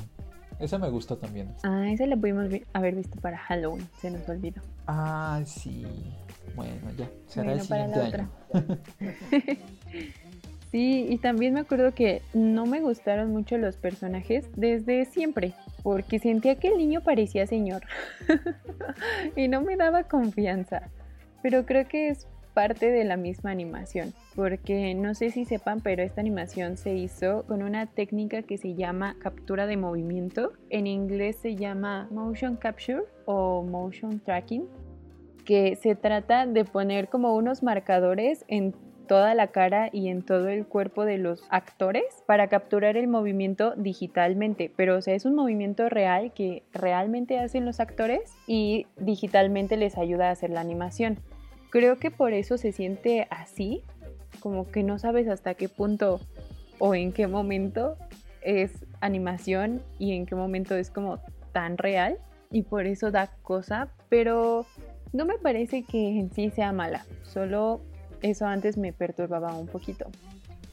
Esa 0.61 0.79
me 0.79 0.89
gusta 0.89 1.17
también. 1.17 1.53
Ah, 1.65 1.91
esa 1.91 2.07
la 2.07 2.17
pudimos 2.17 2.47
haber 2.73 2.95
visto 2.95 3.21
para 3.21 3.37
Halloween, 3.39 3.87
se 4.01 4.11
nos 4.11 4.29
olvidó. 4.29 4.63
Ah, 4.87 5.41
sí. 5.45 5.85
Bueno, 6.55 6.75
ya, 6.97 7.09
será 7.27 7.53
el 7.53 7.61
siguiente 7.61 8.01
año. 8.01 8.31
sí, 10.71 11.07
y 11.09 11.19
también 11.19 11.55
me 11.55 11.61
acuerdo 11.61 11.95
que 11.95 12.23
no 12.33 12.67
me 12.67 12.81
gustaron 12.81 13.31
mucho 13.31 13.59
los 13.59 13.77
personajes 13.77 14.49
desde 14.57 15.05
siempre, 15.07 15.55
porque 15.83 16.19
sentía 16.19 16.57
que 16.57 16.69
el 16.69 16.79
niño 16.79 17.03
parecía 17.03 17.47
señor 17.47 17.83
y 19.37 19.49
no 19.49 19.63
me 19.63 19.77
daba 19.77 20.05
confianza. 20.05 20.91
Pero 21.43 21.67
creo 21.67 21.87
que 21.89 22.09
es 22.09 22.27
parte 22.55 22.91
de 22.91 23.05
la 23.05 23.17
misma 23.17 23.51
animación, 23.51 24.15
porque 24.35 24.95
no 24.95 25.15
sé 25.15 25.31
si 25.31 25.45
sepan, 25.45 25.81
pero 25.81 26.03
esta 26.03 26.21
animación 26.21 26.77
se 26.77 26.95
hizo 26.95 27.45
con 27.47 27.63
una 27.63 27.87
técnica 27.87 28.43
que 28.43 28.57
se 28.57 28.75
llama 28.75 29.17
captura 29.19 29.67
de 29.67 29.77
movimiento. 29.77 30.53
En 30.71 30.87
inglés 30.87 31.37
se 31.37 31.57
llama 31.57 32.09
motion 32.11 32.57
capture 32.57 33.03
o 33.27 33.63
motion 33.63 34.21
tracking, 34.21 34.69
que 35.45 35.77
se 35.77 35.95
trata 35.95 36.47
de 36.47 36.65
poner 36.65 37.09
como 37.09 37.35
unos 37.35 37.63
marcadores 37.63 38.45
en 38.49 38.75
toda 39.07 39.35
la 39.35 39.49
cara 39.49 39.91
y 39.93 40.09
en 40.09 40.23
todo 40.23 40.49
el 40.49 40.67
cuerpo 40.67 41.05
de 41.05 41.19
los 41.19 41.45
actores 41.51 42.05
para 42.27 42.49
capturar 42.49 42.97
el 42.97 43.07
movimiento 43.07 43.75
digitalmente. 43.77 44.73
Pero 44.75 44.97
o 44.97 45.03
sea, 45.03 45.15
es 45.15 45.25
un 45.25 45.35
movimiento 45.35 45.89
real 45.89 46.33
que 46.33 46.63
realmente 46.73 47.39
hacen 47.39 47.65
los 47.65 47.81
actores 47.81 48.33
y 48.47 48.87
digitalmente 48.97 49.77
les 49.77 49.99
ayuda 49.99 50.29
a 50.29 50.33
hacer 50.33 50.51
la 50.51 50.61
animación. 50.61 51.19
Creo 51.71 51.99
que 51.99 52.11
por 52.11 52.33
eso 52.33 52.57
se 52.57 52.73
siente 52.73 53.27
así, 53.31 53.83
como 54.41 54.71
que 54.71 54.83
no 54.83 54.99
sabes 54.99 55.29
hasta 55.29 55.55
qué 55.55 55.69
punto 55.69 56.21
o 56.79 56.95
en 56.95 57.13
qué 57.13 57.27
momento 57.27 57.97
es 58.43 58.85
animación 59.01 59.83
y 59.99 60.13
en 60.13 60.27
qué 60.27 60.35
momento 60.35 60.75
es 60.75 60.91
como 60.91 61.19
tan 61.53 61.79
real 61.79 62.19
y 62.51 62.63
por 62.63 62.87
eso 62.87 63.11
da 63.11 63.31
cosa, 63.43 63.89
pero 64.09 64.67
no 65.15 65.25
me 65.25 65.39
parece 65.39 65.85
que 65.85 66.19
en 66.19 66.31
sí 66.33 66.51
sea 66.51 66.73
mala, 66.73 67.07
solo 67.23 67.81
eso 68.21 68.47
antes 68.47 68.77
me 68.77 68.93
perturbaba 68.93 69.57
un 69.57 69.69
poquito. 69.69 70.07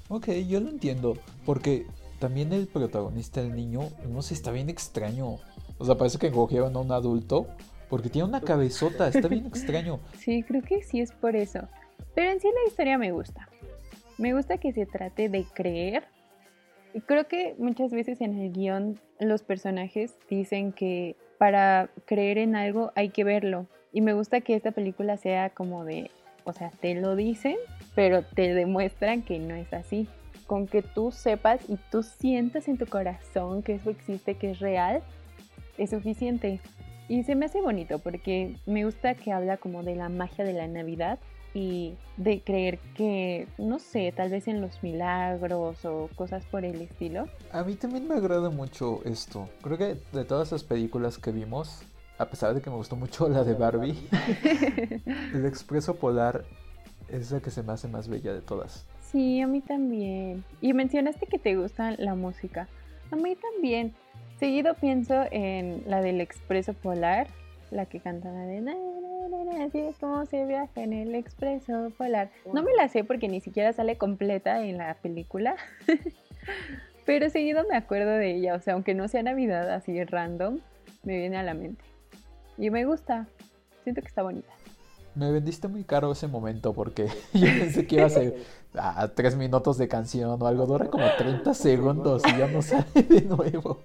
Ok, 0.09 0.29
yo 0.47 0.59
lo 0.59 0.69
entiendo, 0.69 1.15
porque 1.45 1.85
también 2.19 2.51
el 2.51 2.67
protagonista, 2.67 3.39
el 3.39 3.55
niño, 3.55 3.81
no 4.09 4.21
sé, 4.21 4.33
está 4.33 4.51
bien 4.51 4.69
extraño. 4.69 5.37
O 5.77 5.85
sea, 5.85 5.95
parece 5.95 6.17
que 6.17 6.31
cogieron 6.31 6.75
a 6.75 6.79
un 6.79 6.91
adulto 6.91 7.47
porque 7.87 8.09
tiene 8.09 8.27
una 8.27 8.41
cabezota, 8.41 9.07
está 9.07 9.27
bien 9.27 9.45
extraño. 9.47 9.99
Sí, 10.17 10.43
creo 10.43 10.63
que 10.63 10.81
sí 10.81 11.01
es 11.01 11.11
por 11.11 11.35
eso. 11.35 11.67
Pero 12.15 12.31
en 12.31 12.39
sí 12.39 12.47
la 12.47 12.67
historia 12.67 12.97
me 12.97 13.11
gusta. 13.11 13.47
Me 14.17 14.33
gusta 14.33 14.57
que 14.57 14.73
se 14.73 14.85
trate 14.85 15.29
de 15.29 15.45
creer. 15.53 16.03
Y 16.93 17.01
creo 17.01 17.27
que 17.27 17.55
muchas 17.57 17.91
veces 17.91 18.21
en 18.21 18.37
el 18.37 18.51
guion 18.51 18.99
los 19.19 19.43
personajes 19.43 20.15
dicen 20.29 20.73
que 20.73 21.15
para 21.37 21.89
creer 22.05 22.37
en 22.37 22.55
algo 22.55 22.91
hay 22.95 23.09
que 23.09 23.23
verlo. 23.23 23.67
Y 23.91 24.01
me 24.01 24.13
gusta 24.13 24.41
que 24.41 24.55
esta 24.55 24.71
película 24.71 25.17
sea 25.17 25.49
como 25.49 25.83
de, 25.83 26.11
o 26.43 26.53
sea, 26.53 26.71
te 26.79 26.95
lo 26.95 27.15
dicen, 27.15 27.57
pero 27.93 28.23
te 28.23 28.53
demuestran 28.53 29.21
que 29.21 29.39
no 29.39 29.55
es 29.55 29.73
así. 29.73 30.07
Con 30.47 30.67
que 30.67 30.81
tú 30.81 31.11
sepas 31.11 31.61
y 31.69 31.77
tú 31.91 32.03
sientas 32.03 32.67
en 32.67 32.77
tu 32.77 32.85
corazón 32.85 33.63
que 33.63 33.75
eso 33.75 33.89
existe, 33.89 34.35
que 34.35 34.51
es 34.51 34.59
real, 34.59 35.01
es 35.77 35.89
suficiente. 35.89 36.59
Y 37.07 37.23
se 37.23 37.35
me 37.35 37.45
hace 37.45 37.61
bonito 37.61 37.99
porque 37.99 38.55
me 38.65 38.85
gusta 38.85 39.15
que 39.15 39.31
habla 39.31 39.57
como 39.57 39.83
de 39.83 39.95
la 39.95 40.09
magia 40.09 40.45
de 40.45 40.53
la 40.53 40.67
Navidad 40.67 41.19
y 41.53 41.95
de 42.15 42.41
creer 42.41 42.79
que, 42.95 43.47
no 43.57 43.79
sé, 43.79 44.13
tal 44.15 44.29
vez 44.29 44.47
en 44.47 44.61
los 44.61 44.81
milagros 44.83 45.83
o 45.83 46.09
cosas 46.15 46.45
por 46.45 46.63
el 46.63 46.81
estilo. 46.81 47.27
A 47.51 47.63
mí 47.63 47.75
también 47.75 48.07
me 48.07 48.15
agrada 48.15 48.49
mucho 48.49 49.01
esto. 49.03 49.49
Creo 49.61 49.77
que 49.77 49.97
de 50.13 50.25
todas 50.25 50.47
esas 50.49 50.63
películas 50.63 51.17
que 51.17 51.31
vimos, 51.31 51.83
a 52.22 52.30
pesar 52.30 52.53
de 52.53 52.61
que 52.61 52.69
me 52.69 52.76
gustó 52.76 52.95
mucho 52.95 53.28
la 53.28 53.43
de 53.43 53.55
Barbie, 53.55 53.97
el 55.34 55.45
Expreso 55.45 55.95
Polar 55.95 56.43
es 57.09 57.32
la 57.32 57.39
que 57.39 57.49
se 57.49 57.63
me 57.63 57.74
hace 57.74 57.88
más 57.88 58.07
bella 58.07 58.32
de 58.32 58.41
todas. 58.41 58.86
Sí, 59.01 59.41
a 59.41 59.47
mí 59.47 59.59
también. 59.61 60.43
Y 60.61 60.74
mencionaste 60.74 61.26
que 61.26 61.39
te 61.39 61.55
gusta 61.55 61.91
la 61.97 62.13
música. 62.13 62.67
A 63.09 63.15
mí 63.15 63.36
también. 63.36 63.93
Seguido 64.39 64.76
pienso 64.76 65.15
en 65.32 65.84
la 65.88 66.01
del 66.01 66.22
Expreso 66.22 66.74
Polar, 66.74 67.28
la 67.72 67.88
que 67.88 67.99
canta 67.99 68.32
la 68.32 68.45
de 68.45 68.61
así 69.65 69.80
es 69.80 69.97
como 69.97 70.26
se 70.26 70.45
viaja 70.45 70.82
en 70.82 70.93
el 70.93 71.15
Expreso 71.15 71.91
Polar. 71.97 72.30
No 72.53 72.61
me 72.61 72.74
la 72.74 72.88
sé 72.88 73.03
porque 73.03 73.28
ni 73.28 73.41
siquiera 73.41 73.74
sale 73.74 73.97
completa 73.97 74.63
en 74.63 74.78
la 74.78 74.93
película, 74.93 75.55
pero 77.05 77.30
seguido 77.30 77.65
me 77.67 77.76
acuerdo 77.76 78.11
de 78.11 78.36
ella, 78.36 78.55
o 78.55 78.59
sea, 78.61 78.76
aunque 78.76 78.93
no 78.93 79.07
sea 79.07 79.24
Navidad 79.24 79.72
así 79.72 80.03
random, 80.03 80.59
me 81.03 81.17
viene 81.17 81.38
a 81.38 81.43
la 81.43 81.53
mente. 81.53 81.90
Y 82.62 82.70
me 82.70 82.86
gusta, 82.86 83.28
siento 83.84 84.01
que 84.01 84.07
está 84.07 84.22
bonita. 84.22 84.53
Me 85.16 85.32
vendiste 85.32 85.68
muy 85.68 85.84
caro 85.84 86.12
ese 86.12 86.28
momento 86.28 86.74
porque 86.74 87.07
yo 87.34 87.47
pensé 87.47 87.88
que 87.88 87.95
iba 87.95 88.05
a 88.05 88.09
ser 88.09 88.36
a 88.76 89.07
tres 89.07 89.36
minutos 89.36 89.80
de 89.80 89.88
canción 89.88 90.39
o 90.39 90.45
algo, 90.45 90.68
dura 90.68 90.86
como 90.86 91.03
30 91.18 91.55
segundos 91.55 92.22
y 92.28 92.38
ya 92.38 92.45
no 92.45 92.62
sale 92.62 92.86
de 93.09 93.22
nuevo. 93.22 93.80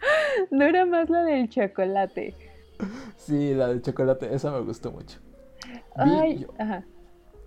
no 0.50 0.64
era 0.64 0.86
más 0.86 1.10
la 1.10 1.22
del 1.22 1.50
chocolate. 1.50 2.34
Sí, 3.18 3.52
la 3.52 3.68
del 3.68 3.82
chocolate, 3.82 4.34
esa 4.34 4.50
me 4.50 4.60
gustó 4.60 4.90
mucho. 4.90 5.20
Vi, 6.02 6.46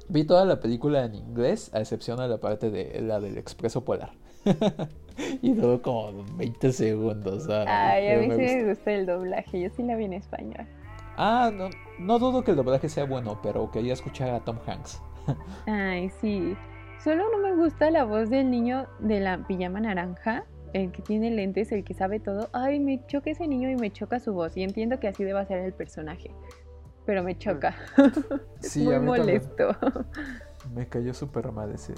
vi 0.09 0.23
toda 0.25 0.45
la 0.45 0.59
película 0.59 1.05
en 1.05 1.15
inglés, 1.15 1.73
a 1.73 1.79
excepción 1.79 2.19
de 2.19 2.27
la 2.27 2.37
parte 2.37 2.69
de 2.69 3.01
la 3.01 3.19
del 3.19 3.39
expreso 3.39 3.83
polar. 3.83 4.11
y 5.41 5.53
duró 5.53 5.81
como 5.81 6.23
20 6.35 6.71
segundos. 6.71 7.47
Ay, 7.49 8.09
a 8.09 8.17
mí 8.17 8.31
sí 8.31 8.55
me 8.55 8.69
gusta 8.69 8.91
el 8.91 9.05
doblaje, 9.05 9.61
yo 9.61 9.69
sí 9.69 9.83
la 9.83 9.95
vi 9.95 10.05
en 10.05 10.13
español. 10.13 10.67
Ah, 11.17 11.51
no, 11.53 11.69
no 11.99 12.19
dudo 12.19 12.43
que 12.43 12.51
el 12.51 12.57
doblaje 12.57 12.89
sea 12.89 13.05
bueno, 13.05 13.39
pero 13.41 13.71
quería 13.71 13.93
escuchar 13.93 14.29
a 14.29 14.39
Tom 14.41 14.57
Hanks. 14.65 15.01
Ay, 15.65 16.09
sí. 16.21 16.55
Solo 17.03 17.25
no 17.31 17.39
me 17.39 17.55
gusta 17.55 17.91
la 17.91 18.03
voz 18.03 18.29
del 18.29 18.49
niño 18.49 18.87
de 18.99 19.19
la 19.19 19.45
pijama 19.45 19.79
naranja 19.79 20.45
el 20.73 20.91
que 20.91 21.01
tiene 21.01 21.31
lentes, 21.31 21.71
el 21.71 21.83
que 21.83 21.93
sabe 21.93 22.19
todo, 22.19 22.49
ay, 22.53 22.79
me 22.79 23.05
choca 23.07 23.29
ese 23.29 23.47
niño 23.47 23.69
y 23.69 23.75
me 23.75 23.91
choca 23.91 24.19
su 24.19 24.33
voz. 24.33 24.55
Y 24.57 24.63
entiendo 24.63 24.99
que 24.99 25.07
así 25.07 25.23
deba 25.23 25.45
ser 25.45 25.59
el 25.59 25.73
personaje, 25.73 26.31
pero 27.05 27.23
me 27.23 27.37
choca. 27.37 27.75
es 28.61 28.77
muy 28.77 28.99
molesto. 28.99 29.75
Me 30.73 30.87
cayó 30.87 31.13
súper 31.13 31.51
mal 31.51 31.71
ese, 31.71 31.93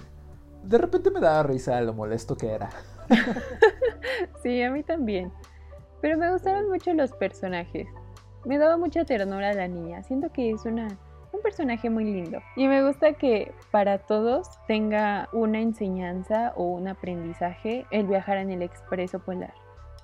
de 0.64 0.78
repente 0.78 1.12
me 1.12 1.20
daba 1.20 1.44
risa 1.44 1.80
lo 1.82 1.94
molesto 1.94 2.36
que 2.36 2.52
era. 2.52 2.70
sí, 4.44 4.62
a 4.62 4.72
mí 4.72 4.84
también. 4.84 5.32
Pero 6.02 6.18
me 6.18 6.32
gustaron 6.32 6.70
mucho 6.70 6.94
los 6.94 7.12
personajes. 7.14 7.88
Me 8.46 8.58
daba 8.58 8.78
mucha 8.78 9.04
ternura 9.06 9.50
a 9.50 9.54
la 9.54 9.68
niña. 9.68 10.04
Siento 10.04 10.32
que 10.32 10.52
es 10.52 10.66
una, 10.66 10.88
un 11.34 11.42
personaje 11.42 11.90
muy 11.90 12.06
lindo. 12.06 12.40
Y 12.56 12.68
me 12.68 12.86
gusta 12.86 13.14
que 13.14 13.54
para 13.72 13.98
todos 14.00 14.48
tenga 14.68 15.28
una 15.34 15.60
enseñanza 15.60 16.54
o 16.56 16.64
un 16.64 16.88
aprendizaje 16.88 17.86
el 17.92 18.08
viajar 18.08 18.38
en 18.38 18.52
el 18.52 18.62
expreso 18.62 19.20
polar. 19.20 19.54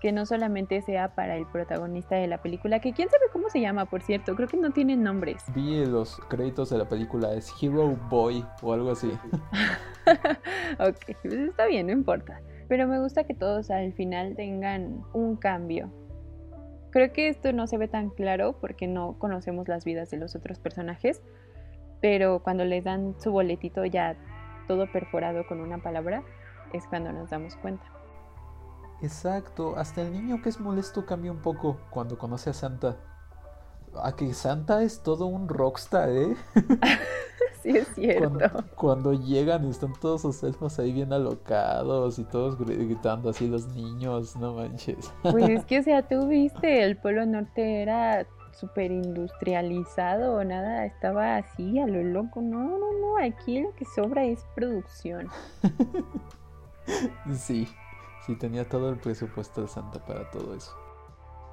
Que 0.05 0.11
no 0.11 0.27
solamente 0.27 0.83
sea 0.83 1.15
para 1.15 1.35
el 1.35 1.47
protagonista 1.47 2.13
de 2.13 2.27
la 2.27 2.39
película, 2.39 2.79
que 2.79 2.93
quién 2.93 3.09
sabe 3.09 3.23
cómo 3.33 3.49
se 3.49 3.59
llama, 3.59 3.85
por 3.85 4.03
cierto, 4.03 4.35
creo 4.35 4.47
que 4.47 4.55
no 4.55 4.69
tienen 4.69 5.01
nombres. 5.01 5.43
Vi 5.55 5.83
los 5.83 6.17
créditos 6.27 6.69
de 6.69 6.77
la 6.77 6.87
película, 6.87 7.33
es 7.33 7.51
Hero 7.59 7.97
Boy 8.07 8.45
o 8.61 8.73
algo 8.73 8.91
así. 8.91 9.07
ok, 10.79 11.17
pues 11.23 11.33
está 11.33 11.65
bien, 11.65 11.87
no 11.87 11.91
importa. 11.91 12.39
Pero 12.67 12.87
me 12.87 12.99
gusta 12.99 13.23
que 13.23 13.33
todos 13.33 13.71
al 13.71 13.93
final 13.93 14.35
tengan 14.35 15.01
un 15.13 15.37
cambio. 15.37 15.91
Creo 16.91 17.11
que 17.11 17.27
esto 17.27 17.51
no 17.51 17.65
se 17.65 17.79
ve 17.79 17.87
tan 17.87 18.11
claro 18.11 18.59
porque 18.61 18.85
no 18.85 19.17
conocemos 19.17 19.67
las 19.67 19.85
vidas 19.85 20.11
de 20.11 20.17
los 20.17 20.35
otros 20.35 20.59
personajes, 20.59 21.23
pero 21.99 22.43
cuando 22.43 22.63
les 22.63 22.83
dan 22.83 23.15
su 23.19 23.31
boletito 23.31 23.83
ya 23.85 24.15
todo 24.67 24.85
perforado 24.85 25.47
con 25.47 25.61
una 25.61 25.79
palabra, 25.79 26.21
es 26.73 26.85
cuando 26.85 27.11
nos 27.11 27.31
damos 27.31 27.55
cuenta. 27.55 27.94
Exacto, 29.01 29.75
hasta 29.77 30.01
el 30.01 30.11
niño 30.11 30.41
que 30.41 30.49
es 30.49 30.59
molesto 30.59 31.05
cambia 31.05 31.31
un 31.31 31.41
poco 31.41 31.77
cuando 31.89 32.17
conoce 32.17 32.49
a 32.49 32.53
Santa. 32.53 32.97
A 34.01 34.15
que 34.15 34.33
Santa 34.33 34.83
es 34.83 35.01
todo 35.01 35.25
un 35.25 35.47
rockstar, 35.47 36.09
¿eh? 36.09 36.35
sí, 37.63 37.77
es 37.77 37.87
cierto. 37.95 38.63
Cuando, 38.75 39.13
llegan 39.13 39.65
y 39.65 39.69
están 39.69 39.93
todos 39.93 40.21
sus 40.21 40.43
elfos 40.43 40.79
ahí 40.79 40.91
bien 40.91 41.13
alocados 41.13 42.19
y 42.19 42.23
todos 42.25 42.57
gritando 42.57 43.29
así 43.29 43.47
los 43.47 43.67
niños, 43.67 44.35
no 44.35 44.53
manches. 44.53 45.13
Pues 45.21 45.49
es 45.49 45.65
que, 45.65 45.79
o 45.79 45.83
sea, 45.83 46.07
tú 46.07 46.27
viste, 46.27 46.83
el 46.83 46.97
Polo 46.97 47.25
Norte 47.25 47.81
era 47.81 48.25
súper 48.51 48.91
industrializado, 48.91 50.43
nada, 50.43 50.85
estaba 50.85 51.37
así 51.37 51.79
a 51.79 51.87
lo 51.87 52.03
loco. 52.03 52.41
No, 52.41 52.63
no, 52.63 52.91
no, 53.01 53.17
aquí 53.17 53.61
lo 53.61 53.73
que 53.75 53.85
sobra 53.85 54.25
es 54.25 54.45
producción. 54.55 55.29
sí, 57.33 57.67
sí, 58.25 58.35
tenía 58.35 58.67
todo 58.67 58.89
el 58.89 58.97
presupuesto 58.97 59.61
de 59.61 59.67
Santa 59.67 60.03
para 60.05 60.29
todo 60.31 60.55
eso 60.55 60.71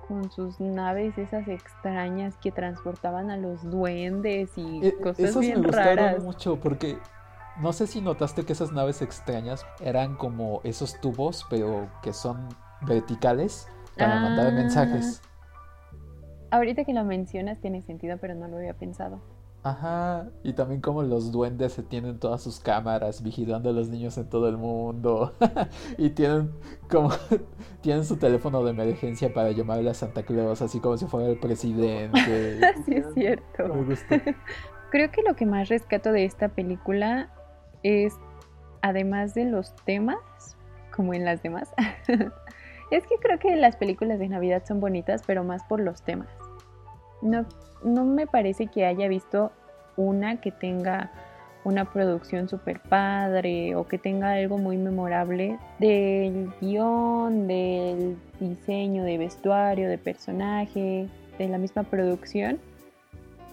con 0.09 0.31
sus 0.31 0.61
naves 0.61 1.17
esas 1.17 1.47
extrañas 1.49 2.37
que 2.37 2.51
transportaban 2.51 3.31
a 3.31 3.37
los 3.37 3.63
duendes 3.63 4.51
y 4.57 4.87
e, 4.87 4.97
cosas 4.97 5.21
Esos 5.21 5.41
bien 5.41 5.61
me 5.61 5.67
gustaron 5.69 6.25
mucho 6.25 6.57
porque 6.57 6.99
no 7.61 7.73
sé 7.73 7.87
si 7.87 8.01
notaste 8.01 8.45
que 8.45 8.53
esas 8.53 8.73
naves 8.73 9.03
extrañas 9.03 9.67
eran 9.81 10.17
como 10.17 10.61
esos 10.65 11.01
tubos, 11.01 11.47
pero 11.51 11.89
que 12.03 12.13
son 12.13 12.49
verticales 12.83 13.69
para 13.97 14.21
mandar 14.21 14.49
ah. 14.49 14.53
mensajes. 14.53 15.23
Ahorita 16.51 16.85
que 16.85 16.93
lo 16.93 17.05
mencionas 17.05 17.61
tiene 17.61 17.83
sentido, 17.83 18.17
pero 18.19 18.35
no 18.35 18.49
lo 18.49 18.57
había 18.57 18.75
pensado. 18.75 19.21
Ajá, 19.65 20.27
y 20.43 20.55
también 20.55 20.81
como 20.81 21.05
los 21.05 21.31
duendes 21.31 21.75
se 21.75 21.85
tienen 21.85 22.19
todas 22.19 22.43
sus 22.43 22.59
cámaras 22.59 23.23
vigilando 23.23 23.71
a 23.71 23.73
los 23.73 23.89
niños 23.89 24.19
en 24.19 24.29
todo 24.29 24.49
el 24.49 24.57
mundo. 24.57 25.35
y 25.99 26.11
tienen 26.11 26.51
como 26.91 27.11
tienen 27.81 28.05
su 28.05 28.17
teléfono 28.17 28.65
de 28.65 28.73
emergencia 28.73 29.33
para 29.33 29.53
llamarle 29.53 29.91
a 29.91 29.95
Santa 29.95 30.25
Claus, 30.25 30.63
así 30.63 30.81
como 30.81 30.97
si 30.97 31.07
fuera 31.07 31.29
el 31.29 31.39
presidente. 31.39 32.59
sí, 32.85 32.95
es 32.95 33.07
cierto. 33.15 33.69
Me 33.69 33.85
gusta. 33.85 34.21
Creo 34.91 35.11
que 35.13 35.23
lo 35.23 35.37
que 35.37 35.47
más 35.47 35.69
rescato 35.69 36.11
de 36.11 36.25
esta 36.25 36.49
película 36.49 37.31
es, 37.85 38.15
además 38.83 39.33
de 39.35 39.45
los 39.45 39.77
temas, 39.85 40.19
como 40.95 41.15
en 41.15 41.25
las 41.25 41.41
demás, 41.41 41.73
es 42.91 43.07
que 43.07 43.15
creo 43.21 43.39
que 43.39 43.55
las 43.55 43.77
películas 43.77 44.19
de 44.19 44.29
Navidad 44.29 44.65
son 44.67 44.81
bonitas, 44.81 45.23
pero 45.25 45.45
más 45.45 45.63
por 45.65 45.79
los 45.79 46.03
temas. 46.03 46.29
No 47.23 47.47
no 47.85 48.05
me 48.05 48.27
parece 48.27 48.67
que 48.67 48.85
haya 48.85 49.09
visto 49.09 49.53
una 49.97 50.41
que 50.41 50.51
tenga 50.51 51.11
una 51.65 51.85
producción 51.85 52.49
super 52.49 52.81
padre 52.81 53.77
o 53.77 53.87
que 53.87 53.99
tenga 53.99 54.33
algo 54.33 54.59
muy 54.59 54.77
memorable 54.77 55.59
del 55.79 56.53
guion, 56.61 57.47
del 57.47 58.17
diseño 58.41 59.05
de 59.05 59.19
vestuario, 59.19 59.89
de 59.89 59.99
personaje, 59.99 61.09
de 61.39 61.49
la 61.49 61.59
misma 61.59 61.85
producción. 61.85 62.59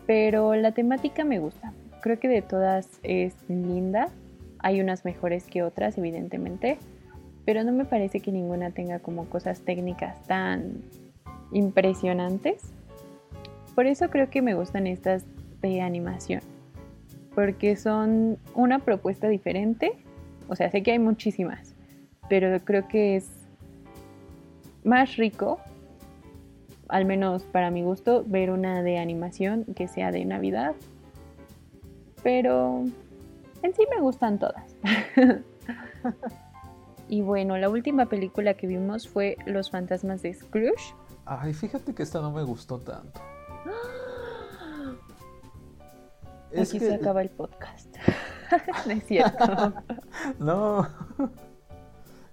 Pero 0.07 0.55
la 0.55 0.71
temática 0.71 1.23
me 1.23 1.37
gusta. 1.37 1.71
Creo 2.01 2.19
que 2.19 2.27
de 2.27 2.41
todas 2.41 2.99
es 3.03 3.35
linda. 3.47 4.09
Hay 4.57 4.81
unas 4.81 5.05
mejores 5.05 5.45
que 5.45 5.61
otras, 5.61 5.97
evidentemente. 5.99 6.79
Pero 7.45 7.63
no 7.63 7.71
me 7.71 7.85
parece 7.85 8.21
que 8.21 8.31
ninguna 8.31 8.71
tenga 8.71 8.99
como 8.99 9.25
cosas 9.25 9.61
técnicas 9.61 10.23
tan 10.23 10.81
impresionantes. 11.51 12.73
Por 13.79 13.87
eso 13.87 14.09
creo 14.09 14.29
que 14.29 14.41
me 14.41 14.55
gustan 14.55 14.87
estas 14.87 15.23
de 15.61 15.79
animación, 15.79 16.41
porque 17.33 17.77
son 17.77 18.37
una 18.53 18.79
propuesta 18.79 19.29
diferente. 19.29 19.93
O 20.49 20.57
sea, 20.57 20.69
sé 20.69 20.83
que 20.83 20.91
hay 20.91 20.99
muchísimas, 20.99 21.75
pero 22.27 22.59
creo 22.65 22.89
que 22.89 23.15
es 23.15 23.29
más 24.83 25.15
rico, 25.15 25.61
al 26.89 27.05
menos 27.05 27.43
para 27.43 27.71
mi 27.71 27.81
gusto, 27.81 28.25
ver 28.27 28.51
una 28.51 28.83
de 28.83 28.97
animación 28.97 29.63
que 29.77 29.87
sea 29.87 30.11
de 30.11 30.25
Navidad. 30.25 30.75
Pero 32.21 32.83
en 33.63 33.73
sí 33.75 33.83
me 33.95 34.01
gustan 34.01 34.39
todas. 34.39 34.75
y 37.07 37.21
bueno, 37.21 37.57
la 37.57 37.69
última 37.69 38.07
película 38.07 38.55
que 38.55 38.67
vimos 38.67 39.07
fue 39.07 39.37
Los 39.45 39.71
fantasmas 39.71 40.21
de 40.21 40.33
Scrooge. 40.33 40.93
Ay, 41.25 41.53
fíjate 41.53 41.95
que 41.95 42.03
esta 42.03 42.19
no 42.19 42.33
me 42.33 42.43
gustó 42.43 42.77
tanto. 42.79 43.21
Es 46.51 46.69
Aquí 46.69 46.79
se 46.79 46.93
acaba 46.93 47.21
el 47.21 47.29
podcast. 47.29 47.95
no 48.87 48.91
es 48.91 49.03
cierto. 49.05 49.73
no. 50.39 50.87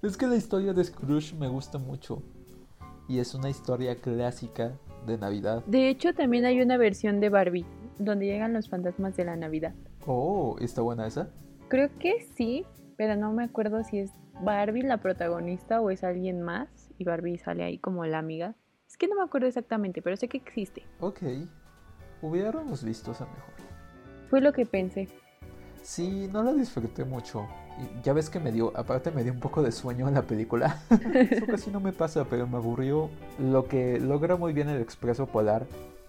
Es 0.02 0.16
que 0.16 0.26
la 0.26 0.36
historia 0.36 0.72
de 0.72 0.84
Scrooge 0.84 1.34
me 1.34 1.48
gusta 1.48 1.78
mucho. 1.78 2.22
Y 3.08 3.18
es 3.18 3.34
una 3.34 3.50
historia 3.50 3.96
clásica 3.96 4.72
de 5.06 5.18
Navidad. 5.18 5.62
De 5.66 5.88
hecho, 5.88 6.14
también 6.14 6.44
hay 6.44 6.60
una 6.60 6.76
versión 6.76 7.20
de 7.20 7.28
Barbie, 7.28 7.66
donde 7.98 8.26
llegan 8.26 8.52
los 8.52 8.68
fantasmas 8.68 9.16
de 9.16 9.24
la 9.24 9.36
Navidad. 9.36 9.74
Oh, 10.06 10.56
¿está 10.60 10.82
buena 10.82 11.06
esa? 11.06 11.28
Creo 11.68 11.90
que 11.98 12.20
sí, 12.36 12.64
pero 12.96 13.16
no 13.16 13.32
me 13.32 13.44
acuerdo 13.44 13.84
si 13.84 13.98
es 13.98 14.12
Barbie 14.42 14.82
la 14.82 14.98
protagonista 14.98 15.80
o 15.80 15.90
es 15.90 16.04
alguien 16.04 16.42
más. 16.42 16.68
Y 16.98 17.04
Barbie 17.04 17.38
sale 17.38 17.64
ahí 17.64 17.78
como 17.78 18.04
la 18.06 18.18
amiga. 18.18 18.54
Es 18.88 18.96
que 18.96 19.08
no 19.08 19.16
me 19.16 19.22
acuerdo 19.22 19.46
exactamente, 19.46 20.00
pero 20.02 20.16
sé 20.16 20.28
que 20.28 20.36
existe. 20.36 20.84
Ok. 21.00 21.20
Hubiéramos 22.22 22.84
visto 22.84 23.12
esa 23.12 23.26
mejor. 23.26 23.54
Fue 24.30 24.40
lo 24.40 24.52
que 24.52 24.66
pensé. 24.66 25.08
Sí, 25.82 26.28
no 26.32 26.42
la 26.42 26.52
disfruté 26.52 27.04
mucho. 27.04 27.46
ya 28.02 28.12
ves 28.12 28.30
que 28.30 28.40
me 28.40 28.50
dio, 28.50 28.72
aparte 28.76 29.10
me 29.10 29.22
dio 29.22 29.32
un 29.32 29.40
poco 29.40 29.62
de 29.62 29.70
sueño 29.70 30.08
en 30.08 30.14
la 30.14 30.22
película. 30.22 30.82
Eso 31.30 31.46
casi 31.46 31.70
no 31.70 31.80
me 31.80 31.92
pasa, 31.92 32.24
pero 32.24 32.46
me 32.46 32.56
aburrió. 32.56 33.10
Lo 33.38 33.68
que 33.68 34.00
logra 34.00 34.36
muy 34.36 34.52
bien 34.52 34.68
el 34.68 34.80
Expreso 34.80 35.26
Polar 35.26 35.66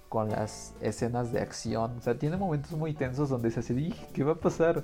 con 0.09 0.29
las 0.29 0.73
escenas 0.81 1.31
de 1.31 1.41
acción. 1.41 1.97
O 1.97 2.01
sea, 2.01 2.17
tiene 2.17 2.37
momentos 2.37 2.71
muy 2.71 2.93
tensos 2.93 3.29
donde 3.29 3.51
se 3.51 3.59
así, 3.59 3.93
¿qué 4.13 4.23
va 4.23 4.33
a 4.33 4.39
pasar? 4.39 4.83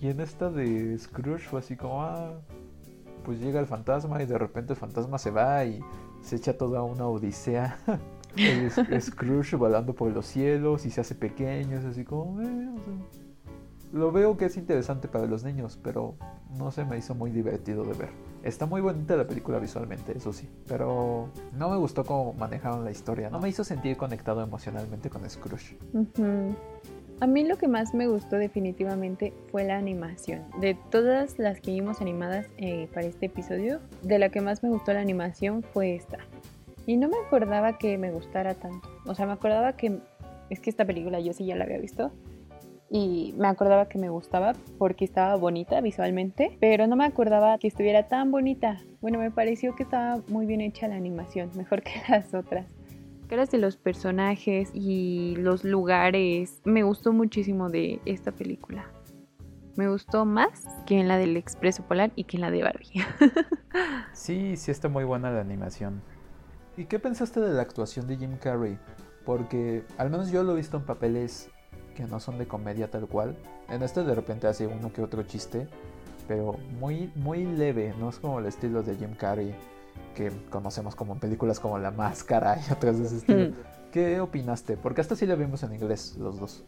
Y 0.00 0.08
en 0.08 0.20
esta 0.20 0.50
de 0.50 0.98
Scrooge 0.98 1.46
fue 1.46 1.60
así 1.60 1.76
como, 1.76 2.02
ah, 2.02 2.32
pues 3.24 3.38
llega 3.40 3.60
el 3.60 3.66
fantasma 3.66 4.22
y 4.22 4.26
de 4.26 4.38
repente 4.38 4.72
el 4.72 4.78
fantasma 4.78 5.18
se 5.18 5.30
va 5.30 5.64
y 5.64 5.80
se 6.22 6.36
echa 6.36 6.56
toda 6.56 6.82
una 6.82 7.06
odisea. 7.06 7.78
el 8.36 9.02
Scrooge 9.02 9.56
volando 9.56 9.94
por 9.94 10.10
los 10.10 10.26
cielos 10.26 10.86
y 10.86 10.90
se 10.90 11.00
hace 11.00 11.14
pequeño, 11.14 11.78
es 11.78 11.84
así 11.84 12.04
como... 12.04 12.40
Eh, 12.40 12.68
lo 13.92 14.10
veo 14.10 14.38
que 14.38 14.46
es 14.46 14.56
interesante 14.56 15.06
para 15.06 15.26
los 15.26 15.44
niños, 15.44 15.78
pero 15.82 16.14
no 16.56 16.70
se 16.70 16.84
me 16.84 16.96
hizo 16.96 17.14
muy 17.14 17.30
divertido 17.30 17.84
de 17.84 17.92
ver. 17.92 18.08
Está 18.42 18.66
muy 18.66 18.80
bonita 18.80 19.16
la 19.16 19.26
película 19.26 19.58
visualmente, 19.58 20.16
eso 20.16 20.32
sí, 20.32 20.48
pero 20.66 21.28
no 21.52 21.70
me 21.70 21.76
gustó 21.76 22.04
cómo 22.04 22.32
manejaron 22.32 22.84
la 22.84 22.90
historia, 22.90 23.30
no 23.30 23.38
me 23.38 23.48
hizo 23.50 23.62
sentir 23.64 23.96
conectado 23.96 24.42
emocionalmente 24.42 25.10
con 25.10 25.28
Scrooge. 25.28 25.78
A 27.22 27.28
mí 27.28 27.44
lo 27.44 27.56
que 27.56 27.68
más 27.68 27.94
me 27.94 28.08
gustó 28.08 28.34
definitivamente 28.34 29.32
fue 29.52 29.62
la 29.62 29.76
animación. 29.76 30.42
De 30.60 30.74
todas 30.74 31.38
las 31.38 31.60
que 31.60 31.70
vimos 31.70 32.00
animadas 32.00 32.48
eh, 32.56 32.88
para 32.92 33.06
este 33.06 33.26
episodio, 33.26 33.78
de 34.02 34.18
la 34.18 34.30
que 34.30 34.40
más 34.40 34.64
me 34.64 34.70
gustó 34.70 34.92
la 34.92 35.02
animación 35.02 35.62
fue 35.62 35.94
esta. 35.94 36.18
Y 36.84 36.96
no 36.96 37.08
me 37.08 37.14
acordaba 37.24 37.78
que 37.78 37.96
me 37.96 38.10
gustara 38.10 38.54
tanto. 38.54 38.88
O 39.06 39.14
sea, 39.14 39.26
me 39.26 39.34
acordaba 39.34 39.76
que 39.76 40.00
es 40.50 40.58
que 40.58 40.68
esta 40.68 40.84
película 40.84 41.20
yo 41.20 41.32
sí 41.32 41.46
ya 41.46 41.54
la 41.54 41.62
había 41.62 41.78
visto. 41.78 42.10
Y 42.90 43.34
me 43.38 43.46
acordaba 43.46 43.88
que 43.88 44.00
me 44.00 44.08
gustaba 44.08 44.54
porque 44.76 45.04
estaba 45.04 45.36
bonita 45.36 45.80
visualmente, 45.80 46.56
pero 46.58 46.88
no 46.88 46.96
me 46.96 47.04
acordaba 47.04 47.56
que 47.58 47.68
estuviera 47.68 48.08
tan 48.08 48.32
bonita. 48.32 48.82
Bueno, 49.00 49.20
me 49.20 49.30
pareció 49.30 49.76
que 49.76 49.84
estaba 49.84 50.20
muy 50.26 50.44
bien 50.44 50.60
hecha 50.60 50.88
la 50.88 50.96
animación, 50.96 51.52
mejor 51.54 51.82
que 51.82 51.92
las 52.08 52.34
otras. 52.34 52.66
Caras 53.32 53.50
de 53.50 53.56
los 53.56 53.78
personajes 53.78 54.68
y 54.74 55.36
los 55.36 55.64
lugares 55.64 56.60
me 56.64 56.82
gustó 56.82 57.14
muchísimo 57.14 57.70
de 57.70 57.98
esta 58.04 58.30
película. 58.30 58.90
Me 59.74 59.88
gustó 59.88 60.26
más 60.26 60.66
que 60.84 61.00
en 61.00 61.08
la 61.08 61.16
del 61.16 61.38
Expreso 61.38 61.82
Polar 61.82 62.12
y 62.14 62.24
que 62.24 62.36
en 62.36 62.42
la 62.42 62.50
de 62.50 62.62
Barbie. 62.62 62.92
sí, 64.12 64.54
sí 64.58 64.70
está 64.70 64.90
muy 64.90 65.04
buena 65.04 65.30
la 65.30 65.40
animación. 65.40 66.02
¿Y 66.76 66.84
qué 66.84 66.98
pensaste 66.98 67.40
de 67.40 67.54
la 67.54 67.62
actuación 67.62 68.06
de 68.06 68.18
Jim 68.18 68.36
Carrey? 68.36 68.78
Porque 69.24 69.82
al 69.96 70.10
menos 70.10 70.30
yo 70.30 70.44
lo 70.44 70.52
he 70.52 70.56
visto 70.56 70.76
en 70.76 70.84
papeles 70.84 71.48
que 71.94 72.04
no 72.04 72.20
son 72.20 72.36
de 72.36 72.46
comedia 72.46 72.90
tal 72.90 73.08
cual. 73.08 73.34
En 73.70 73.82
este 73.82 74.04
de 74.04 74.14
repente 74.14 74.46
hace 74.46 74.66
uno 74.66 74.92
que 74.92 75.00
otro 75.00 75.22
chiste, 75.22 75.68
pero 76.28 76.58
muy, 76.78 77.10
muy 77.14 77.46
leve, 77.46 77.94
no 77.98 78.10
es 78.10 78.18
como 78.18 78.40
el 78.40 78.44
estilo 78.44 78.82
de 78.82 78.94
Jim 78.96 79.14
Carrey 79.14 79.54
que 80.12 80.30
conocemos 80.50 80.94
como 80.94 81.14
en 81.14 81.20
películas 81.20 81.60
como 81.60 81.78
La 81.78 81.90
Máscara 81.90 82.58
y 82.58 82.72
otras 82.72 82.98
de 82.98 83.06
ese 83.06 83.16
estilo. 83.16 83.50
Mm. 83.50 83.54
¿Qué 83.92 84.20
opinaste? 84.20 84.76
Porque 84.76 85.02
hasta 85.02 85.16
sí 85.16 85.26
lo 85.26 85.36
vimos 85.36 85.62
en 85.62 85.74
inglés 85.74 86.16
los 86.18 86.40
dos. 86.40 86.64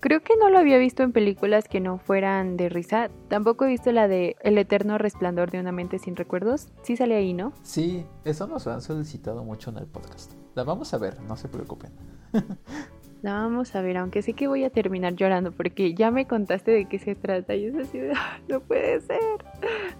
Creo 0.00 0.20
que 0.20 0.36
no 0.38 0.48
lo 0.48 0.58
había 0.58 0.78
visto 0.78 1.02
en 1.02 1.12
películas 1.12 1.68
que 1.68 1.80
no 1.80 1.98
fueran 1.98 2.56
de 2.56 2.68
risa. 2.68 3.10
Tampoco 3.28 3.66
he 3.66 3.68
visto 3.68 3.92
la 3.92 4.08
de 4.08 4.36
El 4.40 4.56
eterno 4.56 4.96
resplandor 4.96 5.50
de 5.50 5.60
una 5.60 5.72
mente 5.72 5.98
sin 5.98 6.16
recuerdos. 6.16 6.68
Sí 6.82 6.96
sale 6.96 7.16
ahí, 7.16 7.34
¿no? 7.34 7.52
Sí, 7.62 8.06
eso 8.24 8.46
nos 8.46 8.66
han 8.66 8.80
solicitado 8.80 9.44
mucho 9.44 9.70
en 9.70 9.78
el 9.78 9.86
podcast. 9.86 10.32
La 10.54 10.64
vamos 10.64 10.94
a 10.94 10.98
ver, 10.98 11.20
no 11.20 11.36
se 11.36 11.48
preocupen. 11.48 11.90
La 13.22 13.32
vamos 13.32 13.74
a 13.74 13.82
ver, 13.82 13.96
aunque 13.96 14.22
sé 14.22 14.32
que 14.34 14.46
voy 14.46 14.62
a 14.62 14.70
terminar 14.70 15.14
llorando 15.16 15.50
porque 15.50 15.92
ya 15.92 16.12
me 16.12 16.28
contaste 16.28 16.70
de 16.70 16.84
qué 16.84 17.00
se 17.00 17.16
trata 17.16 17.56
y 17.56 17.66
es 17.66 17.74
así 17.74 17.98
de, 17.98 18.14
no 18.48 18.60
puede 18.60 19.00
ser. 19.00 19.18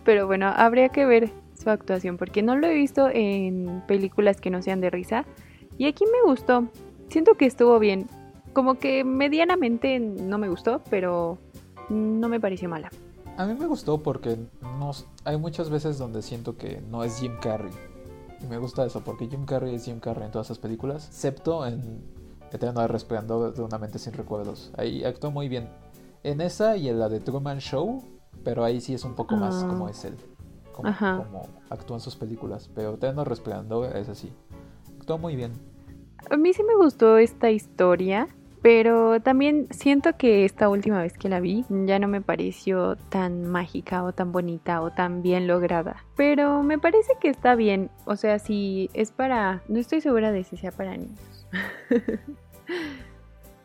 Pero 0.05 0.29
bueno, 0.29 0.47
habría 0.47 0.89
que 0.91 1.05
ver 1.05 1.31
su 1.59 1.71
actuación 1.71 2.17
porque 2.17 2.43
no 2.43 2.57
lo 2.57 2.67
he 2.67 2.75
visto 2.75 3.09
en 3.13 3.83
películas 3.87 4.41
que 4.41 4.51
no 4.51 4.63
sean 4.63 4.81
de 4.81 4.91
risa 4.91 5.25
y 5.77 5.87
aquí 5.87 6.05
me 6.07 6.29
gustó. 6.29 6.69
Siento 7.09 7.35
que 7.35 7.47
estuvo 7.47 7.79
bien. 7.79 8.09
Como 8.53 8.79
que 8.79 9.05
medianamente 9.05 9.99
no 10.01 10.39
me 10.39 10.49
gustó, 10.49 10.83
pero 10.91 11.39
no 11.89 12.29
me 12.29 12.41
pareció 12.41 12.69
mala. 12.69 12.91
A 13.37 13.47
mí 13.47 13.55
me 13.55 13.67
gustó 13.67 14.03
porque 14.03 14.37
no, 14.63 14.91
hay 15.25 15.37
muchas 15.37 15.71
veces 15.71 15.97
donde 15.97 16.23
siento 16.23 16.57
que 16.57 16.83
no 16.91 17.05
es 17.05 17.21
Jim 17.21 17.37
Carrey. 17.41 17.71
Y 18.43 18.47
me 18.47 18.59
gusta 18.59 18.85
eso, 18.85 19.03
porque 19.05 19.29
Jim 19.29 19.45
Carrey 19.45 19.75
es 19.75 19.85
Jim 19.85 20.01
Carrey 20.01 20.27
en 20.27 20.33
todas 20.33 20.49
las 20.49 20.59
películas, 20.59 21.07
excepto 21.07 21.65
en 21.67 22.03
Eterno 22.53 22.87
Resplandor 22.89 23.55
de 23.55 23.63
una 23.63 23.79
mente 23.79 23.99
sin 23.99 24.13
recuerdos. 24.13 24.73
Ahí 24.77 25.05
actuó 25.05 25.31
muy 25.31 25.49
bien. 25.49 25.69
En 26.25 26.41
esa 26.41 26.77
y 26.77 26.89
en 26.89 26.99
la 26.99 27.09
de 27.09 27.21
Truman 27.21 27.59
Show, 27.59 28.03
pero 28.43 28.65
ahí 28.65 28.81
sí 28.81 28.95
es 28.95 29.05
un 29.05 29.15
poco 29.15 29.37
más 29.37 29.63
ah. 29.63 29.69
como 29.69 29.89
es 29.89 30.05
él. 30.05 30.17
Como, 30.83 31.25
como, 31.25 31.49
actúa 31.71 31.97
en 31.97 32.01
sus 32.01 32.15
películas. 32.15 32.71
Pero 32.75 32.95
Eterno 32.95 33.25
Resplandor 33.25 33.97
es 33.97 34.09
así. 34.09 34.33
Actuó 35.01 35.19
muy 35.19 35.35
bien. 35.35 35.53
A 36.31 36.37
mí 36.37 36.53
sí 36.53 36.63
me 36.63 36.77
gustó 36.77 37.19
esta 37.19 37.51
historia. 37.51 38.29
Pero 38.63 39.21
también 39.21 39.69
siento 39.71 40.17
que 40.17 40.45
esta 40.45 40.69
última 40.69 41.01
vez 41.01 41.17
que 41.17 41.29
la 41.29 41.41
vi 41.41 41.65
ya 41.69 41.99
no 41.99 42.09
me 42.09 42.21
pareció 42.21 42.97
tan 43.09 43.47
mágica 43.47 44.03
o 44.03 44.13
tan 44.13 44.33
bonita 44.33 44.83
o 44.83 44.91
tan 44.91 45.23
bien 45.23 45.47
lograda. 45.47 46.05
Pero 46.17 46.63
me 46.63 46.79
parece 46.79 47.13
que 47.21 47.29
está 47.29 47.55
bien. 47.55 47.91
O 48.05 48.17
sea, 48.17 48.39
si 48.39 48.91
es 48.95 49.13
para... 49.13 49.63
No 49.69 49.79
estoy 49.79 50.01
segura 50.01 50.33
de 50.33 50.43
si 50.45 50.57
sea 50.57 50.73
para 50.73 50.97
niños. 50.97 51.47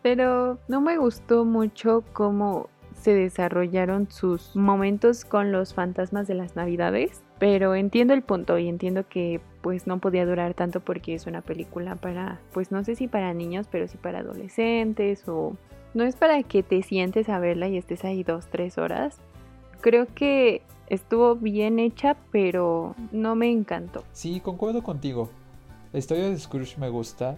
Pero 0.03 0.59
no 0.68 0.82
me 0.82 0.97
gustó 0.97 1.45
mucho 1.45 2.03
cómo 2.14 2.70
se 3.04 3.14
desarrollaron 3.14 4.10
sus 4.10 4.56
momentos 4.56 5.26
con 5.26 5.51
los 5.51 5.74
fantasmas 5.74 6.28
de 6.28 6.36
las 6.36 6.56
navidades. 6.56 7.22
Pero 7.39 7.76
entiendo 7.76 8.14
el 8.14 8.22
punto 8.22 8.58
y 8.58 8.70
entiendo 8.70 9.08
que 9.08 9.41
pues 9.62 9.88
no 9.88 9.99
podía 9.99 10.26
durar 10.26 10.54
tanto 10.54 10.80
porque 10.80 11.14
es 11.14 11.28
una 11.28 11.41
película 11.41 11.95
para, 11.95 12.39
pues 12.54 12.72
no 12.72 12.84
sé 12.84 12.95
si 12.95 13.08
para 13.08 13.34
niños, 13.34 13.68
pero 13.70 13.88
sí 13.88 13.97
para 13.97 14.20
adolescentes 14.20 15.28
o 15.28 15.58
no 15.93 16.04
es 16.04 16.16
para 16.16 16.41
que 16.43 16.64
te 16.64 16.82
sientes 16.84 17.30
a 17.30 17.39
verla 17.39 17.68
y 17.68 17.78
estés 17.78 18.06
ahí 18.06 18.24
dos, 18.24 18.47
tres 18.47 18.78
horas. 18.78 19.18
Creo 19.82 20.08
que 20.14 20.62
estuvo 20.88 21.36
bien 21.36 21.80
hecha, 21.80 22.16
pero 22.32 22.95
no 23.12 23.36
me 23.36 23.51
encantó. 23.51 24.04
Sí, 24.14 24.39
concuerdo 24.39 24.82
contigo. 24.82 25.30
La 25.91 25.99
historia 25.99 26.30
de 26.30 26.39
Scrooge 26.39 26.78
me 26.80 26.89
gusta, 26.89 27.36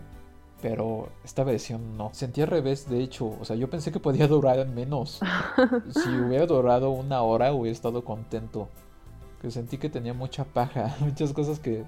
pero 0.61 1.09
esta 1.23 1.43
versión 1.43 1.97
no. 1.97 2.09
Sentí 2.13 2.41
al 2.41 2.47
revés, 2.47 2.89
de 2.89 3.01
hecho. 3.01 3.35
O 3.39 3.45
sea, 3.45 3.55
yo 3.55 3.69
pensé 3.69 3.91
que 3.91 3.99
podía 3.99 4.27
durar 4.29 4.65
menos. 4.67 5.19
si 5.91 6.09
hubiera 6.09 6.45
durado 6.45 6.91
una 6.91 7.21
hora, 7.21 7.53
hubiera 7.53 7.73
estado 7.73 8.03
contento. 8.03 8.69
Que 9.41 9.51
sentí 9.51 9.77
que 9.77 9.89
tenía 9.89 10.13
mucha 10.13 10.45
paja, 10.45 10.95
muchas 11.01 11.33
cosas 11.33 11.59
que 11.59 11.83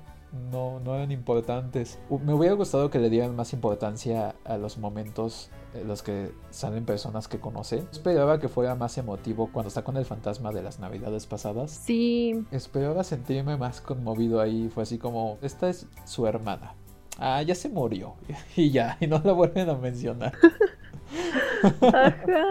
no, 0.52 0.80
no 0.82 0.96
eran 0.96 1.12
importantes. 1.12 1.98
Me 2.10 2.34
hubiera 2.34 2.54
gustado 2.54 2.90
que 2.90 3.00
le 3.00 3.10
dieran 3.10 3.36
más 3.36 3.54
importancia 3.54 4.36
a 4.44 4.58
los 4.58 4.78
momentos 4.78 5.50
en 5.74 5.88
los 5.88 6.04
que 6.04 6.32
salen 6.50 6.86
personas 6.86 7.28
que 7.28 7.40
conoce. 7.40 7.84
Esperaba 7.92 8.40
que 8.40 8.50
fuera 8.50 8.76
más 8.76 8.98
emotivo 8.98 9.50
cuando 9.52 9.70
está 9.70 9.84
con 9.84 9.98
el 9.98 10.06
fantasma 10.06 10.52
de 10.52 10.62
las 10.62 10.80
navidades 10.80 11.26
pasadas. 11.26 11.72
Sí. 11.72 12.46
Esperaba 12.52 13.04
sentirme 13.04 13.58
más 13.58 13.80
conmovido 13.80 14.42
ahí. 14.42 14.70
Fue 14.74 14.84
así 14.84 14.98
como, 14.98 15.38
esta 15.42 15.70
es 15.70 15.88
su 16.06 16.28
hermana 16.28 16.76
ah, 17.18 17.42
ya 17.42 17.56
se 17.56 17.70
murió. 17.70 18.16
Y 18.56 18.72
ya, 18.72 18.98
y 19.00 19.08
no 19.08 19.22
la 19.24 19.34
vuelven 19.34 19.70
a 19.70 19.76
mencionar. 19.76 20.34
Ajá, 21.82 22.44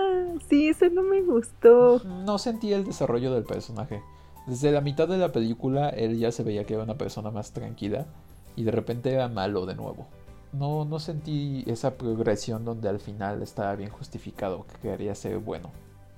sí, 0.49 0.69
eso 0.69 0.89
no 0.91 1.03
me 1.03 1.23
gustó. 1.23 2.01
No 2.05 2.39
sentí 2.39 2.73
el 2.73 2.85
desarrollo 2.85 3.33
del 3.33 3.45
personaje. 3.45 4.03
Desde 4.47 4.71
la 4.71 4.81
mitad 4.81 5.09
de 5.09 5.19
la 5.19 5.33
película 5.33 5.89
él 5.89 6.19
ya 6.19 6.31
se 6.31 6.45
veía 6.45 6.64
que 6.64 6.75
era 6.75 6.85
una 6.85 6.97
persona 6.97 7.31
más 7.31 7.53
tranquila 7.53 8.07
y 8.55 8.62
de 8.62 8.71
repente 8.71 9.12
era 9.12 9.29
malo 9.29 9.67
de 9.67 9.75
nuevo. 9.75 10.07
No, 10.53 10.85
no 10.85 11.01
sentí 11.01 11.64
esa 11.67 11.99
progresión 11.99 12.64
donde 12.64 12.89
al 12.89 13.01
final 13.01 13.43
estaba 13.43 13.75
bien 13.75 13.91
justificado 13.91 14.64
que 14.67 14.89
quería 14.89 15.14
ser 15.14 15.39
bueno. 15.39 15.71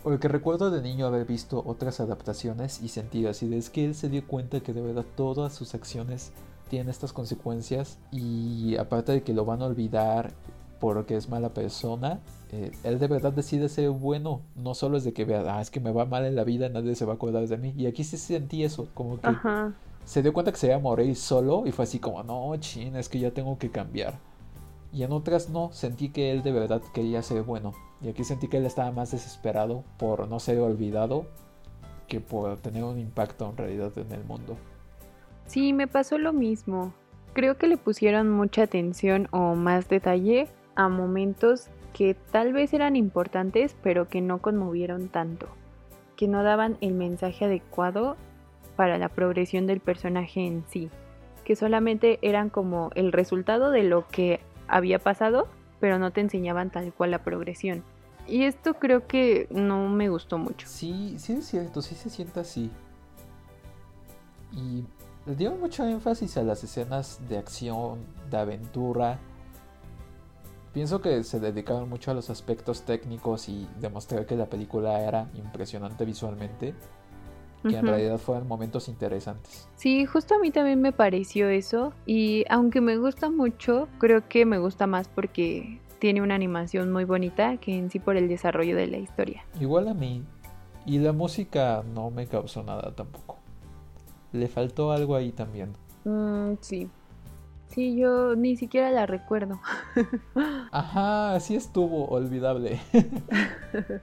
Porque 0.02 0.28
recuerdo 0.28 0.70
de 0.70 0.82
niño 0.82 1.06
haber 1.06 1.26
visto 1.26 1.62
otras 1.66 2.00
adaptaciones 2.00 2.80
y 2.82 2.88
sentir 2.88 3.26
así 3.28 3.48
de 3.48 3.58
es 3.58 3.70
que 3.70 3.84
él 3.84 3.94
se 3.94 4.08
dio 4.08 4.26
cuenta 4.26 4.60
que 4.60 4.72
de 4.72 4.80
verdad 4.80 5.04
todas 5.16 5.54
sus 5.54 5.74
acciones 5.74 6.32
tiene 6.68 6.90
estas 6.90 7.12
consecuencias 7.12 7.98
y 8.10 8.76
aparte 8.76 9.12
de 9.12 9.22
que 9.22 9.32
lo 9.32 9.44
van 9.44 9.62
a 9.62 9.66
olvidar 9.66 10.32
porque 10.80 11.16
es 11.16 11.28
mala 11.28 11.52
persona, 11.54 12.20
eh, 12.52 12.70
él 12.84 12.98
de 12.98 13.08
verdad 13.08 13.32
decide 13.32 13.68
ser 13.68 13.90
bueno, 13.90 14.42
no 14.54 14.74
solo 14.74 14.96
es 14.96 15.04
de 15.04 15.12
que 15.12 15.24
vea, 15.24 15.42
ah, 15.46 15.60
es 15.60 15.70
que 15.70 15.80
me 15.80 15.90
va 15.90 16.04
mal 16.04 16.24
en 16.24 16.36
la 16.36 16.44
vida, 16.44 16.68
nadie 16.68 16.94
se 16.94 17.04
va 17.04 17.12
a 17.12 17.16
acordar 17.16 17.46
de 17.46 17.56
mí. 17.56 17.74
Y 17.76 17.86
aquí 17.86 18.04
sí 18.04 18.16
sentí 18.16 18.62
eso, 18.62 18.88
como 18.94 19.20
que 19.20 19.28
se 20.04 20.22
dio 20.22 20.32
cuenta 20.32 20.52
que 20.52 20.58
se 20.58 20.68
iba 20.68 20.76
a 20.76 20.80
morir 20.80 21.16
solo 21.16 21.64
y 21.66 21.72
fue 21.72 21.84
así 21.84 21.98
como, 21.98 22.22
no, 22.22 22.56
chin, 22.58 22.96
es 22.96 23.08
que 23.08 23.18
ya 23.18 23.32
tengo 23.32 23.58
que 23.58 23.70
cambiar. 23.70 24.14
Y 24.92 25.02
en 25.02 25.12
otras 25.12 25.50
no, 25.50 25.70
sentí 25.72 26.08
que 26.08 26.30
él 26.32 26.42
de 26.42 26.52
verdad 26.52 26.80
quería 26.94 27.22
ser 27.22 27.42
bueno. 27.42 27.74
Y 28.00 28.08
aquí 28.08 28.24
sentí 28.24 28.48
que 28.48 28.56
él 28.56 28.64
estaba 28.64 28.90
más 28.90 29.10
desesperado 29.10 29.84
por 29.98 30.28
no 30.28 30.40
ser 30.40 30.60
olvidado 30.60 31.26
que 32.06 32.20
por 32.20 32.56
tener 32.56 32.84
un 32.84 32.98
impacto 32.98 33.50
en 33.50 33.56
realidad 33.56 33.92
en 33.98 34.10
el 34.12 34.24
mundo. 34.24 34.56
Sí, 35.48 35.72
me 35.72 35.86
pasó 35.86 36.18
lo 36.18 36.34
mismo. 36.34 36.92
Creo 37.32 37.56
que 37.56 37.68
le 37.68 37.78
pusieron 37.78 38.30
mucha 38.30 38.64
atención 38.64 39.28
o 39.30 39.54
más 39.54 39.88
detalle 39.88 40.46
a 40.76 40.88
momentos 40.88 41.68
que 41.94 42.14
tal 42.14 42.52
vez 42.52 42.74
eran 42.74 42.96
importantes 42.96 43.74
pero 43.82 44.08
que 44.08 44.20
no 44.20 44.42
conmovieron 44.42 45.08
tanto, 45.08 45.48
que 46.16 46.28
no 46.28 46.42
daban 46.42 46.76
el 46.82 46.92
mensaje 46.92 47.46
adecuado 47.46 48.16
para 48.76 48.98
la 48.98 49.08
progresión 49.08 49.66
del 49.66 49.80
personaje 49.80 50.46
en 50.46 50.64
sí, 50.68 50.90
que 51.44 51.56
solamente 51.56 52.18
eran 52.20 52.50
como 52.50 52.90
el 52.94 53.10
resultado 53.10 53.70
de 53.70 53.84
lo 53.84 54.06
que 54.06 54.40
había 54.68 54.98
pasado, 54.98 55.48
pero 55.80 55.98
no 55.98 56.12
te 56.12 56.20
enseñaban 56.20 56.70
tal 56.70 56.92
cual 56.92 57.10
la 57.10 57.24
progresión. 57.24 57.82
Y 58.26 58.44
esto 58.44 58.74
creo 58.74 59.06
que 59.06 59.48
no 59.50 59.88
me 59.88 60.10
gustó 60.10 60.36
mucho. 60.36 60.68
Sí, 60.68 61.14
sí 61.18 61.32
es 61.32 61.46
cierto, 61.46 61.80
sí 61.80 61.94
se 61.94 62.10
siente 62.10 62.38
así. 62.38 62.70
Y 64.52 64.84
dieron 65.36 65.60
mucho 65.60 65.84
énfasis 65.86 66.36
a 66.36 66.42
las 66.42 66.64
escenas 66.64 67.20
de 67.28 67.38
acción, 67.38 67.98
de 68.30 68.36
aventura. 68.36 69.18
Pienso 70.72 71.00
que 71.00 71.22
se 71.24 71.40
dedicaron 71.40 71.88
mucho 71.88 72.10
a 72.10 72.14
los 72.14 72.30
aspectos 72.30 72.82
técnicos 72.82 73.48
y 73.48 73.66
demostrar 73.80 74.26
que 74.26 74.36
la 74.36 74.46
película 74.46 75.00
era 75.00 75.28
impresionante 75.34 76.04
visualmente. 76.04 76.74
Que 77.68 77.76
en 77.76 77.86
realidad 77.86 78.18
fueron 78.18 78.46
momentos 78.46 78.88
interesantes. 78.88 79.68
Sí, 79.74 80.06
justo 80.06 80.36
a 80.36 80.38
mí 80.38 80.52
también 80.52 80.80
me 80.80 80.92
pareció 80.92 81.48
eso. 81.48 81.92
Y 82.06 82.44
aunque 82.48 82.80
me 82.80 82.96
gusta 82.96 83.30
mucho, 83.30 83.88
creo 83.98 84.28
que 84.28 84.46
me 84.46 84.58
gusta 84.58 84.86
más 84.86 85.08
porque 85.08 85.80
tiene 85.98 86.22
una 86.22 86.36
animación 86.36 86.92
muy 86.92 87.04
bonita 87.04 87.56
que 87.56 87.76
en 87.76 87.90
sí 87.90 87.98
por 87.98 88.16
el 88.16 88.28
desarrollo 88.28 88.76
de 88.76 88.86
la 88.86 88.98
historia. 88.98 89.44
Igual 89.60 89.88
a 89.88 89.94
mí. 89.94 90.22
Y 90.86 90.98
la 90.98 91.12
música 91.12 91.82
no 91.92 92.10
me 92.10 92.28
causó 92.28 92.62
nada 92.62 92.94
tampoco 92.94 93.27
le 94.32 94.48
faltó 94.48 94.92
algo 94.92 95.14
ahí 95.14 95.32
también. 95.32 95.72
Mm, 96.04 96.54
sí. 96.60 96.88
Sí, 97.68 97.96
yo 97.96 98.34
ni 98.34 98.56
siquiera 98.56 98.90
la 98.90 99.06
recuerdo. 99.06 99.60
Ajá, 100.72 101.34
así 101.34 101.54
estuvo, 101.54 102.06
olvidable. 102.06 102.80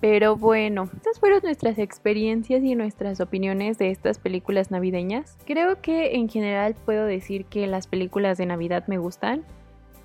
Pero 0.00 0.36
bueno, 0.36 0.88
estas 0.96 1.20
fueron 1.20 1.40
nuestras 1.42 1.78
experiencias 1.78 2.64
y 2.64 2.74
nuestras 2.74 3.20
opiniones 3.20 3.76
de 3.78 3.90
estas 3.90 4.18
películas 4.18 4.70
navideñas. 4.70 5.36
Creo 5.44 5.80
que 5.82 6.16
en 6.16 6.28
general 6.28 6.74
puedo 6.84 7.04
decir 7.04 7.44
que 7.44 7.66
las 7.66 7.86
películas 7.86 8.38
de 8.38 8.46
Navidad 8.46 8.84
me 8.86 8.98
gustan. 8.98 9.44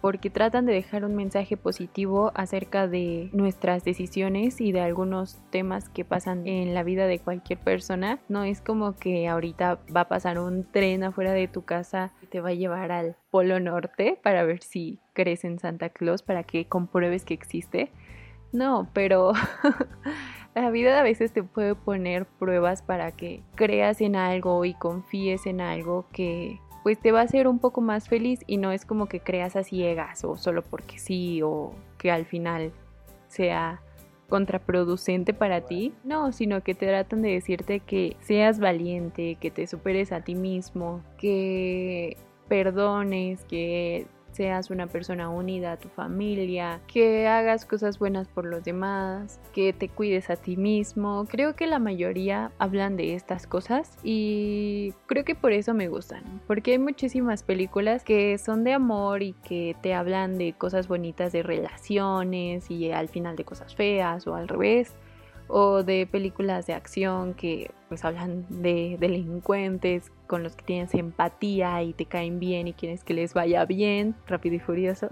Porque 0.02 0.30
tratan 0.30 0.66
de 0.66 0.74
dejar 0.74 1.06
un 1.06 1.16
mensaje 1.16 1.58
positivo 1.58 2.32
acerca 2.36 2.88
de 2.88 3.30
nuestras 3.34 3.84
decisiones 3.84 4.62
y 4.62 4.72
de 4.72 4.82
algunos 4.82 5.40
temas 5.50 5.90
que 5.90 6.06
pasan 6.06 6.48
en 6.48 6.74
la 6.74 6.84
vida 6.84 7.08
de 7.08 7.20
cualquier 7.20 7.60
persona. 7.60 8.20
No 8.30 8.44
es 8.44 8.62
como 8.62 8.96
que 8.96 9.28
ahorita 9.28 9.80
va 9.96 10.02
a 10.02 10.08
pasar 10.10 10.40
un 10.40 10.64
tren 10.64 11.04
afuera 11.04 11.34
de 11.34 11.48
tu 11.48 11.64
casa 11.64 12.14
y 12.22 12.28
te 12.28 12.42
va 12.42 12.50
a 12.50 12.54
llevar 12.54 12.92
al 12.92 13.16
Polo 13.32 13.60
Norte 13.60 14.20
para 14.24 14.44
ver 14.44 14.64
si 14.64 15.00
crees 15.14 15.44
en 15.44 15.60
Santa 15.60 15.90
Claus, 15.90 16.24
para 16.24 16.44
que 16.44 16.66
compruebes 16.66 17.26
que 17.26 17.34
existe. 17.34 17.92
No, 18.52 18.90
pero 18.94 19.34
la 20.56 20.72
vida 20.72 21.00
a 21.00 21.04
veces 21.04 21.32
te 21.32 21.44
puede 21.44 21.76
poner 21.76 22.26
pruebas 22.26 22.82
para 22.82 23.12
que 23.12 23.44
creas 23.56 24.02
en 24.02 24.16
algo 24.16 24.66
y 24.66 24.74
confíes 24.74 25.46
en 25.46 25.62
algo 25.62 26.08
que 26.12 26.60
pues 26.84 27.00
te 27.00 27.12
va 27.12 27.22
a 27.22 27.24
hacer 27.24 27.48
un 27.48 27.60
poco 27.60 27.82
más 27.82 28.08
feliz 28.08 28.42
y 28.48 28.58
no 28.58 28.72
es 28.72 28.86
como 28.86 29.08
que 29.08 29.20
creas 29.20 29.56
a 29.56 29.64
ciegas 29.64 30.24
o 30.24 30.36
solo 30.36 30.62
porque 30.64 31.00
sí 31.00 31.42
o 31.42 31.74
que 31.98 32.12
al 32.12 32.26
final 32.26 32.72
sea 33.28 33.82
contraproducente 34.30 35.34
para 35.34 35.62
ti, 35.62 35.94
no, 36.04 36.32
sino 36.32 36.62
que 36.62 36.76
te 36.76 36.86
tratan 36.86 37.22
de 37.24 37.32
decirte 37.32 37.80
que 37.80 38.16
seas 38.22 38.60
valiente, 38.60 39.38
que 39.42 39.52
te 39.52 39.68
superes 39.68 40.12
a 40.12 40.22
ti 40.22 40.36
mismo, 40.36 41.02
que 41.18 42.16
perdones, 42.48 43.44
que 43.46 44.08
seas 44.40 44.70
una 44.70 44.88
persona 44.88 45.30
unida 45.30 45.74
a 45.74 45.78
tu 45.78 45.90
familia, 45.90 46.80
que 46.88 47.28
hagas 47.28 47.66
cosas 47.66 48.00
buenas 48.00 48.30
por 48.30 48.46
los 48.46 48.64
demás, 48.64 49.38
que 49.52 49.74
te 49.74 49.90
cuides 49.90 50.30
a 50.30 50.38
ti 50.38 50.56
mismo. 50.56 51.26
Creo 51.28 51.58
que 51.58 51.68
la 51.68 51.78
mayoría 51.78 52.54
hablan 52.58 52.96
de 52.96 53.16
estas 53.16 53.48
cosas 53.48 53.98
y 54.02 54.94
creo 55.08 55.26
que 55.26 55.36
por 55.36 55.52
eso 55.52 55.74
me 55.74 55.90
gustan, 55.90 56.24
porque 56.48 56.72
hay 56.72 56.80
muchísimas 56.80 57.44
películas 57.44 58.06
que 58.06 58.38
son 58.38 58.64
de 58.64 58.72
amor 58.72 59.24
y 59.24 59.34
que 59.34 59.76
te 59.82 59.94
hablan 59.94 60.38
de 60.38 60.54
cosas 60.54 60.88
bonitas 60.88 61.34
de 61.34 61.44
relaciones 61.44 62.72
y 62.72 62.94
al 62.94 63.10
final 63.10 63.36
de 63.36 63.44
cosas 63.44 63.76
feas 63.76 64.26
o 64.26 64.36
al 64.36 64.48
revés 64.48 64.96
o 65.50 65.84
de 65.84 66.08
películas 66.08 66.68
de 66.68 66.74
acción 66.74 67.34
que 67.34 67.72
pues 67.90 68.06
hablan 68.06 68.46
de 68.50 68.98
delincuentes 69.00 70.12
con 70.28 70.44
los 70.44 70.56
que 70.56 70.64
tienes 70.64 70.94
empatía 70.94 71.82
y 71.82 71.94
te 71.94 72.06
caen 72.06 72.40
bien 72.40 72.68
y 72.68 72.74
quieres 72.74 73.04
que 73.04 73.16
les 73.16 73.34
vaya 73.34 73.66
bien, 73.66 74.16
rápido 74.28 74.56
y 74.56 74.60
furioso. 74.60 75.10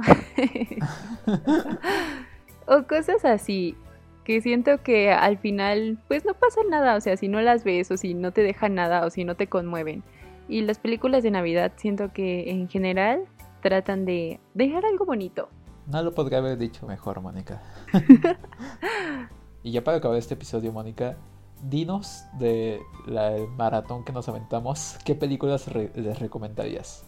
o 2.68 2.84
cosas 2.84 3.26
así 3.26 3.76
que 4.24 4.42
siento 4.42 4.84
que 4.84 5.12
al 5.12 5.40
final 5.40 5.98
pues 6.08 6.24
no 6.24 6.36
pasa 6.36 6.62
nada, 6.70 6.96
o 6.96 7.02
sea, 7.02 7.18
si 7.18 7.28
no 7.28 7.42
las 7.42 7.64
ves 7.64 7.90
o 7.92 7.98
si 7.98 8.14
no 8.14 8.32
te 8.32 8.44
dejan 8.44 8.76
nada 8.76 9.06
o 9.06 9.10
si 9.10 9.24
no 9.24 9.36
te 9.36 9.48
conmueven. 9.48 10.04
Y 10.48 10.62
las 10.62 10.78
películas 10.78 11.24
de 11.24 11.32
Navidad 11.32 11.74
siento 11.78 12.14
que 12.14 12.52
en 12.52 12.70
general 12.70 13.26
tratan 13.62 14.06
de 14.06 14.40
dejar 14.54 14.86
algo 14.86 15.06
bonito. 15.06 15.50
No 15.88 16.04
lo 16.04 16.14
podría 16.14 16.40
haber 16.40 16.58
dicho 16.58 16.86
mejor, 16.86 17.22
Mónica. 17.22 17.64
y 19.68 19.72
ya 19.72 19.84
para 19.84 19.98
acabar 19.98 20.18
este 20.18 20.36
episodio, 20.36 20.72
Mónica, 20.72 21.18
dinos 21.62 22.24
de 22.40 22.80
la 23.06 23.36
maratón 23.58 24.06
que 24.06 24.14
nos 24.14 24.30
aventamos, 24.30 24.98
¿qué 25.04 25.14
películas 25.14 25.68
les 25.76 26.20
recomendarías? 26.20 27.04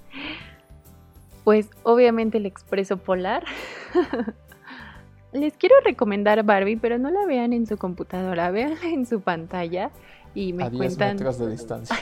Pues 1.45 1.69
obviamente 1.83 2.37
el 2.37 2.45
Expreso 2.45 2.97
Polar. 2.97 3.45
les 5.31 5.55
quiero 5.55 5.75
recomendar 5.85 6.43
Barbie, 6.43 6.75
pero 6.75 6.97
no 6.97 7.09
la 7.09 7.25
vean 7.25 7.53
en 7.53 7.65
su 7.65 7.77
computadora, 7.77 8.51
veanla 8.51 8.89
en 8.89 9.05
su 9.05 9.21
pantalla 9.21 9.91
y 10.35 10.51
me 10.51 10.65
A 10.65 10.69
10 10.69 10.79
cuentan. 10.79 11.15
metros 11.15 11.39
de 11.39 11.51
distancia. 11.51 11.95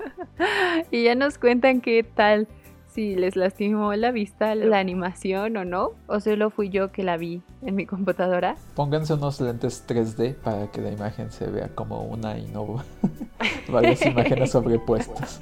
y 0.90 1.04
ya 1.04 1.14
nos 1.14 1.36
cuentan 1.36 1.82
qué 1.82 2.04
tal 2.04 2.48
si 2.94 3.16
les 3.16 3.34
lastimó 3.34 3.92
la 3.94 4.12
vista 4.12 4.54
la 4.54 4.78
animación 4.78 5.56
o 5.56 5.64
no, 5.64 5.90
o 6.06 6.20
solo 6.20 6.50
fui 6.50 6.70
yo 6.70 6.92
que 6.92 7.02
la 7.02 7.16
vi 7.16 7.42
en 7.62 7.74
mi 7.74 7.86
computadora. 7.86 8.54
Pónganse 8.76 9.14
unos 9.14 9.40
lentes 9.40 9.84
3D 9.88 10.36
para 10.36 10.70
que 10.70 10.80
la 10.80 10.92
imagen 10.92 11.32
se 11.32 11.50
vea 11.50 11.68
como 11.74 12.04
una 12.04 12.38
y 12.38 12.46
no 12.46 12.84
varias 13.68 14.06
imágenes 14.06 14.52
sobrepuestas. 14.52 15.40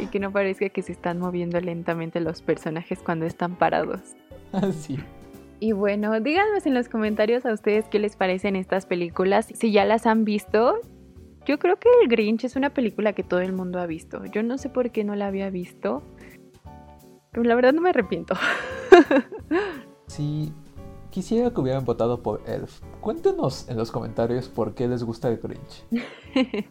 Y 0.00 0.06
que 0.06 0.18
no 0.18 0.32
parezca 0.32 0.68
que 0.68 0.82
se 0.82 0.90
están 0.90 1.20
moviendo 1.20 1.60
lentamente 1.60 2.18
los 2.18 2.42
personajes 2.42 2.98
cuando 2.98 3.24
están 3.24 3.54
parados. 3.54 4.00
Así. 4.52 4.98
Y 5.60 5.72
bueno, 5.72 6.18
díganos 6.18 6.66
en 6.66 6.74
los 6.74 6.88
comentarios 6.88 7.46
a 7.46 7.52
ustedes 7.52 7.84
qué 7.88 8.00
les 8.00 8.16
parecen 8.16 8.56
estas 8.56 8.86
películas, 8.86 9.46
si 9.54 9.70
ya 9.70 9.84
las 9.84 10.06
han 10.06 10.24
visto. 10.24 10.80
Yo 11.46 11.58
creo 11.58 11.76
que 11.76 11.88
El 12.02 12.08
Grinch 12.08 12.44
es 12.44 12.56
una 12.56 12.70
película 12.70 13.12
que 13.12 13.22
todo 13.22 13.40
el 13.40 13.52
mundo 13.52 13.78
ha 13.78 13.86
visto. 13.86 14.24
Yo 14.26 14.42
no 14.42 14.58
sé 14.58 14.68
por 14.68 14.90
qué 14.90 15.04
no 15.04 15.14
la 15.14 15.28
había 15.28 15.50
visto. 15.50 16.02
Pero 17.32 17.44
la 17.44 17.54
verdad 17.54 17.72
no 17.72 17.80
me 17.80 17.90
arrepiento. 17.90 18.34
Si 20.06 20.52
quisiera 21.10 21.50
que 21.50 21.60
hubieran 21.60 21.84
votado 21.84 22.22
por 22.22 22.42
Elf, 22.48 22.80
cuéntenos 23.00 23.68
en 23.68 23.76
los 23.76 23.92
comentarios 23.92 24.48
por 24.48 24.74
qué 24.74 24.88
les 24.88 25.04
gusta 25.04 25.28
el 25.28 25.38
Grinch. 25.38 25.84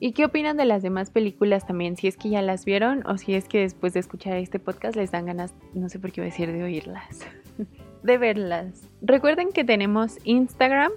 ¿Y 0.00 0.12
qué 0.12 0.24
opinan 0.24 0.56
de 0.56 0.64
las 0.64 0.82
demás 0.82 1.10
películas 1.10 1.66
también? 1.66 1.96
Si 1.96 2.08
es 2.08 2.16
que 2.16 2.28
ya 2.28 2.42
las 2.42 2.64
vieron 2.64 3.06
o 3.06 3.18
si 3.18 3.34
es 3.34 3.46
que 3.46 3.60
después 3.60 3.92
de 3.92 4.00
escuchar 4.00 4.36
este 4.38 4.58
podcast 4.58 4.96
les 4.96 5.12
dan 5.12 5.26
ganas, 5.26 5.54
no 5.74 5.88
sé 5.88 5.98
por 5.98 6.10
qué 6.10 6.22
voy 6.22 6.28
a 6.28 6.32
decir 6.32 6.50
de 6.50 6.64
oírlas, 6.64 7.20
de 8.02 8.18
verlas. 8.18 8.88
Recuerden 9.00 9.52
que 9.52 9.62
tenemos 9.62 10.18
Instagram 10.24 10.92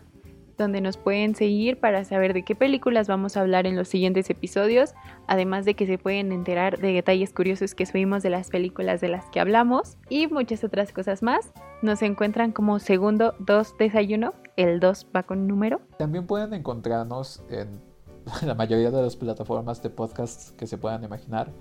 donde 0.58 0.82
nos 0.82 0.98
pueden 0.98 1.36
seguir 1.36 1.80
para 1.80 2.04
saber 2.06 2.34
de 2.34 2.44
qué 2.44 2.56
películas 2.56 3.08
vamos 3.08 3.36
a 3.36 3.42
hablar 3.42 3.68
en 3.68 3.76
los 3.76 3.88
siguientes 3.88 4.30
episodios, 4.30 4.94
además 5.28 5.66
de 5.66 5.74
que 5.74 5.86
se 5.86 5.98
pueden 5.98 6.32
enterar 6.32 6.80
de 6.80 6.94
detalles 6.94 7.34
curiosos 7.34 7.76
que 7.76 7.86
subimos 7.86 8.24
de 8.24 8.30
las 8.30 8.50
películas 8.50 9.02
de 9.02 9.10
las 9.10 9.26
que 9.30 9.40
hablamos 9.40 9.98
y 10.10 10.28
muchas 10.28 10.64
otras 10.64 10.92
cosas 10.92 11.24
más. 11.24 11.52
Nos 11.82 12.02
encuentran 12.02 12.52
como 12.52 12.80
segundo 12.80 13.36
2 13.40 13.78
desayuno, 13.78 14.34
el 14.56 14.80
2 14.80 15.08
va 15.16 15.24
con 15.24 15.48
número. 15.48 15.82
También 15.98 16.26
pueden 16.26 16.54
encontrarnos 16.54 17.44
en 17.50 17.82
la 18.46 18.56
mayoría 18.56 18.92
de 18.92 19.02
las 19.02 19.16
plataformas 19.16 19.82
de 19.82 19.90
podcasts 19.90 20.54
que 20.58 20.68
se 20.68 20.78
puedan 20.78 21.04
imaginar, 21.04 21.52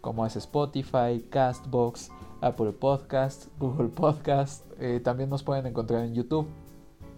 como 0.00 0.26
es 0.26 0.36
Spotify, 0.36 1.24
Castbox, 1.30 2.10
Apple 2.40 2.72
Podcast, 2.72 3.46
Google 3.58 3.88
Podcast. 3.88 4.66
Eh, 4.80 5.00
también 5.02 5.30
nos 5.30 5.42
pueden 5.42 5.66
encontrar 5.66 6.04
en 6.04 6.14
YouTube 6.14 6.48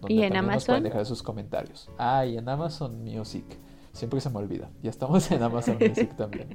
¿Y 0.09 0.22
en 0.22 0.34
Nos 0.34 0.38
Amazon? 0.38 0.66
pueden 0.66 0.82
dejar 0.84 1.07
sus 1.07 1.22
comentarios. 1.22 1.90
Ah, 1.98 2.24
y 2.26 2.36
en 2.36 2.48
Amazon 2.48 3.02
Music. 3.02 3.44
Siempre 3.92 4.20
se 4.20 4.30
me 4.30 4.38
olvida. 4.38 4.70
Ya 4.82 4.90
estamos 4.90 5.30
en 5.30 5.42
Amazon 5.42 5.76
Music 5.80 6.14
también. 6.16 6.48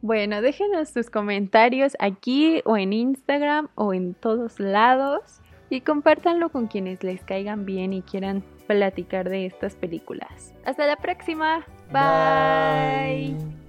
Bueno, 0.00 0.42
déjenos 0.42 0.88
sus 0.88 1.10
comentarios 1.10 1.92
aquí 2.00 2.60
o 2.64 2.76
en 2.76 2.92
Instagram 2.92 3.68
o 3.74 3.94
en 3.94 4.14
todos 4.14 4.58
lados 4.58 5.40
y 5.70 5.80
compártanlo 5.82 6.48
con 6.50 6.66
quienes 6.66 7.04
les 7.04 7.22
caigan 7.22 7.64
bien 7.64 7.92
y 7.92 8.02
quieran 8.02 8.42
platicar 8.66 9.28
de 9.28 9.46
estas 9.46 9.76
películas. 9.76 10.52
Hasta 10.64 10.86
la 10.86 10.96
próxima. 10.96 11.64
Bye. 11.92 13.34
Bye. 13.36 13.61